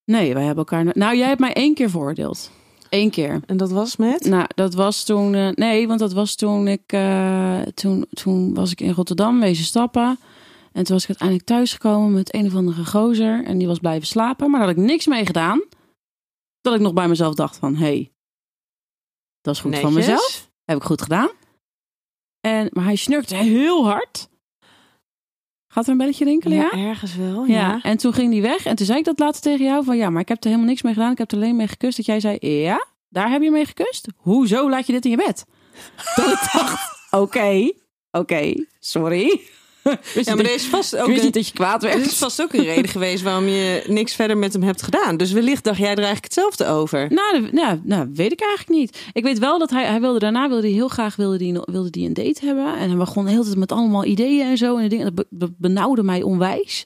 nee, 0.04 0.34
wij 0.34 0.44
hebben 0.44 0.64
elkaar... 0.64 0.84
Nou, 0.94 1.16
jij 1.16 1.28
hebt 1.28 1.40
mij 1.40 1.52
één 1.52 1.74
keer 1.74 1.90
veroordeeld. 1.90 2.50
Eén 2.92 3.10
keer. 3.10 3.40
En 3.46 3.56
dat 3.56 3.70
was 3.70 3.96
met? 3.96 4.24
Nou, 4.24 4.46
dat 4.54 4.74
was 4.74 5.04
toen. 5.04 5.34
eh, 5.34 5.48
nee, 5.48 5.86
want 5.88 6.00
dat 6.00 6.12
was 6.12 6.34
toen 6.34 6.68
ik. 6.68 6.92
eh, 6.92 7.60
toen, 7.62 8.06
toen 8.10 8.54
was 8.54 8.70
ik 8.70 8.80
in 8.80 8.92
Rotterdam 8.92 9.40
wezen 9.40 9.64
stappen. 9.64 10.18
En 10.72 10.84
toen 10.84 10.94
was 10.94 11.02
ik 11.02 11.08
uiteindelijk 11.08 11.48
thuisgekomen 11.48 12.12
met 12.12 12.34
een 12.34 12.46
of 12.46 12.54
andere 12.54 12.84
gozer. 12.84 13.44
En 13.44 13.58
die 13.58 13.66
was 13.66 13.78
blijven 13.78 14.06
slapen. 14.06 14.50
Maar 14.50 14.60
daar 14.60 14.68
had 14.68 14.78
ik 14.78 14.84
niks 14.84 15.06
mee 15.06 15.26
gedaan. 15.26 15.62
Dat 16.60 16.74
ik 16.74 16.80
nog 16.80 16.92
bij 16.92 17.08
mezelf 17.08 17.34
dacht: 17.34 17.56
van... 17.56 17.74
hé, 17.74 17.84
hey, 17.84 18.12
dat 19.40 19.54
is 19.54 19.60
goed 19.60 19.78
van 19.78 19.92
mezelf. 19.92 20.50
Heb 20.64 20.76
ik 20.76 20.82
goed 20.82 21.02
gedaan. 21.02 21.30
En, 22.40 22.68
maar 22.72 22.84
hij 22.84 22.96
snurkte 22.96 23.34
heel 23.34 23.84
hard. 23.86 24.28
Gaat 25.72 25.84
er 25.84 25.90
een 25.90 25.96
belletje 25.96 26.24
rinkelen? 26.24 26.56
Ja. 26.56 26.70
Ja, 26.70 26.88
ergens 26.88 27.16
wel. 27.16 27.44
Ja. 27.44 27.54
Ja. 27.54 27.80
en 27.82 27.96
toen 27.96 28.12
ging 28.12 28.30
die 28.30 28.42
weg. 28.42 28.64
En 28.64 28.76
toen 28.76 28.86
zei 28.86 28.98
ik 28.98 29.04
dat 29.04 29.18
later 29.18 29.40
tegen 29.40 29.64
jou: 29.64 29.84
van 29.84 29.96
ja, 29.96 30.10
maar 30.10 30.20
ik 30.20 30.28
heb 30.28 30.38
er 30.38 30.44
helemaal 30.44 30.68
niks 30.68 30.82
mee 30.82 30.92
gedaan. 30.92 31.12
Ik 31.12 31.18
heb 31.18 31.30
er 31.30 31.36
alleen 31.36 31.56
mee 31.56 31.68
gekust. 31.68 31.96
Dat 31.96 32.06
jij 32.06 32.20
zei: 32.20 32.36
ja, 32.40 32.86
daar 33.08 33.30
heb 33.30 33.42
je 33.42 33.50
mee 33.50 33.64
gekust. 33.64 34.08
Hoezo 34.16 34.70
laat 34.70 34.86
je 34.86 34.92
dit 34.92 35.04
in 35.04 35.10
je 35.10 35.16
bed? 35.16 35.44
Dat 36.16 36.26
ik 36.26 36.48
dacht: 36.52 36.98
oké, 37.10 37.72
oké, 38.10 38.54
sorry. 38.78 39.40
Wist 40.14 40.28
Ja, 40.28 40.34
maar 40.34 40.44
er 40.44 40.54
is 40.54 40.64
vast 40.66 40.96
ook 40.96 41.06
een, 41.08 41.12
niet 41.22 41.32
dat 41.34 41.46
je 41.46 41.52
kwaad 41.52 41.82
er 41.82 41.88
werd. 41.88 42.06
is 42.06 42.18
vast 42.18 42.42
ook 42.42 42.52
een 42.52 42.64
reden 42.64 42.88
geweest 42.90 43.22
waarom 43.22 43.46
je 43.46 43.82
niks 43.86 44.14
verder 44.14 44.36
met 44.38 44.52
hem 44.52 44.62
hebt 44.62 44.82
gedaan. 44.82 45.16
Dus 45.16 45.32
wellicht 45.32 45.64
dacht 45.64 45.78
jij 45.78 45.90
er 45.90 45.96
eigenlijk 45.96 46.24
hetzelfde 46.24 46.66
over. 46.66 47.06
Nou, 47.10 47.48
nou, 47.52 47.80
nou, 47.84 48.08
weet 48.14 48.32
ik 48.32 48.40
eigenlijk 48.40 48.80
niet. 48.80 48.98
Ik 49.12 49.22
weet 49.22 49.38
wel 49.38 49.58
dat 49.58 49.70
hij, 49.70 49.84
hij 49.86 50.00
wilde 50.00 50.18
daarna 50.18 50.48
wilde 50.48 50.62
hij 50.66 50.72
heel 50.76 50.88
graag 50.88 51.16
wilde 51.16 51.38
die, 51.38 51.60
wilde 51.64 51.90
die 51.90 52.06
een 52.06 52.14
date 52.14 52.44
hebben. 52.46 52.76
En 52.76 52.88
hij 52.88 52.96
begon 52.98 53.24
de 53.24 53.30
hele 53.30 53.44
tijd 53.44 53.56
met 53.56 53.72
allemaal 53.72 54.04
ideeën 54.04 54.46
en 54.46 54.56
zo. 54.56 54.76
En 54.76 54.88
dingen, 54.88 55.04
dat 55.04 55.14
be- 55.14 55.26
be- 55.46 55.52
benauwde 55.58 56.02
mij 56.02 56.22
onwijs. 56.22 56.84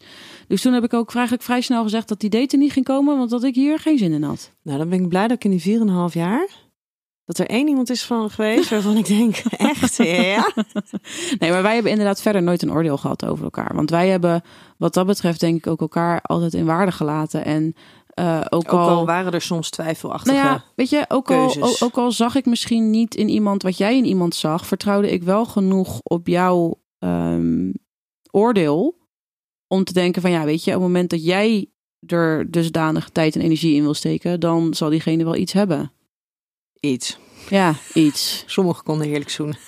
Dus 0.48 0.62
toen 0.62 0.72
heb 0.72 0.84
ik 0.84 0.94
ook 0.94 1.14
eigenlijk 1.14 1.44
vrij 1.44 1.60
snel 1.60 1.82
gezegd 1.82 2.08
dat 2.08 2.20
die 2.20 2.30
date 2.30 2.52
er 2.56 2.58
niet 2.62 2.72
ging 2.72 2.84
komen. 2.84 3.16
Want 3.18 3.30
dat 3.30 3.44
ik 3.44 3.54
hier 3.54 3.78
geen 3.78 3.98
zin 3.98 4.12
in 4.12 4.22
had. 4.22 4.50
Nou, 4.62 4.78
dan 4.78 4.88
ben 4.88 5.02
ik 5.02 5.08
blij 5.08 5.28
dat 5.28 5.36
ik 5.36 5.44
in 5.44 5.56
die 5.56 5.78
4,5 6.10 6.14
jaar... 6.14 6.48
dat 7.26 7.38
er 7.38 7.46
één 7.46 7.68
iemand 7.68 7.90
is 7.90 8.04
van 8.04 8.30
geweest 8.30 8.70
waarvan 8.70 8.96
ik 8.96 9.06
denk, 9.06 9.36
echt, 9.72 9.96
ja? 9.96 10.52
Nee, 11.38 11.50
maar 11.50 11.62
wij 11.62 11.74
hebben 11.74 11.90
inderdaad 11.90 12.22
verder 12.22 12.42
nooit 12.42 12.62
een 12.62 12.72
oordeel 12.72 12.96
gehad 12.96 13.24
over 13.24 13.44
elkaar. 13.44 13.74
Want 13.74 13.90
wij 13.90 14.08
hebben 14.08 14.42
wat 14.78 14.94
dat 14.94 15.06
betreft 15.06 15.40
denk 15.40 15.56
ik 15.56 15.66
ook 15.66 15.80
elkaar 15.80 16.20
altijd 16.22 16.54
in 16.54 16.64
waarde 16.64 16.92
gelaten. 16.92 17.44
En 17.44 17.74
eh, 18.06 18.40
ook, 18.48 18.64
Ook 18.64 18.80
al 18.80 18.88
al... 18.88 19.06
waren 19.06 19.32
er 19.32 19.40
soms 19.40 19.70
twijfelachtige... 19.70 20.36
Nou 20.36 20.48
ja, 20.48 20.64
weet 20.74 20.90
je, 20.90 21.04
ook 21.08 21.30
al, 21.30 21.50
keuzes. 21.50 21.82
ook 21.82 21.96
al 21.96 22.12
zag 22.12 22.34
ik 22.34 22.46
misschien 22.46 22.90
niet 22.90 23.14
in 23.14 23.28
iemand 23.28 23.62
wat 23.62 23.76
jij 23.78 23.96
in 23.96 24.04
iemand 24.04 24.34
zag, 24.34 24.66
vertrouwde 24.66 25.10
ik 25.10 25.22
wel 25.22 25.44
genoeg 25.44 26.00
op 26.02 26.26
jouw 26.26 26.80
ehm, 26.98 27.72
oordeel 28.30 28.98
om 29.68 29.84
te 29.84 29.92
denken 29.92 30.22
van 30.22 30.30
ja, 30.30 30.44
weet 30.44 30.64
je, 30.64 30.70
op 30.70 30.76
het 30.76 30.86
moment 30.86 31.10
dat 31.10 31.24
jij 31.24 31.70
er 32.06 32.50
dusdanig 32.50 33.08
tijd 33.08 33.34
en 33.34 33.40
energie 33.40 33.74
in 33.74 33.82
wil 33.82 33.94
steken, 33.94 34.40
dan 34.40 34.74
zal 34.74 34.90
diegene 34.90 35.24
wel 35.24 35.36
iets 35.36 35.52
hebben. 35.52 35.92
Iets. 36.80 37.18
Ja, 37.50 37.74
iets. 37.94 38.44
Sommigen 38.46 38.84
konden 38.84 39.06
heerlijk 39.06 39.30
zoenen. 39.30 39.58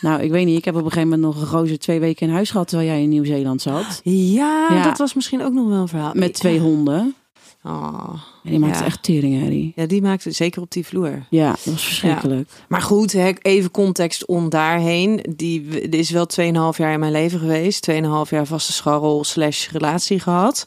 Nou, 0.00 0.22
ik 0.22 0.30
weet 0.30 0.46
niet. 0.46 0.58
Ik 0.58 0.64
heb 0.64 0.74
op 0.74 0.84
een 0.84 0.90
gegeven 0.90 1.08
moment 1.08 1.34
nog 1.34 1.42
een 1.42 1.48
gozer 1.48 1.78
twee 1.78 2.00
weken 2.00 2.26
in 2.26 2.32
huis 2.32 2.50
gehad 2.50 2.68
terwijl 2.68 2.88
jij 2.90 3.02
in 3.02 3.08
Nieuw-Zeeland 3.08 3.62
zat. 3.62 4.00
Ja, 4.04 4.66
Ja. 4.70 4.82
dat 4.82 4.98
was 4.98 5.14
misschien 5.14 5.42
ook 5.42 5.52
nog 5.52 5.68
wel 5.68 5.78
een 5.78 5.88
verhaal. 5.88 6.12
Met 6.14 6.34
twee 6.34 6.58
honden. 6.60 7.14
Oh. 7.62 8.12
En 8.44 8.50
die 8.50 8.58
maakte 8.58 8.78
Ja. 8.78 8.84
echt 8.84 9.02
teringherrie. 9.02 9.72
Ja, 9.76 9.86
die 9.86 10.02
maakte 10.02 10.30
zeker 10.30 10.62
op 10.62 10.70
die 10.70 10.86
vloer. 10.86 11.26
Ja, 11.30 11.50
dat 11.50 11.64
was 11.64 11.84
verschrikkelijk. 11.84 12.50
Maar 12.68 12.82
goed, 12.82 13.14
even 13.42 13.70
context 13.70 14.26
om 14.26 14.48
daarheen. 14.48 15.24
Die 15.36 15.88
die 15.88 16.00
is 16.00 16.10
wel 16.10 16.26
2,5 16.72 16.78
jaar 16.78 16.92
in 16.92 17.00
mijn 17.00 17.12
leven 17.12 17.38
geweest. 17.38 17.90
2,5 17.90 18.30
jaar 18.30 18.46
vaste 18.46 18.72
scharrel 18.72 19.24
slash 19.24 19.68
relatie 19.70 20.20
gehad. 20.20 20.66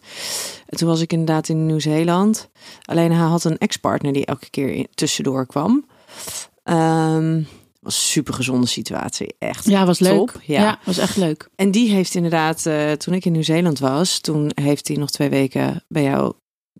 En 0.65 0.77
toen 0.77 0.87
was 0.87 1.01
ik 1.01 1.11
inderdaad 1.11 1.49
in 1.49 1.65
Nieuw-Zeeland. 1.65 2.49
Alleen 2.85 3.11
hij 3.11 3.27
had 3.27 3.43
een 3.43 3.57
ex-partner 3.57 4.13
die 4.13 4.25
elke 4.25 4.49
keer 4.49 4.87
tussendoor 4.93 5.45
kwam. 5.45 5.85
Ehm 6.63 7.41
was 7.81 7.95
een 7.95 8.01
super 8.01 8.33
gezonde 8.33 8.67
situatie, 8.67 9.35
echt. 9.39 9.65
Ja, 9.65 9.85
was 9.85 9.99
leuk. 9.99 10.17
Top, 10.17 10.41
ja. 10.45 10.61
ja. 10.61 10.79
was 10.85 10.97
echt 10.97 11.15
leuk. 11.15 11.49
En 11.55 11.71
die 11.71 11.89
heeft 11.91 12.15
inderdaad, 12.15 12.65
eh, 12.65 12.91
toen 12.91 13.13
ik 13.13 13.25
in 13.25 13.31
Nieuw-Zeeland 13.31 13.79
was, 13.79 14.19
toen 14.19 14.51
heeft 14.55 14.87
hij 14.87 14.97
nog 14.97 15.09
twee 15.09 15.29
weken 15.29 15.83
bij 15.87 16.03
jou 16.03 16.33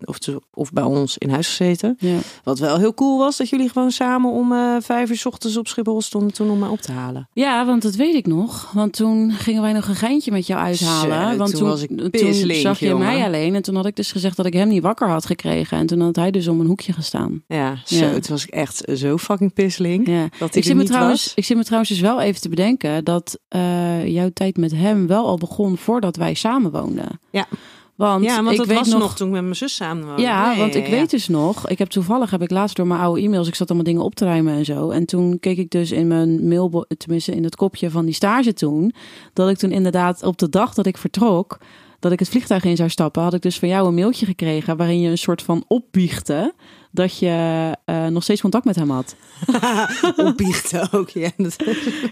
of, 0.04 0.18
te- 0.18 0.40
of 0.54 0.72
bij 0.72 0.82
ons 0.82 1.18
in 1.18 1.30
huis 1.30 1.48
gezeten. 1.48 1.96
Ja. 1.98 2.18
Wat 2.44 2.58
wel 2.58 2.78
heel 2.78 2.94
cool 2.94 3.18
was, 3.18 3.36
dat 3.36 3.48
jullie 3.48 3.68
gewoon 3.68 3.90
samen 3.90 4.30
om 4.30 4.52
eh, 4.52 4.76
vijf 4.80 5.10
uur 5.10 5.16
's 5.16 5.26
ochtends 5.26 5.56
op 5.56 5.68
Schiphol 5.68 6.00
stonden 6.00 6.32
toen 6.32 6.50
om 6.50 6.58
mij 6.58 6.68
op 6.68 6.80
te 6.80 6.92
halen. 6.92 7.28
ja, 7.32 7.66
want 7.66 7.82
dat 7.82 7.94
weet 7.94 8.14
ik 8.14 8.26
nog. 8.26 8.70
Want 8.74 8.92
toen 8.92 9.32
gingen 9.32 9.62
wij 9.62 9.72
nog 9.72 9.88
een 9.88 9.94
geintje 9.94 10.30
met 10.30 10.46
jou 10.46 10.60
uithalen. 10.60 11.38
Want 11.38 11.50
toen 11.50 11.58
toen, 11.60 11.68
was 11.68 11.82
ik 11.82 11.88
toen 11.98 12.10
pisslink, 12.10 12.60
zag 12.60 12.78
je 12.78 12.86
jongen. 12.86 13.06
mij 13.06 13.24
alleen. 13.24 13.54
En 13.54 13.62
toen 13.62 13.74
had 13.76 13.86
ik 13.86 13.96
dus 13.96 14.12
gezegd 14.12 14.36
dat 14.36 14.46
ik 14.46 14.52
hem 14.52 14.68
niet 14.68 14.82
wakker 14.82 15.08
had 15.08 15.26
gekregen. 15.26 15.78
En 15.78 15.86
toen 15.86 16.00
had 16.00 16.16
hij 16.16 16.30
dus 16.30 16.48
om 16.48 16.60
een 16.60 16.66
hoekje 16.66 16.92
gestaan. 16.92 17.42
Ja, 17.48 17.76
zo. 17.84 17.96
Ja. 17.96 18.10
Toen 18.10 18.20
was 18.28 18.44
ik 18.44 18.50
echt 18.50 18.82
zo 18.94 19.16
fucking 19.18 19.52
pisseling. 19.52 20.06
Ja. 20.08 20.28
Dat 20.38 20.54
Ik 20.54 20.64
zit, 20.64 20.76
me 20.76 20.84
trouwens, 20.84 21.24
was. 21.24 21.32
ik 21.34 21.44
zit 21.44 21.56
me 21.56 21.62
trouwens 21.62 21.90
dus 21.90 22.00
wel 22.00 22.20
even 22.20 22.40
te 22.40 22.48
bedenken 22.48 23.04
dat 23.04 23.38
eh, 23.48 24.06
jouw 24.06 24.30
tijd 24.34 24.56
met 24.56 24.72
hem 24.72 25.06
wel 25.06 25.26
al 25.26 25.36
begon 25.38 25.76
voordat 25.76 26.16
wij 26.16 26.34
samen 26.34 26.70
woonden. 26.70 27.20
Ja. 27.30 27.46
Want, 27.94 28.24
Ja, 28.24 28.36
want 28.36 28.50
ik 28.50 28.56
dat 28.56 28.66
weet 28.66 28.78
was 28.78 28.88
nog, 28.88 28.98
nog 28.98 29.16
toen 29.16 29.26
ik 29.26 29.32
met 29.32 29.42
mijn 29.42 29.56
zus 29.56 29.74
samen 29.74 30.06
woonde. 30.06 30.22
Ja, 30.22 30.56
want 30.56 30.74
ik 30.74 30.84
ja. 30.84 30.90
weet 30.90 31.10
dus 31.10 31.28
nog, 31.28 31.68
ik 31.68 31.78
heb 31.78 31.88
toevallig 31.88 32.30
heb 32.30 32.42
ik 32.42 32.50
laatst 32.50 32.76
door 32.76 32.86
mijn 32.86 33.00
oude 33.00 33.20
e-mails, 33.22 33.48
ik 33.48 33.54
zat 33.54 33.68
allemaal 33.68 33.86
dingen 33.86 34.02
op 34.02 34.14
te 34.14 34.24
ruimen 34.24 34.54
en 34.54 34.64
zo. 34.64 34.90
En 34.90 35.06
toen 35.06 35.38
keek 35.40 35.58
ik 35.58 35.70
dus 35.70 35.90
in 35.90 36.06
mijn 36.06 36.48
mail, 36.48 36.86
tenminste 36.98 37.34
in 37.34 37.44
het 37.44 37.56
kopje 37.56 37.90
van 37.90 38.04
die 38.04 38.14
stage 38.14 38.52
toen, 38.52 38.94
dat 39.32 39.50
ik 39.50 39.56
toen 39.56 39.72
inderdaad 39.72 40.22
op 40.22 40.38
de 40.38 40.48
dag 40.48 40.74
dat 40.74 40.86
ik 40.86 40.96
vertrok, 40.96 41.58
dat 41.98 42.12
ik 42.12 42.18
het 42.18 42.28
vliegtuig 42.28 42.64
in 42.64 42.76
zou 42.76 42.88
stappen, 42.88 43.22
had 43.22 43.34
ik 43.34 43.42
dus 43.42 43.58
van 43.58 43.68
jou 43.68 43.88
een 43.88 43.94
mailtje 43.94 44.26
gekregen 44.26 44.76
waarin 44.76 45.00
je 45.00 45.10
een 45.10 45.18
soort 45.18 45.42
van 45.42 45.64
opbiechte 45.68 46.54
dat 46.92 47.18
je 47.18 47.70
eh, 47.84 48.06
nog 48.06 48.22
steeds 48.22 48.40
contact 48.40 48.64
met 48.64 48.76
hem 48.76 48.90
had. 48.90 49.14
Opbiechten 50.16 50.92
ook, 50.92 51.08
ja. 51.08 51.30
Dat- 51.36 51.56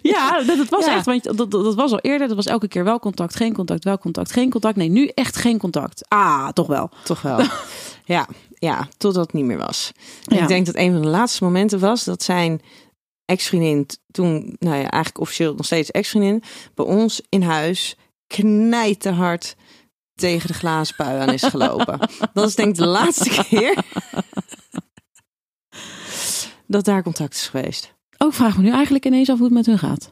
Ja, 0.03 0.43
dat, 0.43 0.57
dat 0.57 0.69
was 0.69 0.85
Ja. 0.87 0.95
echt, 0.97 1.05
want 1.07 1.25
dat, 1.25 1.37
dat, 1.37 1.51
dat 1.51 1.75
was 1.75 1.93
al 1.93 1.99
eerder, 1.99 2.27
dat 2.27 2.37
was 2.37 2.47
elke 2.47 2.69
keer 2.69 2.85
wel 2.85 2.99
contact, 2.99 3.37
geen 3.37 3.53
contact, 3.53 3.85
wel 3.85 3.99
contact, 3.99 4.33
geen 4.33 4.51
contact. 4.51 4.77
Nee, 4.77 4.89
nu 4.89 5.07
echt 5.15 5.37
geen 5.37 5.59
contact. 5.59 6.05
Ah, 6.09 6.49
toch 6.49 6.67
wel. 6.67 6.91
Toch 7.05 7.23
wel. 7.23 7.41
ja, 8.05 8.27
ja, 8.55 8.89
totdat 8.97 9.25
het 9.25 9.33
niet 9.35 9.45
meer 9.45 9.59
was. 9.59 9.93
En 10.25 10.37
Ja. 10.37 10.43
Ik 10.43 10.49
denk 10.49 10.67
dat 10.67 10.77
een 10.77 10.93
van 10.93 11.03
de 11.03 11.09
laatste 11.09 11.45
momenten 11.45 11.79
was 11.79 12.05
dat 12.05 12.23
zijn 12.23 12.61
ex-vriendin 13.25 13.87
toen, 14.11 14.57
nou 14.59 14.75
ja, 14.77 14.81
eigenlijk 14.81 15.19
officieel 15.21 15.55
nog 15.55 15.67
steeds 15.67 15.91
ex-vriendin, 15.91 16.43
bij 16.75 16.85
ons 16.87 17.23
in 17.29 17.43
huis 17.43 17.97
knijterhard 18.27 19.57
tegen 20.21 20.47
de 20.47 20.55
glazen 20.55 20.97
pui 20.97 21.21
aan 21.21 21.33
is 21.33 21.43
gelopen. 21.43 21.99
dat 22.35 22.49
is 22.49 22.55
denk 22.55 22.69
ik 22.69 22.75
de 22.77 22.87
laatste 22.87 23.45
keer 23.49 23.85
dat 26.67 26.85
daar 26.85 27.03
contact 27.03 27.35
is 27.35 27.49
geweest. 27.49 27.95
Ook 28.19 28.29
Oh, 28.29 28.35
vraag 28.35 28.57
me 28.57 28.63
nu 28.63 28.71
eigenlijk 28.71 29.05
ineens 29.07 29.29
af 29.31 29.37
hoe 29.37 29.45
het 29.47 29.55
met 29.55 29.67
hun 29.67 29.79
gaat. 29.79 30.11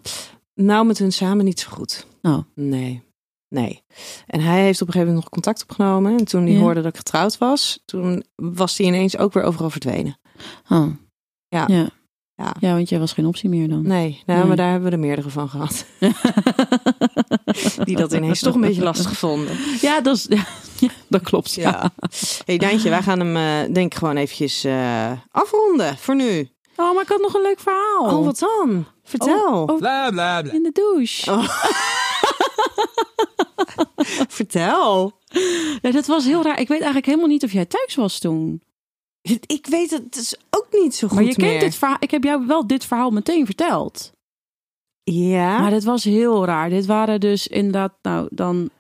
Nou, 0.55 0.87
met 0.87 0.99
hun 0.99 1.13
samen 1.13 1.45
niet 1.45 1.61
zo 1.61 1.71
goed. 1.71 2.07
Oh. 2.23 2.39
Nee. 2.55 3.03
Nee. 3.49 3.83
En 4.27 4.41
hij 4.41 4.63
heeft 4.63 4.81
op 4.83 4.87
een 4.87 4.93
gegeven 4.93 5.15
moment 5.15 5.15
nog 5.25 5.29
contact 5.29 5.63
opgenomen. 5.63 6.19
En 6.19 6.25
toen 6.25 6.43
hij 6.43 6.53
Ja. 6.53 6.59
hoorde 6.59 6.81
dat 6.81 6.91
ik 6.91 6.97
getrouwd 6.97 7.39
was, 7.39 7.83
toen 7.85 8.25
was 8.35 8.79
hij 8.79 8.87
ineens 8.87 9.17
ook 9.17 9.33
weer 9.33 9.43
overal 9.43 9.71
verdwenen. 9.71 10.19
Oh. 10.69 10.87
Ja. 11.49 11.65
ja. 11.67 11.89
Ja. 12.39 12.55
Ja, 12.61 12.75
want 12.75 12.89
jij 12.89 12.99
was 12.99 13.13
geen 13.13 13.27
optie 13.27 13.49
meer 13.49 13.69
dan. 13.69 13.83
Nee, 13.87 14.23
nou, 14.27 14.39
Nee. 14.39 14.49
maar 14.49 14.57
daar 14.57 14.71
hebben 14.71 14.89
we 14.89 14.95
er 14.95 15.03
meerdere 15.03 15.31
van 15.31 15.49
gehad. 15.49 15.85
Die 17.85 17.97
dat 17.97 18.13
ineens 18.13 18.41
toch 18.41 18.55
een 18.55 18.61
beetje 18.61 18.83
lastig 18.83 19.17
vonden. 19.19 19.57
Ja, 19.81 20.01
dat, 20.01 20.17
is, 20.17 20.27
ja, 20.79 20.91
dat 21.09 21.23
klopt. 21.23 21.55
Ja. 21.55 21.71
Ja. 21.71 21.91
hey 22.45 22.59
Daantje, 22.59 22.91
wij 22.91 23.03
gaan 23.03 23.21
hem 23.21 23.37
eh, 23.37 23.75
denk 23.75 23.93
ik 23.93 23.99
gewoon 23.99 24.17
eventjes 24.17 24.65
eh, 24.65 25.11
afronden 25.31 25.97
voor 25.99 26.17
nu. 26.17 26.49
Oh, 26.77 26.95
maar 26.95 27.03
ik 27.03 27.09
had 27.09 27.21
nog 27.21 27.35
een 27.35 27.43
leuk 27.43 27.61
verhaal. 27.61 28.19
Oh, 28.19 28.25
wat 28.25 28.39
dan? 28.39 28.87
Vertel. 29.05 29.53
Oh, 29.53 29.71
oh, 29.71 29.77
Bla 29.79 30.11
bla 30.11 30.43
bla. 30.43 30.53
in 30.53 30.63
de 30.63 30.71
douche. 30.73 31.31
Vertel. 34.29 35.13
Ja, 35.83 35.91
dat 35.91 36.07
was 36.07 36.25
heel 36.25 36.43
raar. 36.43 36.61
Ik 36.61 36.69
weet 36.69 36.77
eigenlijk 36.79 37.07
helemaal 37.07 37.27
niet 37.29 37.45
of 37.45 37.53
jij 37.53 37.65
thuis 37.67 37.95
was 37.95 38.19
toen. 38.19 38.63
Ik 39.47 39.67
weet 39.67 39.91
het 39.91 40.15
dus 40.15 40.37
ook 40.51 40.67
niet 40.71 40.95
zo 40.95 41.09
goed 41.09 41.17
maar 41.17 41.27
je 41.27 41.35
kent 41.35 41.61
dit 41.61 41.75
verhaal. 41.75 41.97
Ik 42.01 42.11
heb 42.11 42.25
jou 42.25 42.47
wel 42.47 42.67
dit 42.67 42.85
verhaal 42.85 43.11
meteen 43.11 43.47
verteld. 43.47 44.13
Ja, 45.03 45.61
Maar 45.61 45.71
dit 45.71 45.85
was 45.85 46.05
heel 46.05 46.45
raar. 46.45 46.71
Dit 46.71 46.87
waren 46.87 47.21
dus 47.21 47.47
inderdaad, 47.47 47.93
nou, 48.03 48.29
dan 48.31 48.71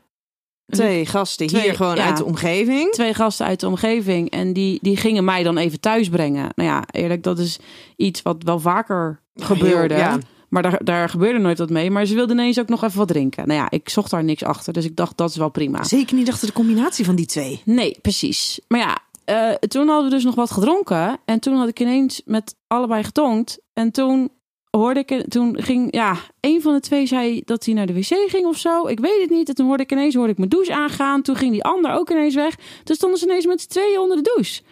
twee 0.66 1.06
gasten 1.06 1.46
Twee, 1.46 1.62
hier 1.62 1.74
gewoon 1.74 1.96
ja. 1.96 2.04
uit 2.04 2.16
de 2.16 2.24
omgeving. 2.24 2.92
twee 2.92 3.14
gasten 3.14 3.46
uit 3.46 3.60
de 3.60 3.66
omgeving. 3.66 4.30
En 4.30 4.52
die, 4.52 4.78
die 4.82 4.96
gingen 4.96 5.24
mij 5.24 5.42
dan 5.42 5.58
even 5.58 5.80
thuis 5.80 6.08
brengen. 6.08 6.48
Nou 6.54 6.68
ja, 6.68 6.84
eerlijk, 6.90 7.22
dat 7.22 7.38
is 7.38 7.58
iets 7.96 8.22
wat 8.22 8.42
wel 8.42 8.60
vaker 8.60 9.20
gebeurde. 9.34 9.94
Heel, 9.94 10.02
ja. 10.02 10.18
Maar 10.48 10.62
daar, 10.62 10.84
daar 10.84 11.08
gebeurde 11.08 11.38
nooit 11.38 11.58
wat 11.58 11.70
mee. 11.70 11.90
Maar 11.90 12.06
ze 12.06 12.14
wilden 12.14 12.38
ineens 12.38 12.58
ook 12.58 12.68
nog 12.68 12.84
even 12.84 12.98
wat 12.98 13.08
drinken. 13.08 13.46
Nou 13.46 13.60
ja, 13.60 13.70
ik 13.70 13.88
zocht 13.88 14.10
daar 14.10 14.24
niks 14.24 14.44
achter. 14.44 14.72
Dus 14.72 14.84
ik 14.84 14.96
dacht, 14.96 15.16
dat 15.16 15.30
is 15.30 15.36
wel 15.36 15.48
prima. 15.48 15.84
Zeker 15.84 16.16
niet 16.16 16.30
achter 16.30 16.46
de 16.46 16.52
combinatie 16.52 17.04
van 17.04 17.14
die 17.14 17.26
twee. 17.26 17.62
Nee, 17.64 17.98
precies. 18.02 18.60
Maar 18.68 18.80
ja, 18.80 18.98
eh, 19.28 19.54
toen 19.54 19.88
hadden 19.88 20.04
we 20.04 20.14
dus 20.14 20.24
nog 20.24 20.34
wat 20.34 20.50
gedronken. 20.50 21.18
En 21.24 21.40
toen 21.40 21.54
had 21.54 21.68
ik 21.68 21.80
ineens 21.80 22.22
met 22.24 22.56
allebei 22.66 23.04
getongd. 23.04 23.58
En 23.72 23.90
toen 23.90 24.30
hoorde 24.70 25.04
ik, 25.06 25.28
toen 25.28 25.62
ging, 25.62 25.94
ja, 25.94 26.16
een 26.40 26.62
van 26.62 26.74
de 26.74 26.80
twee 26.80 27.06
zei 27.06 27.42
dat 27.44 27.64
hij 27.64 27.74
naar 27.74 27.86
de 27.86 27.94
wc 27.94 28.30
ging 28.30 28.46
of 28.46 28.56
zo. 28.56 28.86
Ik 28.86 29.00
weet 29.00 29.20
het 29.20 29.30
niet. 29.30 29.48
En 29.48 29.54
toen 29.54 29.66
hoorde 29.66 29.82
ik 29.82 29.92
ineens, 29.92 30.14
hoorde 30.14 30.32
ik 30.32 30.38
mijn 30.38 30.50
douche 30.50 30.74
aangaan. 30.74 31.22
Toen 31.22 31.36
ging 31.36 31.52
die 31.52 31.64
ander 31.64 31.92
ook 31.92 32.10
ineens 32.10 32.34
weg. 32.34 32.54
Toen 32.84 32.96
stonden 32.96 33.18
ze 33.18 33.24
ineens 33.24 33.46
met 33.46 33.60
z'n 33.60 33.68
tweeën 33.68 33.98
onder 33.98 34.16
de 34.16 34.30
douche. 34.34 34.62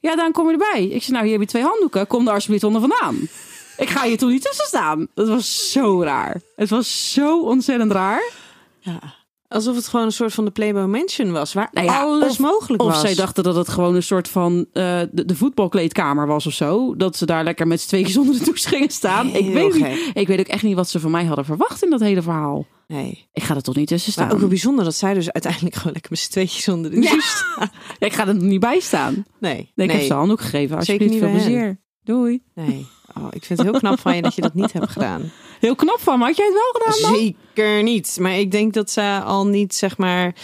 Ja, 0.00 0.16
dan 0.16 0.32
kom 0.32 0.46
je 0.46 0.52
erbij. 0.52 0.84
Ik 0.84 1.02
zei, 1.02 1.12
nou, 1.12 1.22
hier 1.24 1.32
heb 1.32 1.42
je 1.42 1.48
twee 1.48 1.62
handdoeken. 1.62 2.06
Kom 2.06 2.26
er 2.26 2.34
alsjeblieft 2.34 2.64
onder 2.64 2.80
vandaan. 2.80 3.28
Ik 3.76 3.88
ga 3.88 4.04
hier 4.04 4.18
toch 4.18 4.30
niet 4.30 4.42
tussen 4.42 4.66
staan. 4.66 5.08
Dat 5.14 5.28
was 5.28 5.72
zo 5.72 6.02
raar. 6.02 6.40
Het 6.56 6.68
was 6.68 7.12
zo 7.12 7.40
ontzettend 7.40 7.92
raar. 7.92 8.30
Ja. 8.78 9.21
Alsof 9.52 9.76
het 9.76 9.88
gewoon 9.88 10.06
een 10.06 10.12
soort 10.12 10.32
van 10.34 10.44
de 10.44 10.50
Playboy 10.50 10.84
Mansion 10.84 11.32
was, 11.32 11.52
waar 11.52 11.68
Nou 11.72 11.86
ja, 11.86 12.00
alles 12.02 12.30
of- 12.30 12.38
mogelijk 12.38 12.82
Of 12.82 12.88
was. 12.88 13.00
zij 13.00 13.14
dachten 13.14 13.44
dat 13.44 13.54
het 13.56 13.68
gewoon 13.68 13.94
een 13.94 14.02
soort 14.02 14.28
van 14.28 14.66
eh, 14.72 15.00
de, 15.12 15.24
de 15.24 15.36
voetbalkleedkamer 15.36 16.26
was 16.26 16.46
of 16.46 16.52
zo. 16.52 16.96
Dat 16.96 17.16
ze 17.16 17.26
daar 17.26 17.44
lekker 17.44 17.66
met 17.66 17.80
z'n 17.80 17.88
tweeën 17.88 18.08
zonder 18.08 18.38
de 18.38 18.44
douche 18.44 18.68
gingen 18.68 18.90
staan. 18.90 19.26
ik, 19.34 19.52
weet 19.52 19.74
niet, 19.74 20.10
ik 20.14 20.26
weet 20.26 20.40
ook 20.40 20.46
echt 20.46 20.62
niet 20.62 20.74
wat 20.76 20.88
ze 20.88 21.00
van 21.00 21.10
mij 21.10 21.24
hadden 21.24 21.44
verwacht 21.44 21.82
in 21.84 21.90
dat 21.90 22.00
hele 22.00 22.22
verhaal. 22.22 22.66
Nee. 22.86 23.28
Ik 23.32 23.42
ga 23.42 23.54
er 23.54 23.62
toch 23.62 23.74
niet 23.76 23.88
tussen 23.88 24.12
Maar 24.16 24.24
staan. 24.24 24.34
ook 24.34 24.40
wel 24.40 24.48
bijzonder 24.48 24.84
dat 24.84 24.94
zij 24.94 25.14
dus 25.14 25.32
uiteindelijk 25.32 25.74
gewoon 25.74 25.92
lekker 25.92 26.10
met 26.10 26.20
z'n 26.20 26.30
tweetjes 26.30 26.68
onder 26.68 26.90
de 26.90 27.00
Ja. 27.02 27.20
staan. 27.20 27.70
ik 27.98 28.12
ga 28.12 28.26
er 28.26 28.34
niet 28.34 28.60
bij 28.60 28.80
staan. 28.80 29.12
Nee. 29.40 29.54
Nee, 29.54 29.70
nee. 29.74 29.86
Ik 29.86 29.92
heb 29.92 30.02
ze 30.02 30.14
handdoek 30.14 30.40
gegeven. 30.40 30.76
Alsjeblieft, 30.76 31.12
niet 31.12 31.20
veel 31.22 31.30
plezier. 31.30 31.80
Doei. 32.04 32.42
Nee. 32.54 32.86
Oh, 33.18 33.26
ik 33.30 33.44
vind 33.44 33.58
het 33.58 33.68
heel 33.70 33.78
knap 33.78 34.00
van 34.00 34.16
je 34.16 34.22
dat 34.22 34.34
je 34.34 34.40
dat 34.42 34.54
niet 34.54 34.72
hebt 34.72 34.90
gedaan. 34.96 35.30
Heel 35.60 35.74
knap 35.74 36.00
van 36.00 36.18
me. 36.18 36.24
Had 36.24 36.36
jij 36.36 36.46
het 36.46 36.54
wel 36.54 36.82
gedaan 36.82 37.10
dan? 37.12 37.20
Zeker 37.20 37.82
niet. 37.82 38.16
Maar 38.20 38.38
ik 38.38 38.50
denk 38.50 38.72
dat 38.72 38.90
ze 38.90 39.20
al 39.24 39.46
niet, 39.46 39.74
zeg 39.74 39.96
maar... 39.98 40.34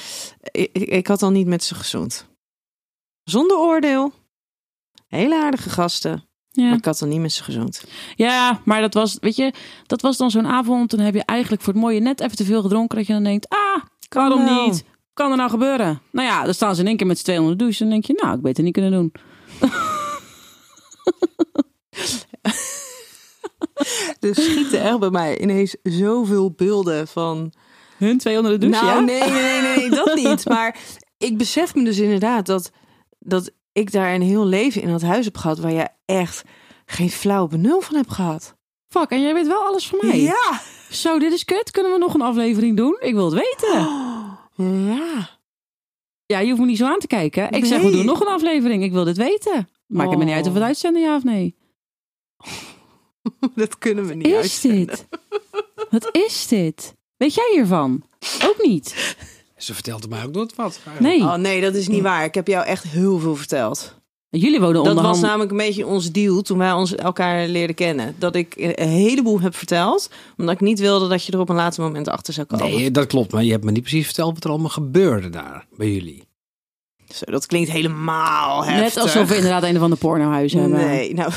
Ik, 0.51 0.71
ik- 0.73 1.07
had 1.07 1.23
al 1.23 1.31
niet 1.31 1.47
met 1.47 1.65
ze 1.65 1.75
gezoend. 1.75 2.27
Zonder 3.25 3.57
oordeel. 3.57 4.13
Hele 5.07 5.43
aardige 5.43 5.71
gasten. 5.71 6.11
Maar 6.53 6.65
Ja. 6.67 6.75
ik 6.75 6.85
had 6.85 7.03
al 7.03 7.09
niet 7.09 7.21
met 7.21 7.33
ze 7.33 7.45
gezoend. 7.45 7.85
ja, 8.17 8.61
maar 8.65 8.81
dat 8.81 8.95
was, 8.95 9.17
weet 9.21 9.37
je, 9.37 9.53
dat 9.87 10.01
was 10.01 10.17
dan 10.17 10.31
zo'n 10.31 10.47
avond. 10.47 10.91
Dan 10.91 11.01
heb 11.01 11.15
je 11.15 11.25
eigenlijk 11.25 11.63
voor 11.63 11.73
het 11.73 11.83
mooie 11.83 12.01
net 12.01 12.21
even 12.21 12.37
te 12.37 12.45
veel 12.45 12.63
gedronken. 12.63 12.97
Dat 12.99 13.07
je 13.07 13.13
dan 13.13 13.25
denkt, 13.25 13.49
ah, 13.49 13.83
waarom 14.09 14.45
wel. 14.45 14.67
niet? 14.67 14.85
Kan 15.13 15.31
er 15.31 15.37
nou 15.37 15.51
gebeuren? 15.51 16.01
Nou 16.13 16.29
ja, 16.29 16.45
dan 16.45 16.55
staan 16.55 16.75
ze 16.75 16.81
in 16.81 16.87
één 16.87 16.97
keer 16.97 17.07
met 17.07 17.19
z'n 17.19 17.25
tweeën 17.25 17.41
onder 17.41 17.57
de 17.57 17.63
douche. 17.65 17.79
Dan 17.83 17.91
denk 17.91 18.05
je, 18.05 18.19
nou, 18.23 18.37
ik 18.37 18.43
beter 18.43 18.65
niet 18.65 18.73
kunnen 18.73 18.91
doen. 18.93 19.13
Er 24.21 24.35
schieten 24.35 24.81
er 24.81 24.99
bij 24.99 25.11
mij 25.11 25.41
ineens 25.41 25.77
zoveel 25.83 26.51
beelden 26.51 27.09
van... 27.09 27.53
Hun 27.97 28.19
twee 28.19 28.37
onder 28.37 28.53
de 28.53 28.59
douche, 28.59 28.85
nou, 28.85 28.97
ja? 28.97 29.01
nee, 29.01 29.31
nee, 29.31 29.61
nee, 29.61 29.77
nee, 29.77 29.91
dat 29.91 30.15
niet. 30.15 30.49
Maar 30.49 30.79
ik 31.19 31.39
besef 31.39 31.75
me 31.75 31.85
dus 31.85 31.99
inderdaad 31.99 32.47
dat, 32.47 32.71
dat 33.19 33.51
ik 33.73 33.93
daar 33.93 34.15
een 34.15 34.23
heel 34.23 34.47
leven 34.47 34.83
in 34.83 34.91
dat 34.91 35.03
huis 35.03 35.25
heb 35.25 35.37
gehad... 35.37 35.59
waar 35.59 35.73
je 35.73 35.89
echt 36.05 36.43
geen 36.87 37.11
flauw 37.11 37.47
benul 37.47 37.81
van 37.81 37.97
hebt 37.97 38.13
gehad. 38.13 38.55
Fuck, 38.89 39.11
en 39.11 39.23
jij 39.23 39.35
weet 39.35 39.47
wel 39.47 39.63
alles 39.63 39.89
van 39.89 39.99
mij. 40.03 40.21
Ja. 40.21 40.61
Zo, 40.91 41.19
dit 41.19 41.33
is 41.33 41.45
kut. 41.45 41.71
Kunnen 41.71 41.93
we 41.93 41.99
nog 41.99 42.15
een 42.15 42.23
aflevering 42.23 42.77
doen? 42.77 42.97
Ik 43.01 43.15
wil 43.15 43.25
het 43.25 43.35
weten. 43.35 43.89
Ja. 44.55 45.29
Ja, 46.27 46.39
je 46.39 46.49
hoeft 46.49 46.61
me 46.61 46.67
niet 46.67 46.79
zo 46.79 46.87
aan 46.87 46.99
te 46.99 47.07
kijken. 47.07 47.51
Ik 47.51 47.65
zeg, 47.65 47.83
we 47.83 47.91
doen 47.91 48.05
nog 48.05 48.21
een 48.21 48.27
aflevering. 48.27 48.83
Ik 48.83 48.93
wil 48.93 49.05
dit 49.05 49.17
weten. 49.17 49.69
Maakt 49.87 50.11
het 50.11 50.19
me 50.19 50.25
niet 50.25 50.35
uit 50.35 50.47
of 50.47 50.53
we 50.53 50.59
het 50.59 50.69
uitzenden, 50.69 51.03
ja 51.03 51.17
of 51.17 51.25
nee. 51.25 51.57
Dat 53.55 53.79
kunnen 53.79 54.07
we 54.07 54.15
niet 54.15 54.27
Is 54.27 54.35
uitzenden. 54.35 54.87
dit? 54.87 55.07
Wat 55.91 56.09
is 56.13 56.47
dit? 56.47 56.95
Weet 57.17 57.35
jij 57.35 57.51
hiervan? 57.53 58.03
Ook 58.45 58.63
niet. 58.63 59.17
Ze 59.57 59.75
vertelde 59.75 60.09
mij 60.09 60.25
ook 60.25 60.33
nooit 60.33 60.55
wat. 60.55 60.81
Nee. 60.99 61.21
Oh 61.21 61.35
nee, 61.35 61.61
dat 61.61 61.75
is 61.75 61.89
niet 61.89 62.03
waar. 62.03 62.25
Ik 62.25 62.35
heb 62.35 62.47
jou 62.47 62.67
echt 62.67 62.83
heel 62.85 63.19
veel 63.19 63.37
verteld. 63.37 63.97
Jullie 64.31 64.61
wonen 64.61 64.75
Dat 64.75 64.85
was 64.85 64.95
onderhand... 64.95 65.21
namelijk 65.23 65.51
een 65.51 65.57
beetje 65.57 65.87
ons 65.87 66.11
deal 66.13 66.43
toen 66.43 66.59
wij 66.59 66.73
ons 66.73 66.95
elkaar 66.95 67.47
leerden 67.47 67.77
kennen. 67.77 68.15
Dat 68.19 68.35
ik 68.35 68.55
een 68.57 68.89
heleboel 68.89 69.41
heb 69.41 69.55
verteld, 69.55 70.11
omdat 70.37 70.55
ik 70.55 70.61
niet 70.61 70.79
wilde 70.79 71.09
dat 71.09 71.25
je 71.25 71.33
er 71.33 71.39
op 71.39 71.49
een 71.49 71.57
later 71.57 71.83
moment 71.83 72.09
achter 72.09 72.35
zou 72.35 72.47
komen. 72.47 72.67
Nee, 72.67 72.91
dat 72.91 73.07
klopt. 73.07 73.33
Maar 73.33 73.45
je 73.45 73.51
hebt 73.51 73.65
me 73.65 73.71
niet 73.71 73.83
precies 73.83 74.05
verteld 74.05 74.35
wat 74.35 74.45
er 74.45 74.51
allemaal 74.51 74.69
gebeurde 74.69 75.29
daar 75.29 75.67
bij 75.77 75.93
jullie. 75.93 76.27
Zo, 77.09 77.25
dat 77.25 77.47
klinkt 77.47 77.71
helemaal 77.71 78.65
heftig. 78.65 78.83
Net 78.83 78.97
alsof 78.97 79.29
we 79.29 79.35
inderdaad 79.37 79.63
een 79.63 79.79
van 79.79 79.91
de 79.91 79.97
pornohuis 79.97 80.53
hebben. 80.53 80.79
Nee, 80.79 81.15
nou, 81.15 81.33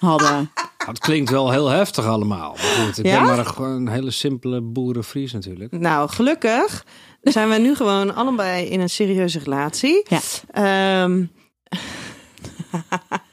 Hadden. 0.00 0.50
Het 0.86 0.98
klinkt 0.98 1.30
wel 1.30 1.50
heel 1.50 1.68
heftig 1.68 2.06
allemaal. 2.06 2.50
Maar 2.56 2.84
goed, 2.86 2.98
ik 2.98 3.06
Ja? 3.06 3.18
ben 3.18 3.26
maar 3.28 3.38
een, 3.38 3.46
gewoon 3.46 3.70
een 3.70 3.88
hele 3.88 4.10
simpele 4.10 4.60
boerenvries 4.60 5.32
natuurlijk. 5.32 5.72
nou, 5.72 6.08
gelukkig 6.08 6.84
zijn 7.22 7.48
we 7.48 7.56
nu 7.58 7.74
gewoon 7.76 8.14
allebei 8.14 8.64
in 8.66 8.80
een 8.80 8.90
serieuze 8.90 9.38
relatie. 9.38 10.06
Ja. 10.08 10.20
Ehm, 10.50 11.24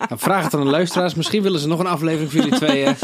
Nou, 0.10 0.20
vraag 0.20 0.44
het 0.44 0.54
aan 0.54 0.64
de 0.64 0.70
luisteraars. 0.70 1.16
Misschien 1.16 1.42
willen 1.42 1.60
ze 1.60 1.68
nog 1.68 1.80
een 1.80 1.88
aflevering 1.88 2.32
voor 2.32 2.40
jullie 2.42 2.58
tweeën. 2.58 2.96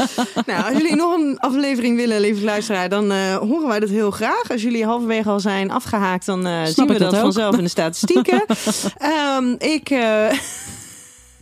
nou, 0.46 0.64
als 0.64 0.72
jullie 0.82 0.96
nog 0.96 1.12
een 1.14 1.38
aflevering 1.38 1.96
willen, 1.96 2.20
lieve 2.20 2.44
luisteraar, 2.44 2.88
dan 2.88 3.10
eh, 3.12 3.36
horen 3.36 3.68
wij 3.68 3.80
dat 3.80 3.88
heel 3.88 4.10
graag. 4.10 4.50
Als 4.50 4.62
jullie 4.62 4.84
halverwege 4.84 5.28
al 5.28 5.40
zijn 5.40 5.70
afgehaakt, 5.70 6.26
dan 6.26 6.46
eh, 6.46 6.64
zien 6.64 6.86
we 6.86 6.92
ik 6.92 6.98
dat, 6.98 7.16
vanzelf 7.16 7.56
in 7.56 7.62
de 7.64 7.70
statistieken. 7.70 8.44
Ehm, 8.98 9.54
ik. 9.58 9.90
eh 9.90 10.30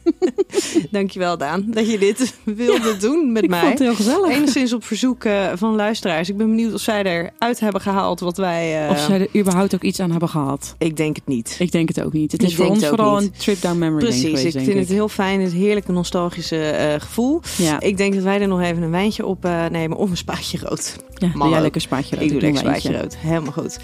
Dankjewel, 0.91 1.39
Daan, 1.39 1.65
dat 1.69 1.91
je 1.91 1.99
dit 1.99 2.35
wilde 2.45 2.97
doen 2.97 3.33
met 3.33 3.43
Ik 3.43 3.51
mij. 3.51 3.61
vond 3.61 3.73
het 3.73 3.83
heel 3.83 3.95
gezellig. 3.95 4.31
Enigszins 4.31 4.73
op 4.73 4.85
verzoek 4.85 5.25
eh, 5.25 5.47
van 5.55 5.75
luisteraars. 5.75 6.29
Ik 6.29 6.37
ben 6.37 6.47
benieuwd 6.49 6.75
of 6.75 6.81
zij 6.81 7.03
eruit 7.03 7.61
hebben 7.61 7.81
gehaald 7.81 8.21
wat 8.21 8.37
wij. 8.37 8.85
eh, 8.85 8.91
Of 8.91 8.99
zij 8.99 9.21
er 9.21 9.41
überhaupt 9.41 9.75
ook 9.75 9.83
iets 9.83 10.01
aan 10.01 10.11
hebben 10.11 10.29
gehad. 10.29 10.75
Ik 10.79 10.97
denk 10.97 11.17
het 11.17 11.27
niet. 11.27 11.57
Ik 11.59 11.73
denk 11.73 11.89
het 11.89 12.03
ook 12.03 12.13
niet. 12.13 12.33
Het 12.33 12.43
Ik 12.43 12.49
is 12.49 12.55
voor 12.55 12.67
ons 12.67 12.87
vooral 12.87 13.19
niet. 13.19 13.25
een 13.33 13.39
trip 13.39 13.61
down 13.61 13.79
memory 13.79 14.03
lane 14.05 14.21
Precies, 14.21 14.45
ik 14.45 14.53
denk 14.53 14.65
vind 14.65 14.79
het 14.79 14.89
heel 14.89 15.09
fijn, 15.09 15.41
het 15.41 15.53
heerlijke 15.53 15.93
nostalgische 15.93 16.61
eh, 16.71 17.01
gevoel. 17.01 17.41
Ja, 17.59 17.81
Ik 17.81 17.97
denk 17.97 18.15
dat 18.15 18.23
wij 18.23 18.41
er 18.41 18.49
nog 18.49 18.61
even 18.61 18.83
een 18.83 18.91
wijntje 18.91 19.27
op 19.27 19.43
nemen 19.71 19.97
of 19.97 20.11
een 20.11 20.17
spaatje 20.17 20.59
rood. 20.63 20.97
ja 21.15 21.49
jij 21.49 21.61
lekker 21.61 21.81
spaatje 21.81 22.15
rood. 22.17 22.25
ik 22.25 22.31
doe 22.31 22.41
doe 22.41 22.51
lekker 22.53 22.69
een 22.71 22.81
spaatje 22.81 23.01
rood. 23.01 23.17
Helemaal 23.17 23.53
goed. 23.53 23.79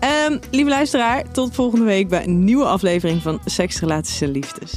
Ehm, 0.00 0.38
lieve 0.50 0.70
luisteraar, 0.70 1.32
tot 1.32 1.54
volgende 1.54 1.84
week 1.84 2.08
bij 2.08 2.24
een 2.24 2.44
nieuwe 2.44 2.64
aflevering 2.64 3.22
van 3.22 3.40
Seks, 3.44 3.80
Relaties 3.80 4.20
en 4.20 4.30
Liefdes. 4.30 4.72